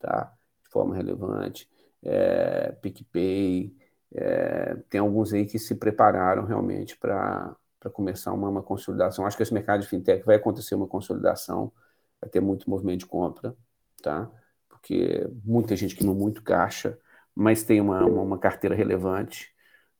tá? 0.00 0.32
De 0.64 0.70
forma 0.70 0.96
relevante. 0.96 1.68
É, 2.02 2.72
PicPay, 2.82 3.72
é, 4.14 4.76
tem 4.90 5.00
alguns 5.00 5.32
aí 5.32 5.46
que 5.46 5.58
se 5.58 5.76
prepararam 5.76 6.44
realmente 6.44 6.96
para 6.96 7.56
começar 7.90 8.32
uma, 8.32 8.48
uma 8.48 8.62
consolidação. 8.62 9.26
Acho 9.26 9.36
que 9.36 9.42
esse 9.42 9.54
mercado 9.54 9.80
de 9.82 9.88
fintech 9.88 10.24
vai 10.24 10.36
acontecer 10.36 10.74
uma 10.74 10.86
consolidação, 10.86 11.72
vai 12.20 12.30
ter 12.30 12.40
muito 12.40 12.68
movimento 12.70 13.00
de 13.00 13.06
compra, 13.06 13.56
tá? 14.02 14.30
Porque 14.68 15.28
muita 15.44 15.76
gente 15.76 15.96
queimou 15.96 16.14
muito 16.14 16.42
caixa, 16.42 16.98
mas 17.34 17.62
tem 17.64 17.80
uma, 17.80 18.04
uma, 18.04 18.22
uma 18.22 18.38
carteira 18.38 18.74
relevante. 18.74 19.52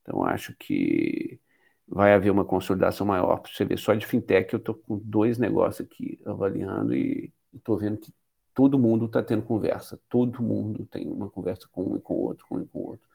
Então, 0.03 0.25
acho 0.25 0.55
que 0.59 1.41
vai 1.87 2.15
haver 2.15 2.31
uma 2.31 2.45
consolidação 2.45 3.07
maior. 3.07 3.39
Para 3.39 3.53
você 3.53 3.65
ver, 3.65 3.79
só 3.79 3.95
de 3.95 4.07
fintech 4.07 4.53
eu 4.53 4.59
estou 4.59 4.75
com 4.75 4.99
dois 4.99 5.39
negócios 5.39 5.87
aqui 5.87 6.21
avaliando 6.27 6.95
e 6.95 7.33
estou 7.53 7.79
vendo 7.79 7.99
que 7.99 8.13
todo 8.55 8.79
mundo 8.79 9.07
está 9.07 9.23
tendo 9.23 9.43
conversa. 9.43 10.01
Todo 10.09 10.43
mundo 10.43 10.87
tem 10.87 11.09
uma 11.09 11.31
conversa 11.31 11.69
com 11.71 11.93
um 11.93 11.97
e 11.97 12.01
com 12.01 12.15
o 12.15 12.21
outro, 12.23 12.47
com 12.49 12.57
um 12.57 12.63
e 12.63 12.67
com 12.67 12.79
o 12.79 12.87
outro. 12.89 13.09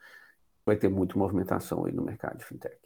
Vai 0.66 0.76
ter 0.78 0.90
muita 0.90 1.18
movimentação 1.18 1.86
aí 1.86 1.92
no 1.94 2.04
mercado 2.04 2.38
de 2.38 2.46
fintech. 2.46 2.78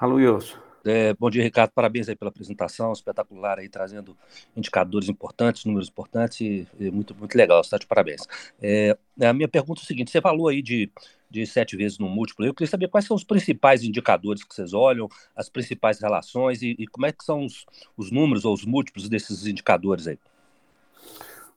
Alô, 0.00 0.14
Wilson. 0.14 0.56
É, 0.82 1.12
bom 1.12 1.28
dia, 1.28 1.42
Ricardo. 1.42 1.72
Parabéns 1.72 2.08
aí 2.08 2.16
pela 2.16 2.30
apresentação, 2.30 2.90
espetacular 2.90 3.58
aí, 3.58 3.68
trazendo 3.68 4.16
indicadores 4.56 5.10
importantes, 5.10 5.66
números 5.66 5.90
importantes, 5.90 6.40
e, 6.40 6.66
e 6.78 6.90
muito, 6.90 7.14
muito 7.14 7.34
legal, 7.34 7.60
está 7.60 7.76
de 7.76 7.86
parabéns. 7.86 8.22
É, 8.62 8.96
a 9.20 9.34
minha 9.34 9.46
pergunta 9.46 9.82
é 9.82 9.84
o 9.84 9.86
seguinte: 9.86 10.10
você 10.10 10.18
falou 10.18 10.48
aí 10.48 10.62
de, 10.62 10.90
de 11.28 11.46
sete 11.46 11.76
vezes 11.76 11.98
no 11.98 12.08
múltiplo, 12.08 12.46
eu 12.46 12.54
queria 12.54 12.70
saber 12.70 12.88
quais 12.88 13.04
são 13.04 13.14
os 13.14 13.24
principais 13.24 13.84
indicadores 13.84 14.42
que 14.42 14.54
vocês 14.54 14.72
olham, 14.72 15.06
as 15.36 15.50
principais 15.50 16.00
relações 16.00 16.62
e, 16.62 16.74
e 16.78 16.86
como 16.86 17.04
é 17.04 17.12
que 17.12 17.22
são 17.22 17.44
os, 17.44 17.66
os 17.94 18.10
números 18.10 18.46
ou 18.46 18.54
os 18.54 18.64
múltiplos 18.64 19.06
desses 19.06 19.46
indicadores 19.46 20.06
aí. 20.06 20.18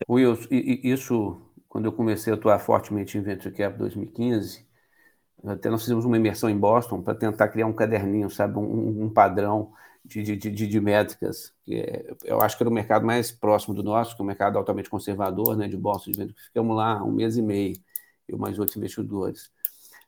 Wilson, 0.09 0.49
isso, 0.51 1.41
quando 1.69 1.85
eu 1.85 1.93
comecei 1.93 2.33
a 2.33 2.35
atuar 2.35 2.59
fortemente 2.59 3.17
em 3.17 3.21
Venture 3.21 3.55
Cap 3.55 3.77
2015, 3.77 4.65
até 5.45 5.69
nós 5.69 5.81
fizemos 5.81 6.05
uma 6.05 6.17
imersão 6.17 6.49
em 6.49 6.57
Boston 6.57 7.01
para 7.01 7.13
tentar 7.15 7.49
criar 7.49 7.67
um 7.67 7.73
caderninho, 7.73 8.29
sabe, 8.29 8.57
um, 8.57 9.03
um 9.03 9.09
padrão 9.09 9.73
de, 10.03 10.23
de, 10.23 10.35
de, 10.35 10.67
de 10.67 10.81
métricas. 10.81 11.53
Que 11.63 11.75
é, 11.75 12.15
eu 12.23 12.41
acho 12.41 12.57
que 12.57 12.63
era 12.63 12.69
o 12.69 12.73
mercado 12.73 13.05
mais 13.05 13.31
próximo 13.31 13.73
do 13.73 13.83
nosso, 13.83 14.15
que 14.15 14.21
é 14.21 14.23
o 14.23 14.25
mercado 14.25 14.57
altamente 14.57 14.89
conservador, 14.89 15.57
né, 15.57 15.67
de 15.67 15.77
Boston. 15.77 16.11
De 16.11 16.33
ficamos 16.33 16.75
lá 16.75 17.03
um 17.03 17.11
mês 17.11 17.37
e 17.37 17.41
meio, 17.41 17.75
eu 18.27 18.37
mais 18.37 18.57
outros 18.57 18.77
investidores. 18.77 19.51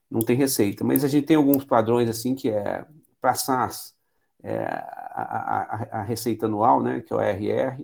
Não 0.09 0.21
tem 0.21 0.37
receita, 0.37 0.83
mas 0.83 1.03
a 1.03 1.07
gente 1.07 1.25
tem 1.27 1.35
alguns 1.35 1.65
padrões 1.65 2.09
assim 2.09 2.35
que 2.35 2.49
é 2.49 2.85
para 3.19 3.33
SaaS, 3.33 3.95
é, 4.43 4.57
a, 4.65 5.89
a, 5.91 5.99
a, 5.99 6.03
receita 6.03 6.45
anual, 6.45 6.81
né, 6.81 7.01
que 7.01 7.11
é 7.11 7.15
o 7.15 7.19
ARR. 7.19 7.83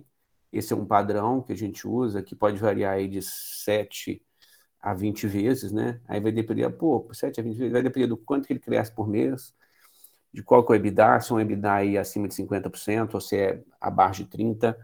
Esse 0.52 0.72
é 0.72 0.76
um 0.76 0.86
padrão 0.86 1.42
que 1.42 1.52
a 1.52 1.56
gente 1.56 1.86
usa, 1.88 2.22
que 2.22 2.34
pode 2.34 2.58
variar 2.58 2.94
aí 2.94 3.08
de 3.08 3.22
7 3.22 4.22
a 4.82 4.92
20 4.94 5.26
vezes, 5.28 5.72
né? 5.72 6.00
Aí 6.08 6.20
vai 6.20 6.32
depender, 6.32 6.68
pô, 6.70 7.08
7 7.12 7.40
a 7.40 7.42
20 7.42 7.56
vezes, 7.56 7.72
vai 7.72 7.82
depender 7.82 8.08
do 8.08 8.16
quanto 8.16 8.46
que 8.46 8.52
ele 8.52 8.60
cresce 8.60 8.92
por 8.92 9.08
mês, 9.08 9.54
de 10.32 10.42
qual 10.42 10.64
que 10.64 10.72
é 10.72 10.76
o 10.76 10.76
EBITDA, 10.76 11.20
se 11.20 11.32
é 11.32 11.34
um 11.34 11.40
EBITDA 11.40 11.72
aí 11.72 11.98
acima 11.98 12.28
de 12.28 12.34
50% 12.34 13.14
ou 13.14 13.20
se 13.20 13.36
é 13.38 13.62
abaixo 13.80 14.24
de 14.24 14.30
30%, 14.30 14.76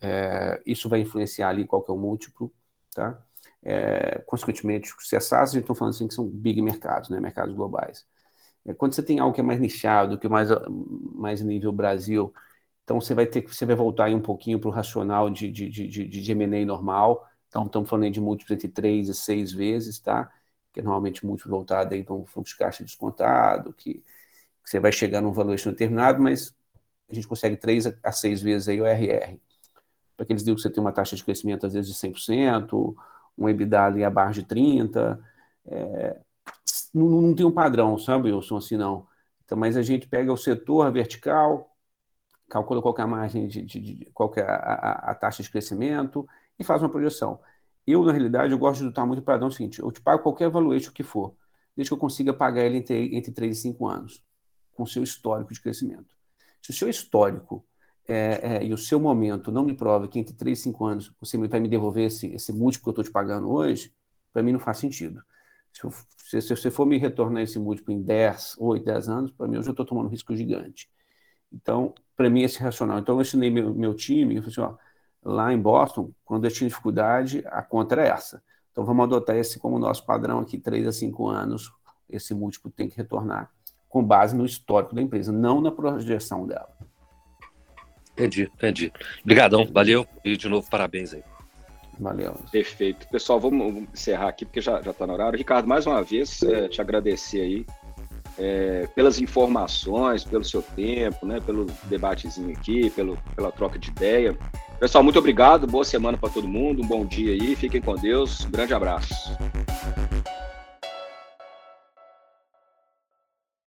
é, 0.00 0.60
isso 0.66 0.88
vai 0.88 1.00
influenciar 1.00 1.50
ali 1.50 1.64
qual 1.64 1.82
que 1.82 1.90
é 1.90 1.94
o 1.94 1.98
múltiplo, 1.98 2.52
tá? 2.94 3.22
É, 3.62 4.18
consequentemente, 4.26 4.92
se 5.00 5.14
é 5.16 5.20
SaaS, 5.20 5.50
a 5.50 5.52
gente 5.54 5.62
está 5.62 5.74
falando 5.74 5.94
assim 5.94 6.08
que 6.08 6.14
são 6.14 6.26
big 6.26 6.60
mercados, 6.60 7.10
né? 7.10 7.20
Mercados 7.20 7.54
globais. 7.54 8.04
É, 8.66 8.74
quando 8.74 8.94
você 8.94 9.02
tem 9.02 9.20
algo 9.20 9.34
que 9.34 9.40
é 9.40 9.44
mais 9.44 9.60
nichado, 9.60 10.18
que 10.18 10.26
é 10.26 10.30
mais, 10.30 10.48
mais 11.14 11.40
nível 11.42 11.72
Brasil, 11.72 12.32
então 12.84 13.00
você 13.00 13.14
vai 13.14 13.26
ter 13.26 13.42
que 13.42 13.54
você 13.54 13.64
vai 13.66 13.76
voltar 13.76 14.06
aí 14.06 14.14
um 14.14 14.20
pouquinho 14.20 14.58
para 14.58 14.68
o 14.68 14.72
racional 14.72 15.30
de, 15.30 15.50
de, 15.50 15.68
de, 15.68 15.88
de, 15.88 16.06
de 16.08 16.32
M&A 16.32 16.64
normal, 16.66 17.26
então, 17.52 17.66
estamos 17.66 17.90
falando 17.90 18.10
de 18.10 18.20
múltiplos 18.20 18.56
entre 18.56 18.66
3 18.66 19.10
e 19.10 19.14
6 19.14 19.52
vezes, 19.52 19.98
tá? 19.98 20.32
Que 20.72 20.80
é 20.80 20.82
normalmente 20.82 21.26
múltiplo 21.26 21.50
voltado 21.50 21.92
aí 21.94 22.02
para 22.02 22.14
um 22.14 22.24
fluxo 22.24 22.54
de 22.54 22.58
caixa 22.58 22.82
descontado, 22.82 23.74
que, 23.74 23.96
que 23.96 24.04
você 24.64 24.80
vai 24.80 24.90
chegar 24.90 25.20
num 25.20 25.32
valuation 25.32 25.70
determinado, 25.70 26.22
mas 26.22 26.54
a 27.10 27.14
gente 27.14 27.28
consegue 27.28 27.58
3 27.58 27.92
a 28.02 28.10
6 28.10 28.40
vezes 28.40 28.68
aí 28.68 28.80
o 28.80 28.86
RR. 28.86 29.38
Para 30.16 30.24
aqueles 30.24 30.42
deals 30.42 30.62
que 30.62 30.68
você 30.68 30.74
tem 30.74 30.82
uma 30.82 30.92
taxa 30.92 31.14
de 31.14 31.22
crescimento, 31.22 31.66
às 31.66 31.74
vezes, 31.74 31.90
de 31.90 31.98
100%, 31.98 32.96
um 33.36 33.48
EBITDA 33.48 33.82
ali 33.84 34.02
abaixo 34.02 34.40
de 34.42 34.48
30%, 34.48 35.18
é, 35.66 36.18
não, 36.94 37.06
não, 37.08 37.34
tem 37.34 37.44
um 37.44 37.52
padrão, 37.52 37.98
sabe, 37.98 38.32
Wilson, 38.32 38.56
assim 38.56 38.76
não. 38.78 39.06
Então, 39.44 39.58
mas 39.58 39.76
a 39.76 39.82
gente 39.82 40.08
pega 40.08 40.32
o 40.32 40.36
setor 40.38 40.90
vertical, 40.90 41.70
calcula 42.48 42.80
qual 42.80 42.94
é 42.98 43.02
a 43.02 43.06
margem 43.06 43.46
de, 43.46 43.62
de, 43.62 43.80
de 43.80 44.10
qual 44.14 44.32
é 44.36 44.42
a, 44.42 44.54
a, 44.54 45.10
a 45.10 45.14
taxa 45.14 45.42
de 45.42 45.50
crescimento, 45.50 46.26
e 46.58 46.64
faz 46.64 46.82
uma 46.82 46.88
projeção. 46.88 47.40
Eu, 47.86 48.04
na 48.04 48.12
realidade, 48.12 48.52
eu 48.52 48.58
gosto 48.58 48.88
de 48.88 49.00
muito 49.00 49.22
para 49.22 49.38
dar 49.38 49.46
o 49.46 49.50
seguinte: 49.50 49.80
eu 49.80 49.90
te 49.90 50.00
pago 50.00 50.22
qualquer 50.22 50.48
valuation 50.48 50.92
que 50.92 51.02
for, 51.02 51.34
desde 51.76 51.90
que 51.90 51.94
eu 51.94 51.98
consiga 51.98 52.32
pagar 52.32 52.64
ele 52.64 52.78
entre, 52.78 53.16
entre 53.16 53.32
3 53.32 53.56
e 53.56 53.60
5 53.60 53.86
anos, 53.86 54.24
com 54.72 54.86
seu 54.86 55.02
histórico 55.02 55.52
de 55.52 55.60
crescimento. 55.60 56.14
Se 56.60 56.70
o 56.70 56.74
seu 56.74 56.88
histórico 56.88 57.64
é, 58.06 58.56
é, 58.56 58.64
e 58.64 58.72
o 58.72 58.78
seu 58.78 59.00
momento 59.00 59.50
não 59.50 59.64
me 59.64 59.74
prova 59.74 60.06
que 60.06 60.18
entre 60.18 60.34
3 60.34 60.58
e 60.58 60.62
5 60.62 60.84
anos 60.84 61.12
você 61.20 61.36
vai 61.36 61.60
me 61.60 61.68
devolver 61.68 62.06
esse, 62.06 62.26
esse 62.32 62.52
múltiplo 62.52 62.84
que 62.84 62.88
eu 62.88 63.02
estou 63.02 63.04
te 63.04 63.10
pagando 63.10 63.50
hoje, 63.50 63.92
para 64.32 64.42
mim 64.42 64.52
não 64.52 64.60
faz 64.60 64.78
sentido. 64.78 65.22
Se, 65.72 65.84
eu, 65.84 65.92
se, 66.18 66.42
se, 66.42 66.56
você 66.56 66.70
for 66.70 66.86
me 66.86 66.98
retornar 66.98 67.42
esse 67.42 67.58
múltiplo 67.58 67.92
em 67.92 68.02
10, 68.02 68.56
8, 68.58 68.84
10 68.84 69.08
anos, 69.08 69.30
para 69.32 69.48
mim 69.48 69.56
eu 69.56 69.62
já 69.62 69.70
estou 69.70 69.86
tomando 69.86 70.06
um 70.06 70.10
risco 70.10 70.36
gigante. 70.36 70.88
Então, 71.52 71.94
para 72.16 72.30
mim, 72.30 72.42
esse 72.42 72.58
é 72.58 72.62
racional. 72.62 72.98
Então, 72.98 73.16
eu 73.16 73.22
ensinei 73.22 73.50
meu, 73.50 73.74
meu 73.74 73.94
time, 73.94 74.36
eu 74.36 74.42
falei 74.42 74.52
assim, 74.52 74.60
ó, 74.60 74.78
lá 75.24 75.52
em 75.52 75.58
Boston, 75.58 76.10
quando 76.24 76.44
eu 76.44 76.50
tinha 76.50 76.68
dificuldade, 76.68 77.42
a 77.46 77.62
conta 77.62 77.94
era 77.94 78.06
essa. 78.06 78.42
Então 78.70 78.84
vamos 78.84 79.04
adotar 79.04 79.36
esse 79.36 79.58
como 79.58 79.78
nosso 79.78 80.04
padrão 80.04 80.40
aqui, 80.40 80.58
3 80.58 80.86
a 80.86 80.92
5 80.92 81.28
anos, 81.28 81.70
esse 82.08 82.34
múltiplo 82.34 82.70
tem 82.70 82.88
que 82.88 82.96
retornar, 82.96 83.50
com 83.88 84.02
base 84.02 84.34
no 84.34 84.44
histórico 84.44 84.94
da 84.94 85.02
empresa, 85.02 85.30
não 85.32 85.60
na 85.60 85.70
projeção 85.70 86.46
dela. 86.46 86.68
Entendi, 88.12 88.50
entendi. 88.54 88.92
Obrigadão, 89.22 89.66
valeu 89.72 90.06
e 90.24 90.36
de 90.36 90.48
novo 90.48 90.68
parabéns 90.68 91.14
aí. 91.14 91.22
Valeu. 91.98 92.34
Perfeito. 92.50 93.06
Pessoal, 93.08 93.38
vamos 93.38 93.88
encerrar 93.92 94.28
aqui 94.28 94.44
porque 94.44 94.60
já 94.60 94.80
está 94.80 95.06
no 95.06 95.12
horário. 95.12 95.38
Ricardo, 95.38 95.68
mais 95.68 95.86
uma 95.86 96.02
vez, 96.02 96.42
é, 96.42 96.68
te 96.68 96.80
agradecer 96.80 97.40
aí 97.40 97.66
é, 98.38 98.86
pelas 98.94 99.20
informações, 99.20 100.24
pelo 100.24 100.44
seu 100.44 100.62
tempo, 100.62 101.26
né, 101.26 101.40
pelo 101.40 101.66
debatezinho 101.84 102.50
aqui, 102.50 102.90
pelo, 102.90 103.18
pela 103.36 103.52
troca 103.52 103.78
de 103.78 103.90
ideia. 103.90 104.36
Pessoal, 104.82 105.04
muito 105.04 105.20
obrigado, 105.20 105.64
boa 105.64 105.84
semana 105.84 106.18
para 106.18 106.28
todo 106.28 106.48
mundo, 106.48 106.82
um 106.82 106.84
bom 106.84 107.06
dia 107.06 107.34
aí, 107.34 107.54
fiquem 107.54 107.80
com 107.80 107.94
Deus, 107.94 108.44
grande 108.50 108.74
abraço. 108.74 109.30